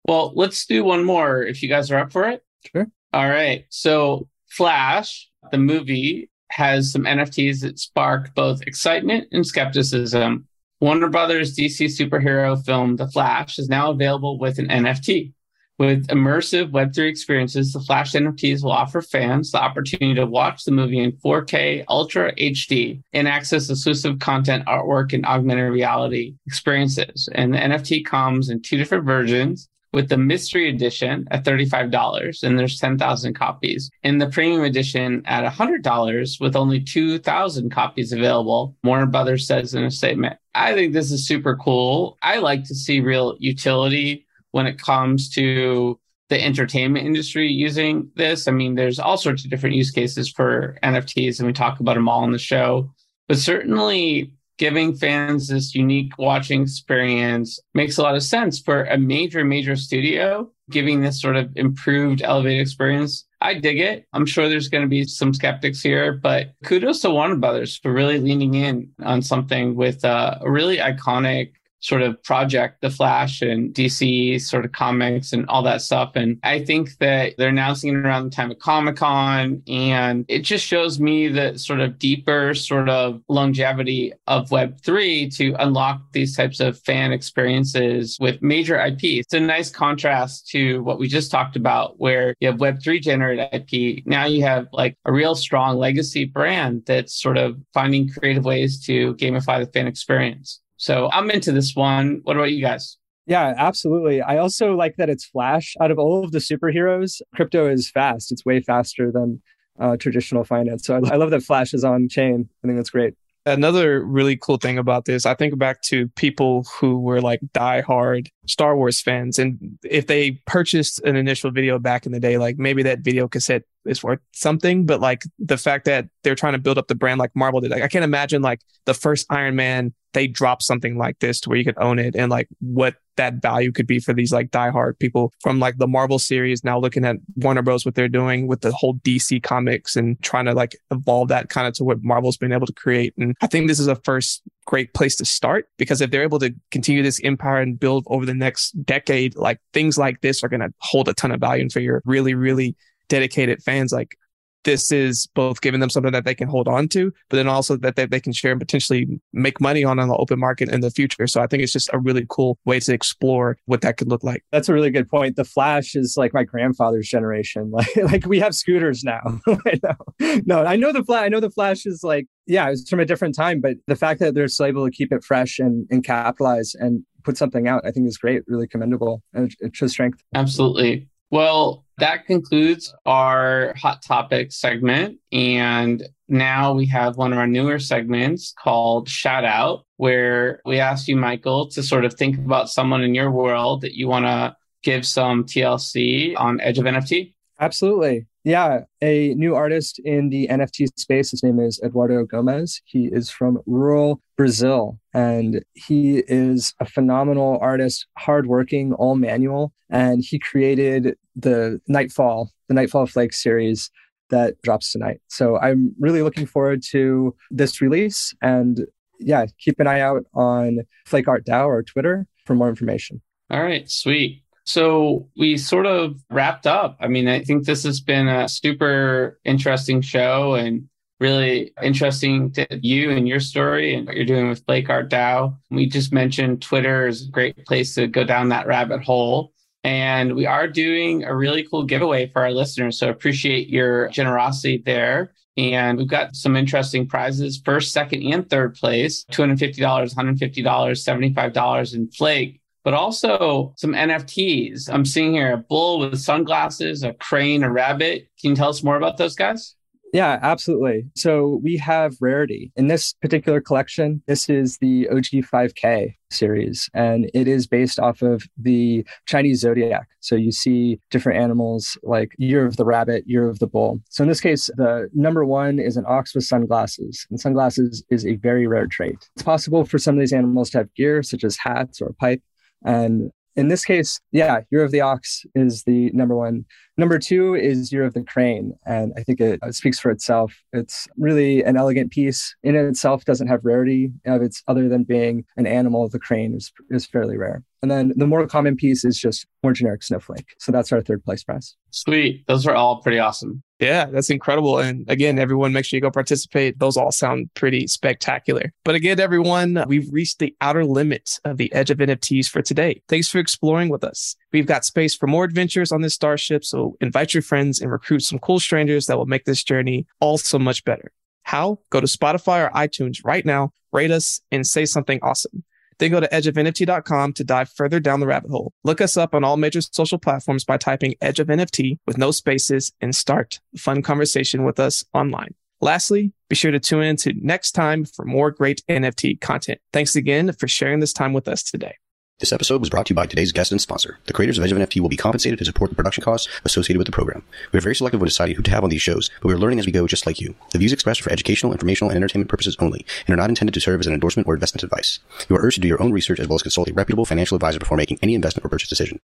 Well, 0.07 0.33
let's 0.35 0.65
do 0.65 0.83
one 0.83 1.03
more 1.03 1.43
if 1.43 1.61
you 1.61 1.69
guys 1.69 1.91
are 1.91 1.99
up 1.99 2.11
for 2.11 2.27
it. 2.29 2.43
Sure. 2.71 2.87
All 3.13 3.29
right. 3.29 3.65
So, 3.69 4.27
Flash, 4.49 5.29
the 5.51 5.57
movie, 5.57 6.29
has 6.51 6.91
some 6.91 7.03
NFTs 7.03 7.61
that 7.61 7.79
spark 7.79 8.33
both 8.33 8.61
excitement 8.63 9.27
and 9.31 9.45
skepticism. 9.45 10.47
Warner 10.81 11.09
Brothers 11.09 11.55
DC 11.55 11.85
superhero 11.85 12.63
film 12.63 12.95
The 12.95 13.07
Flash 13.07 13.59
is 13.59 13.69
now 13.69 13.91
available 13.91 14.39
with 14.39 14.59
an 14.59 14.67
NFT. 14.67 15.33
With 15.79 16.07
immersive 16.07 16.71
Web3 16.71 17.07
experiences, 17.07 17.71
the 17.71 17.79
Flash 17.79 18.11
NFTs 18.11 18.63
will 18.63 18.73
offer 18.73 19.01
fans 19.01 19.51
the 19.51 19.61
opportunity 19.61 20.13
to 20.15 20.25
watch 20.25 20.65
the 20.65 20.71
movie 20.71 20.99
in 20.99 21.13
4K 21.13 21.85
Ultra 21.87 22.35
HD 22.35 23.01
and 23.13 23.29
access 23.29 23.69
exclusive 23.69 24.19
content, 24.19 24.65
artwork, 24.65 25.13
and 25.13 25.25
augmented 25.25 25.71
reality 25.71 26.35
experiences. 26.45 27.29
And 27.33 27.53
the 27.53 27.59
NFT 27.59 28.05
comes 28.05 28.49
in 28.49 28.61
two 28.61 28.75
different 28.75 29.05
versions 29.05 29.69
with 29.93 30.09
the 30.09 30.17
mystery 30.17 30.69
edition 30.69 31.25
at 31.31 31.45
$35 31.45 32.43
and 32.43 32.59
there's 32.59 32.77
10,000 32.77 33.33
copies 33.33 33.89
and 34.03 34.21
the 34.21 34.29
premium 34.29 34.63
edition 34.63 35.23
at 35.25 35.51
$100 35.51 36.41
with 36.41 36.55
only 36.55 36.79
2,000 36.79 37.71
copies 37.71 38.11
available. 38.11 38.75
Warner 38.83 39.07
Brothers 39.07 39.47
says 39.47 39.73
in 39.73 39.83
a 39.83 39.89
statement. 39.89 40.37
I 40.53 40.73
think 40.73 40.93
this 40.93 41.09
is 41.09 41.25
super 41.25 41.55
cool. 41.55 42.17
I 42.21 42.37
like 42.37 42.65
to 42.65 42.75
see 42.75 42.99
real 42.99 43.35
utility 43.39 44.27
when 44.51 44.67
it 44.67 44.81
comes 44.81 45.29
to 45.31 45.99
the 46.29 46.43
entertainment 46.43 47.05
industry 47.05 47.47
using 47.51 48.11
this. 48.15 48.47
I 48.47 48.51
mean, 48.51 48.75
there's 48.75 48.99
all 48.99 49.17
sorts 49.17 49.43
of 49.43 49.49
different 49.49 49.75
use 49.75 49.91
cases 49.91 50.29
for 50.29 50.77
NFTs, 50.83 51.39
and 51.39 51.47
we 51.47 51.53
talk 51.53 51.79
about 51.79 51.95
them 51.95 52.07
all 52.07 52.23
in 52.23 52.31
the 52.31 52.37
show. 52.37 52.93
But 53.27 53.37
certainly, 53.37 54.33
giving 54.57 54.95
fans 54.95 55.47
this 55.47 55.73
unique 55.73 56.17
watching 56.17 56.61
experience 56.61 57.59
makes 57.73 57.97
a 57.97 58.03
lot 58.03 58.15
of 58.15 58.23
sense 58.23 58.59
for 58.59 58.83
a 58.85 58.97
major, 58.97 59.43
major 59.43 59.75
studio. 59.75 60.51
Giving 60.69 61.01
this 61.01 61.19
sort 61.19 61.35
of 61.35 61.49
improved, 61.55 62.21
elevated 62.21 62.61
experience 62.61 63.25
I 63.41 63.53
dig 63.53 63.79
it. 63.79 64.05
I'm 64.11 64.25
sure 64.25 64.49
there's 64.49 64.67
going 64.67 64.81
to 64.83 64.87
be 64.87 65.05
some 65.05 65.33
skeptics 65.33 65.81
here, 65.81 66.13
but 66.13 66.53
kudos 66.65 66.99
to 67.01 67.09
Warner 67.09 67.37
Brothers 67.37 67.77
for 67.77 67.93
really 67.93 68.19
leaning 68.19 68.53
in 68.53 68.91
on 69.03 69.21
something 69.21 69.75
with 69.75 70.03
uh, 70.03 70.39
a 70.41 70.51
really 70.51 70.77
iconic 70.77 71.53
sort 71.79 72.01
of 72.01 72.21
project, 72.23 72.81
The 72.81 72.89
Flash 72.89 73.41
and 73.41 73.73
DC 73.73 74.41
sort 74.41 74.65
of 74.65 74.71
comics 74.71 75.33
and 75.33 75.47
all 75.47 75.63
that 75.63 75.81
stuff. 75.81 76.11
And 76.15 76.39
I 76.43 76.63
think 76.63 76.97
that 76.97 77.35
they're 77.37 77.49
announcing 77.49 77.89
it 77.89 77.95
around 77.95 78.25
the 78.25 78.35
time 78.35 78.51
of 78.51 78.59
Comic 78.59 78.97
Con. 78.97 79.61
And 79.67 80.25
it 80.27 80.39
just 80.39 80.65
shows 80.65 80.99
me 80.99 81.27
the 81.27 81.57
sort 81.57 81.79
of 81.79 81.99
deeper 81.99 82.53
sort 82.53 82.89
of 82.89 83.21
longevity 83.27 84.13
of 84.27 84.49
Web3 84.49 85.35
to 85.37 85.55
unlock 85.59 86.01
these 86.11 86.35
types 86.35 86.59
of 86.59 86.79
fan 86.79 87.11
experiences 87.11 88.17
with 88.19 88.41
major 88.41 88.79
IP. 88.79 89.03
It's 89.03 89.33
a 89.33 89.39
nice 89.39 89.69
contrast 89.69 90.47
to 90.49 90.83
what 90.83 90.99
we 90.99 91.07
just 91.07 91.31
talked 91.31 91.55
about, 91.55 91.99
where 91.99 92.35
you 92.39 92.49
have 92.49 92.59
Web3 92.59 93.01
generated 93.01 93.47
IP. 93.53 94.05
Now 94.05 94.25
you 94.25 94.43
have 94.43 94.67
like 94.73 94.97
a 95.05 95.11
real 95.11 95.35
strong 95.35 95.77
legacy 95.77 96.25
brand 96.25 96.83
that's 96.85 97.19
sort 97.19 97.37
of 97.37 97.57
finding 97.73 98.09
creative 98.09 98.45
ways 98.45 98.83
to 98.85 99.15
gamify 99.15 99.63
the 99.63 99.71
fan 99.71 99.87
experience. 99.87 100.61
So 100.79 101.09
I'm 101.11 101.29
into 101.29 101.51
this 101.51 101.75
one. 101.75 102.21
What 102.23 102.37
about 102.37 102.51
you 102.51 102.61
guys? 102.61 102.97
Yeah, 103.27 103.53
absolutely. 103.57 104.21
I 104.21 104.37
also 104.37 104.75
like 104.75 104.95
that 104.95 105.09
it's 105.09 105.25
Flash. 105.25 105.75
Out 105.81 105.91
of 105.91 105.99
all 105.99 106.23
of 106.23 106.31
the 106.31 106.39
superheroes, 106.39 107.21
crypto 107.35 107.69
is 107.69 107.91
fast. 107.91 108.31
It's 108.31 108.45
way 108.45 108.61
faster 108.61 109.11
than 109.11 109.41
uh, 109.77 109.97
traditional 109.97 110.45
finance. 110.45 110.85
So 110.85 110.95
I, 110.95 111.13
I 111.13 111.15
love 111.17 111.31
that 111.31 111.43
Flash 111.43 111.73
is 111.73 111.83
on 111.83 112.07
chain. 112.07 112.49
I 112.63 112.67
think 112.67 112.79
that's 112.79 112.89
great. 112.89 113.13
Another 113.45 114.05
really 114.05 114.37
cool 114.37 114.57
thing 114.57 114.77
about 114.77 115.03
this, 115.03 115.25
I 115.25 115.33
think 115.33 115.57
back 115.57 115.81
to 115.83 116.07
people 116.09 116.65
who 116.79 116.99
were 116.99 117.19
like 117.19 117.41
diehard 117.53 118.27
Star 118.47 118.75
Wars 118.77 119.01
fans. 119.01 119.37
And 119.37 119.77
if 119.83 120.07
they 120.07 120.31
purchased 120.45 120.99
an 121.01 121.15
initial 121.15 121.51
video 121.51 121.77
back 121.77 122.05
in 122.05 122.13
the 122.13 122.19
day, 122.19 122.37
like 122.37 122.57
maybe 122.57 122.83
that 122.83 122.99
video 122.99 123.27
cassette 123.27 123.63
is 123.85 124.01
worth 124.01 124.19
something, 124.33 124.85
but 124.85 125.01
like 125.01 125.23
the 125.39 125.57
fact 125.57 125.85
that 125.85 126.07
they're 126.23 126.35
trying 126.35 126.53
to 126.53 126.59
build 126.59 126.77
up 126.77 126.87
the 126.87 126.95
brand 126.95 127.19
like 127.19 127.31
Marvel 127.35 127.59
did, 127.59 127.71
like 127.71 127.83
I 127.83 127.87
can't 127.87 128.05
imagine 128.05 128.41
like 128.41 128.61
the 128.85 128.93
first 128.93 129.25
Iron 129.29 129.55
Man 129.55 129.93
they 130.13 130.27
drop 130.27 130.61
something 130.61 130.97
like 130.97 131.19
this 131.19 131.39
to 131.41 131.49
where 131.49 131.57
you 131.57 131.65
could 131.65 131.77
own 131.77 131.99
it 131.99 132.15
and 132.15 132.31
like 132.31 132.47
what 132.59 132.95
that 133.19 133.41
value 133.41 133.69
could 133.71 133.85
be 133.85 133.99
for 133.99 134.13
these 134.13 134.31
like 134.31 134.49
diehard 134.49 134.97
people 134.97 135.33
from 135.41 135.59
like 135.59 135.77
the 135.77 135.87
Marvel 135.87 136.17
series 136.17 136.63
now 136.63 136.79
looking 136.79 137.03
at 137.03 137.17
Warner 137.35 137.61
Bros. 137.61 137.85
what 137.85 137.93
they're 137.93 138.07
doing 138.07 138.47
with 138.47 138.61
the 138.61 138.71
whole 138.71 138.95
DC 138.95 139.43
comics 139.43 139.97
and 139.97 140.21
trying 140.21 140.45
to 140.45 140.53
like 140.53 140.77
evolve 140.89 141.27
that 141.27 141.49
kind 141.49 141.67
of 141.67 141.73
to 141.73 141.83
what 141.83 142.01
Marvel's 142.01 142.37
been 142.37 142.53
able 142.53 142.65
to 142.65 142.73
create. 142.73 143.13
And 143.17 143.35
I 143.41 143.47
think 143.47 143.67
this 143.67 143.79
is 143.79 143.87
a 143.87 143.95
first 143.97 144.41
great 144.65 144.93
place 144.93 145.17
to 145.17 145.25
start 145.25 145.67
because 145.77 145.99
if 145.99 146.11
they're 146.11 146.23
able 146.23 146.39
to 146.39 146.55
continue 146.71 147.03
this 147.03 147.19
empire 147.23 147.59
and 147.59 147.77
build 147.77 148.05
over 148.07 148.25
the 148.25 148.33
next 148.33 148.71
decade, 148.85 149.35
like 149.35 149.59
things 149.73 149.97
like 149.97 150.21
this 150.21 150.41
are 150.41 150.49
going 150.49 150.61
to 150.61 150.73
hold 150.77 151.09
a 151.09 151.13
ton 151.13 151.31
of 151.31 151.41
value 151.41 151.63
and 151.63 151.73
for 151.73 151.81
your 151.81 152.01
really, 152.05 152.35
really 152.35 152.77
dedicated 153.09 153.61
fans. 153.61 153.91
Like 153.91 154.17
this 154.63 154.91
is 154.91 155.27
both 155.35 155.61
giving 155.61 155.79
them 155.79 155.89
something 155.89 156.11
that 156.11 156.25
they 156.25 156.35
can 156.35 156.47
hold 156.47 156.67
on 156.67 156.87
to, 156.89 157.11
but 157.29 157.37
then 157.37 157.47
also 157.47 157.77
that 157.77 157.95
they, 157.95 158.05
they 158.05 158.19
can 158.19 158.33
share 158.33 158.51
and 158.51 158.59
potentially 158.59 159.07
make 159.33 159.61
money 159.61 159.83
on 159.83 159.99
on 159.99 160.07
the 160.07 160.17
open 160.17 160.39
market 160.39 160.69
in 160.69 160.81
the 160.81 160.91
future. 160.91 161.27
So 161.27 161.41
I 161.41 161.47
think 161.47 161.63
it's 161.63 161.73
just 161.73 161.89
a 161.93 161.99
really 161.99 162.25
cool 162.29 162.57
way 162.65 162.79
to 162.79 162.93
explore 162.93 163.57
what 163.65 163.81
that 163.81 163.97
could 163.97 164.09
look 164.09 164.23
like. 164.23 164.43
That's 164.51 164.69
a 164.69 164.73
really 164.73 164.91
good 164.91 165.09
point. 165.09 165.35
The 165.35 165.45
Flash 165.45 165.95
is 165.95 166.15
like 166.17 166.33
my 166.33 166.43
grandfather's 166.43 167.07
generation. 167.07 167.71
Like 167.79 167.95
like 168.11 168.25
we 168.25 168.39
have 168.39 168.55
scooters 168.55 169.05
now. 169.05 169.21
no, 170.45 170.65
I 170.65 170.75
know 170.75 170.91
the 170.91 171.03
Flash. 171.03 171.23
I 171.23 171.29
know 171.29 171.39
the 171.39 171.49
Flash 171.49 171.85
is 171.85 172.03
like 172.03 172.27
yeah, 172.45 172.69
it's 172.69 172.89
from 172.89 172.99
a 172.99 173.05
different 173.05 173.35
time, 173.35 173.61
but 173.61 173.77
the 173.87 173.95
fact 173.95 174.19
that 174.19 174.33
they're 174.33 174.47
still 174.47 174.65
able 174.65 174.85
to 174.85 174.91
keep 174.91 175.13
it 175.13 175.23
fresh 175.23 175.59
and, 175.59 175.87
and 175.91 176.03
capitalize 176.03 176.75
and 176.75 177.05
put 177.23 177.37
something 177.37 177.67
out, 177.67 177.85
I 177.85 177.91
think 177.91 178.07
is 178.07 178.17
great, 178.17 178.43
really 178.47 178.67
commendable. 178.67 179.21
And 179.33 179.55
it 179.59 179.75
shows 179.75 179.91
strength. 179.91 180.23
Absolutely. 180.33 181.07
Well, 181.31 181.85
that 181.99 182.25
concludes 182.25 182.93
our 183.05 183.73
hot 183.77 184.01
topic 184.01 184.51
segment. 184.51 185.19
And 185.31 186.07
now 186.27 186.73
we 186.73 186.85
have 186.87 187.17
one 187.17 187.31
of 187.31 187.39
our 187.39 187.47
newer 187.47 187.79
segments 187.79 188.53
called 188.57 189.09
Shout 189.09 189.45
Out, 189.45 189.85
where 189.97 190.61
we 190.65 190.79
ask 190.79 191.07
you, 191.07 191.15
Michael, 191.15 191.69
to 191.69 191.83
sort 191.83 192.05
of 192.05 192.13
think 192.13 192.37
about 192.37 192.69
someone 192.69 193.01
in 193.03 193.15
your 193.15 193.31
world 193.31 193.81
that 193.81 193.93
you 193.93 194.07
want 194.07 194.25
to 194.25 194.55
give 194.83 195.05
some 195.05 195.43
TLC 195.43 196.35
on 196.37 196.61
Edge 196.61 196.79
of 196.79 196.85
NFT. 196.85 197.33
Absolutely. 197.59 198.25
Yeah, 198.45 198.83
a 199.01 199.33
new 199.35 199.53
artist 199.53 199.99
in 199.99 200.29
the 200.29 200.47
NFT 200.47 200.87
space. 200.97 201.31
His 201.31 201.43
name 201.43 201.59
is 201.59 201.79
Eduardo 201.83 202.23
Gomez. 202.23 202.81
He 202.85 203.07
is 203.07 203.29
from 203.29 203.59
rural 203.65 204.21
Brazil 204.37 204.97
and 205.13 205.63
he 205.73 206.19
is 206.27 206.73
a 206.79 206.85
phenomenal 206.85 207.59
artist, 207.61 208.07
hardworking, 208.17 208.93
all 208.93 209.15
manual. 209.15 209.73
And 209.89 210.23
he 210.23 210.39
created 210.39 211.17
the 211.35 211.81
Nightfall, 211.87 212.51
the 212.69 212.73
Nightfall 212.73 213.07
Flake 213.07 213.33
series 213.33 213.91
that 214.29 214.61
drops 214.61 214.91
tonight. 214.91 215.19
So 215.27 215.57
I'm 215.59 215.93
really 215.99 216.21
looking 216.21 216.45
forward 216.45 216.81
to 216.91 217.35
this 217.51 217.81
release. 217.81 218.33
And 218.41 218.85
yeah, 219.19 219.47
keep 219.59 219.79
an 219.79 219.87
eye 219.87 219.99
out 219.99 220.23
on 220.33 220.79
Flake 221.05 221.27
Art 221.27 221.45
DAO 221.45 221.65
or 221.65 221.83
Twitter 221.83 222.25
for 222.45 222.55
more 222.55 222.69
information. 222.69 223.21
All 223.49 223.61
right, 223.61 223.89
sweet. 223.89 224.43
So 224.69 225.27
we 225.35 225.57
sort 225.57 225.87
of 225.87 226.23
wrapped 226.29 226.67
up. 226.67 226.95
I 226.99 227.07
mean, 227.07 227.27
I 227.27 227.43
think 227.43 227.65
this 227.65 227.83
has 227.85 228.01
been 228.01 228.27
a 228.27 228.47
super 228.47 229.39
interesting 229.43 229.99
show 230.01 230.53
and 230.53 230.87
really 231.19 231.73
interesting 231.81 232.51
to 232.51 232.67
you 232.79 233.09
and 233.09 233.27
your 233.27 233.39
story 233.39 233.95
and 233.95 234.05
what 234.05 234.15
you're 234.15 234.25
doing 234.25 234.47
with 234.47 234.63
Flake 234.65 234.87
Art 234.87 235.09
DAO. 235.09 235.57
We 235.71 235.87
just 235.87 236.13
mentioned 236.13 236.61
Twitter 236.61 237.07
is 237.07 237.27
a 237.27 237.31
great 237.31 237.65
place 237.65 237.95
to 237.95 238.05
go 238.05 238.23
down 238.23 238.49
that 238.49 238.67
rabbit 238.67 239.03
hole. 239.03 239.53
And 239.83 240.35
we 240.35 240.45
are 240.45 240.67
doing 240.67 241.23
a 241.23 241.35
really 241.35 241.63
cool 241.63 241.81
giveaway 241.83 242.29
for 242.31 242.43
our 242.43 242.51
listeners. 242.51 242.99
So 242.99 243.09
appreciate 243.09 243.69
your 243.69 244.09
generosity 244.09 244.83
there. 244.85 245.33
And 245.57 245.97
we've 245.97 246.07
got 246.07 246.35
some 246.35 246.55
interesting 246.55 247.07
prizes 247.07 247.59
first, 247.65 247.91
second, 247.91 248.21
and 248.21 248.47
third 248.47 248.75
place 248.75 249.25
$250, 249.31 249.79
$150, 249.79 250.63
$75 250.63 251.93
in 251.95 252.11
Flake, 252.11 252.58
but 252.89 252.97
also 252.97 253.71
some 253.77 253.91
NFTs. 253.91 254.91
I'm 254.91 255.05
seeing 255.05 255.33
here 255.33 255.53
a 255.53 255.57
bull 255.57 255.99
with 255.99 256.19
sunglasses, 256.19 257.03
a 257.03 257.13
crane, 257.13 257.61
a 257.61 257.71
rabbit. 257.71 258.27
Can 258.41 258.49
you 258.49 258.55
tell 258.55 258.69
us 258.69 258.81
more 258.81 258.95
about 258.95 259.17
those 259.17 259.35
guys? 259.35 259.75
Yeah, 260.11 260.39
absolutely. 260.41 261.05
So 261.15 261.59
we 261.61 261.77
have 261.77 262.15
Rarity. 262.19 262.71
In 262.75 262.87
this 262.87 263.13
particular 263.21 263.61
collection, 263.61 264.23
this 264.25 264.49
is 264.49 264.79
the 264.79 265.07
OG5K 265.11 266.15
series, 266.31 266.89
and 266.95 267.29
it 267.35 267.47
is 267.47 267.67
based 267.67 267.99
off 267.99 268.23
of 268.23 268.41
the 268.57 269.05
Chinese 269.27 269.59
zodiac. 269.59 270.07
So 270.19 270.35
you 270.35 270.51
see 270.51 270.99
different 271.11 271.39
animals 271.39 271.95
like 272.01 272.31
Year 272.39 272.65
of 272.65 272.77
the 272.77 272.85
Rabbit, 272.85 273.23
Year 273.27 273.47
of 273.47 273.59
the 273.59 273.67
Bull. 273.67 273.99
So 274.09 274.23
in 274.23 274.29
this 274.29 274.41
case, 274.41 274.67
the 274.77 275.09
number 275.13 275.45
one 275.45 275.77
is 275.77 275.95
an 275.95 276.05
ox 276.07 276.33
with 276.33 276.45
sunglasses, 276.45 277.27
and 277.29 277.39
sunglasses 277.39 278.03
is 278.09 278.25
a 278.25 278.37
very 278.37 278.65
rare 278.65 278.87
trait. 278.87 279.29
It's 279.35 279.43
possible 279.43 279.85
for 279.85 279.99
some 279.99 280.15
of 280.15 280.19
these 280.19 280.33
animals 280.33 280.71
to 280.71 280.79
have 280.79 280.93
gear, 280.95 281.21
such 281.21 281.43
as 281.43 281.55
hats 281.55 282.01
or 282.01 282.07
a 282.07 282.13
pipe. 282.15 282.41
And 282.83 283.31
in 283.55 283.67
this 283.67 283.83
case, 283.83 284.19
yeah, 284.31 284.61
Year 284.71 284.83
of 284.83 284.91
the 284.91 285.01
Ox 285.01 285.45
is 285.55 285.83
the 285.83 286.11
number 286.11 286.35
one. 286.35 286.65
Number 286.99 287.17
two 287.17 287.55
is 287.55 287.93
Year 287.93 288.03
of 288.03 288.13
the 288.13 288.23
Crane. 288.23 288.73
And 288.85 289.13
I 289.15 289.23
think 289.23 289.39
it, 289.39 289.57
it 289.63 289.73
speaks 289.73 289.99
for 289.99 290.11
itself. 290.11 290.53
It's 290.73 291.07
really 291.15 291.63
an 291.63 291.77
elegant 291.77 292.11
piece. 292.11 292.53
In 292.61 292.75
it 292.75 292.83
itself 292.83 293.23
doesn't 293.23 293.47
have 293.47 293.63
rarity 293.63 294.11
of 294.25 294.41
its 294.41 294.61
other 294.67 294.89
than 294.89 295.05
being 295.05 295.45
an 295.55 295.65
animal. 295.65 296.09
The 296.09 296.19
crane 296.19 296.55
is, 296.55 296.73
is 296.89 297.05
fairly 297.05 297.37
rare. 297.37 297.63
And 297.81 297.89
then 297.89 298.11
the 298.17 298.27
more 298.27 298.45
common 298.47 298.75
piece 298.75 299.05
is 299.05 299.17
just 299.17 299.47
more 299.63 299.71
generic 299.71 300.03
snowflake. 300.03 300.55
So 300.59 300.73
that's 300.73 300.91
our 300.91 301.01
third 301.01 301.23
place 301.23 301.43
prize. 301.43 301.77
Sweet. 301.91 302.45
Those 302.47 302.67
are 302.67 302.75
all 302.75 303.01
pretty 303.01 303.19
awesome. 303.19 303.63
Yeah, 303.79 304.05
that's 304.05 304.29
incredible. 304.29 304.79
And 304.79 305.09
again, 305.09 305.39
everyone, 305.39 305.71
make 305.71 305.85
sure 305.85 305.95
you 305.95 306.01
go 306.01 306.11
participate. 306.11 306.79
Those 306.79 306.97
all 306.97 307.13
sound 307.13 307.49
pretty 307.53 307.87
spectacular. 307.87 308.73
But 308.83 308.95
again, 308.95 309.21
everyone, 309.21 309.85
we've 309.87 310.11
reached 310.11 310.39
the 310.39 310.53
outer 310.59 310.83
limit 310.83 311.39
of 311.45 311.55
the 311.55 311.71
edge 311.71 311.89
of 311.89 311.99
NFTs 311.99 312.49
for 312.49 312.61
today. 312.61 313.01
Thanks 313.07 313.29
for 313.29 313.39
exploring 313.39 313.87
with 313.87 314.03
us. 314.03 314.35
We've 314.51 314.65
got 314.65 314.85
space 314.85 315.15
for 315.15 315.27
more 315.27 315.43
adventures 315.43 315.91
on 315.91 316.01
this 316.01 316.13
starship. 316.13 316.63
So 316.65 316.97
invite 317.01 317.33
your 317.33 317.43
friends 317.43 317.81
and 317.81 317.91
recruit 317.91 318.21
some 318.21 318.39
cool 318.39 318.59
strangers 318.59 319.05
that 319.05 319.17
will 319.17 319.25
make 319.25 319.45
this 319.45 319.63
journey 319.63 320.07
all 320.19 320.37
so 320.37 320.57
much 320.57 320.83
better. 320.85 321.11
How? 321.43 321.79
Go 321.89 321.99
to 321.99 322.07
Spotify 322.07 322.67
or 322.67 322.71
iTunes 322.71 323.21
right 323.23 323.45
now, 323.45 323.71
rate 323.91 324.11
us, 324.11 324.41
and 324.51 324.65
say 324.65 324.85
something 324.85 325.19
awesome. 325.21 325.63
Then 325.97 326.11
go 326.11 326.19
to 326.19 326.27
edgeofnft.com 326.29 327.33
to 327.33 327.43
dive 327.43 327.69
further 327.69 327.99
down 327.99 328.21
the 328.21 328.27
rabbit 328.27 328.51
hole. 328.51 328.73
Look 328.83 329.01
us 329.01 329.17
up 329.17 329.35
on 329.35 329.43
all 329.43 329.57
major 329.57 329.81
social 329.81 330.17
platforms 330.17 330.63
by 330.63 330.77
typing 330.77 331.15
Edge 331.21 331.39
of 331.39 331.47
NFT 331.47 331.97
with 332.07 332.17
no 332.17 332.31
spaces 332.31 332.93
and 333.01 333.13
start 333.13 333.59
a 333.75 333.79
fun 333.79 334.01
conversation 334.01 334.63
with 334.63 334.79
us 334.79 335.03
online. 335.13 335.55
Lastly, 335.81 336.33
be 336.49 336.55
sure 336.55 336.71
to 336.71 336.79
tune 336.79 337.03
in 337.03 337.15
to 337.17 337.33
next 337.33 337.71
time 337.71 338.05
for 338.05 338.25
more 338.25 338.51
great 338.51 338.81
NFT 338.89 339.39
content. 339.39 339.79
Thanks 339.93 340.15
again 340.15 340.51
for 340.53 340.67
sharing 340.67 340.99
this 340.99 341.13
time 341.13 341.33
with 341.33 341.47
us 341.47 341.63
today. 341.63 341.95
This 342.39 342.53
episode 342.53 342.79
was 342.79 342.89
brought 342.89 343.05
to 343.07 343.11
you 343.11 343.17
by 343.17 343.25
today's 343.25 343.51
guest 343.51 343.73
and 343.73 343.81
sponsor. 343.81 344.17
The 344.27 344.31
creators 344.31 344.57
of 344.57 344.63
Edge 344.63 344.71
of 344.71 344.77
NFT 344.77 345.01
will 345.01 345.09
be 345.09 345.17
compensated 345.17 345.59
to 345.59 345.65
support 345.65 345.89
the 345.89 345.95
production 345.97 346.23
costs 346.23 346.47
associated 346.63 346.97
with 346.97 347.05
the 347.05 347.11
program. 347.11 347.43
We 347.73 347.77
are 347.79 347.81
very 347.81 347.95
selective 347.95 348.21
when 348.21 348.29
deciding 348.29 348.55
who 348.55 348.61
to 348.61 348.71
have 348.71 348.85
on 348.85 348.89
these 348.89 349.01
shows, 349.01 349.29
but 349.41 349.49
we 349.49 349.53
are 349.53 349.57
learning 349.57 349.77
as 349.79 349.85
we 349.85 349.91
go 349.91 350.07
just 350.07 350.25
like 350.25 350.39
you. 350.39 350.55
The 350.71 350.79
views 350.79 350.93
expressed 350.93 351.19
are 351.19 351.23
for 351.25 351.33
educational, 351.33 351.73
informational, 351.73 352.11
and 352.11 352.15
entertainment 352.15 352.49
purposes 352.49 352.77
only, 352.79 353.05
and 353.27 353.33
are 353.33 353.35
not 353.35 353.49
intended 353.49 353.73
to 353.73 353.81
serve 353.81 353.99
as 353.99 354.07
an 354.07 354.13
endorsement 354.13 354.47
or 354.47 354.53
investment 354.53 354.83
advice. 354.83 355.19
You 355.49 355.57
are 355.57 355.59
urged 355.59 355.75
to 355.75 355.81
do 355.81 355.89
your 355.89 356.01
own 356.01 356.13
research 356.13 356.39
as 356.39 356.47
well 356.47 356.55
as 356.55 356.61
consult 356.61 356.87
a 356.87 356.93
reputable 356.93 357.25
financial 357.25 357.55
advisor 357.55 357.77
before 357.77 357.97
making 357.97 358.19
any 358.21 358.35
investment 358.35 358.65
or 358.65 358.69
purchase 358.69 358.87
decision. 358.87 359.17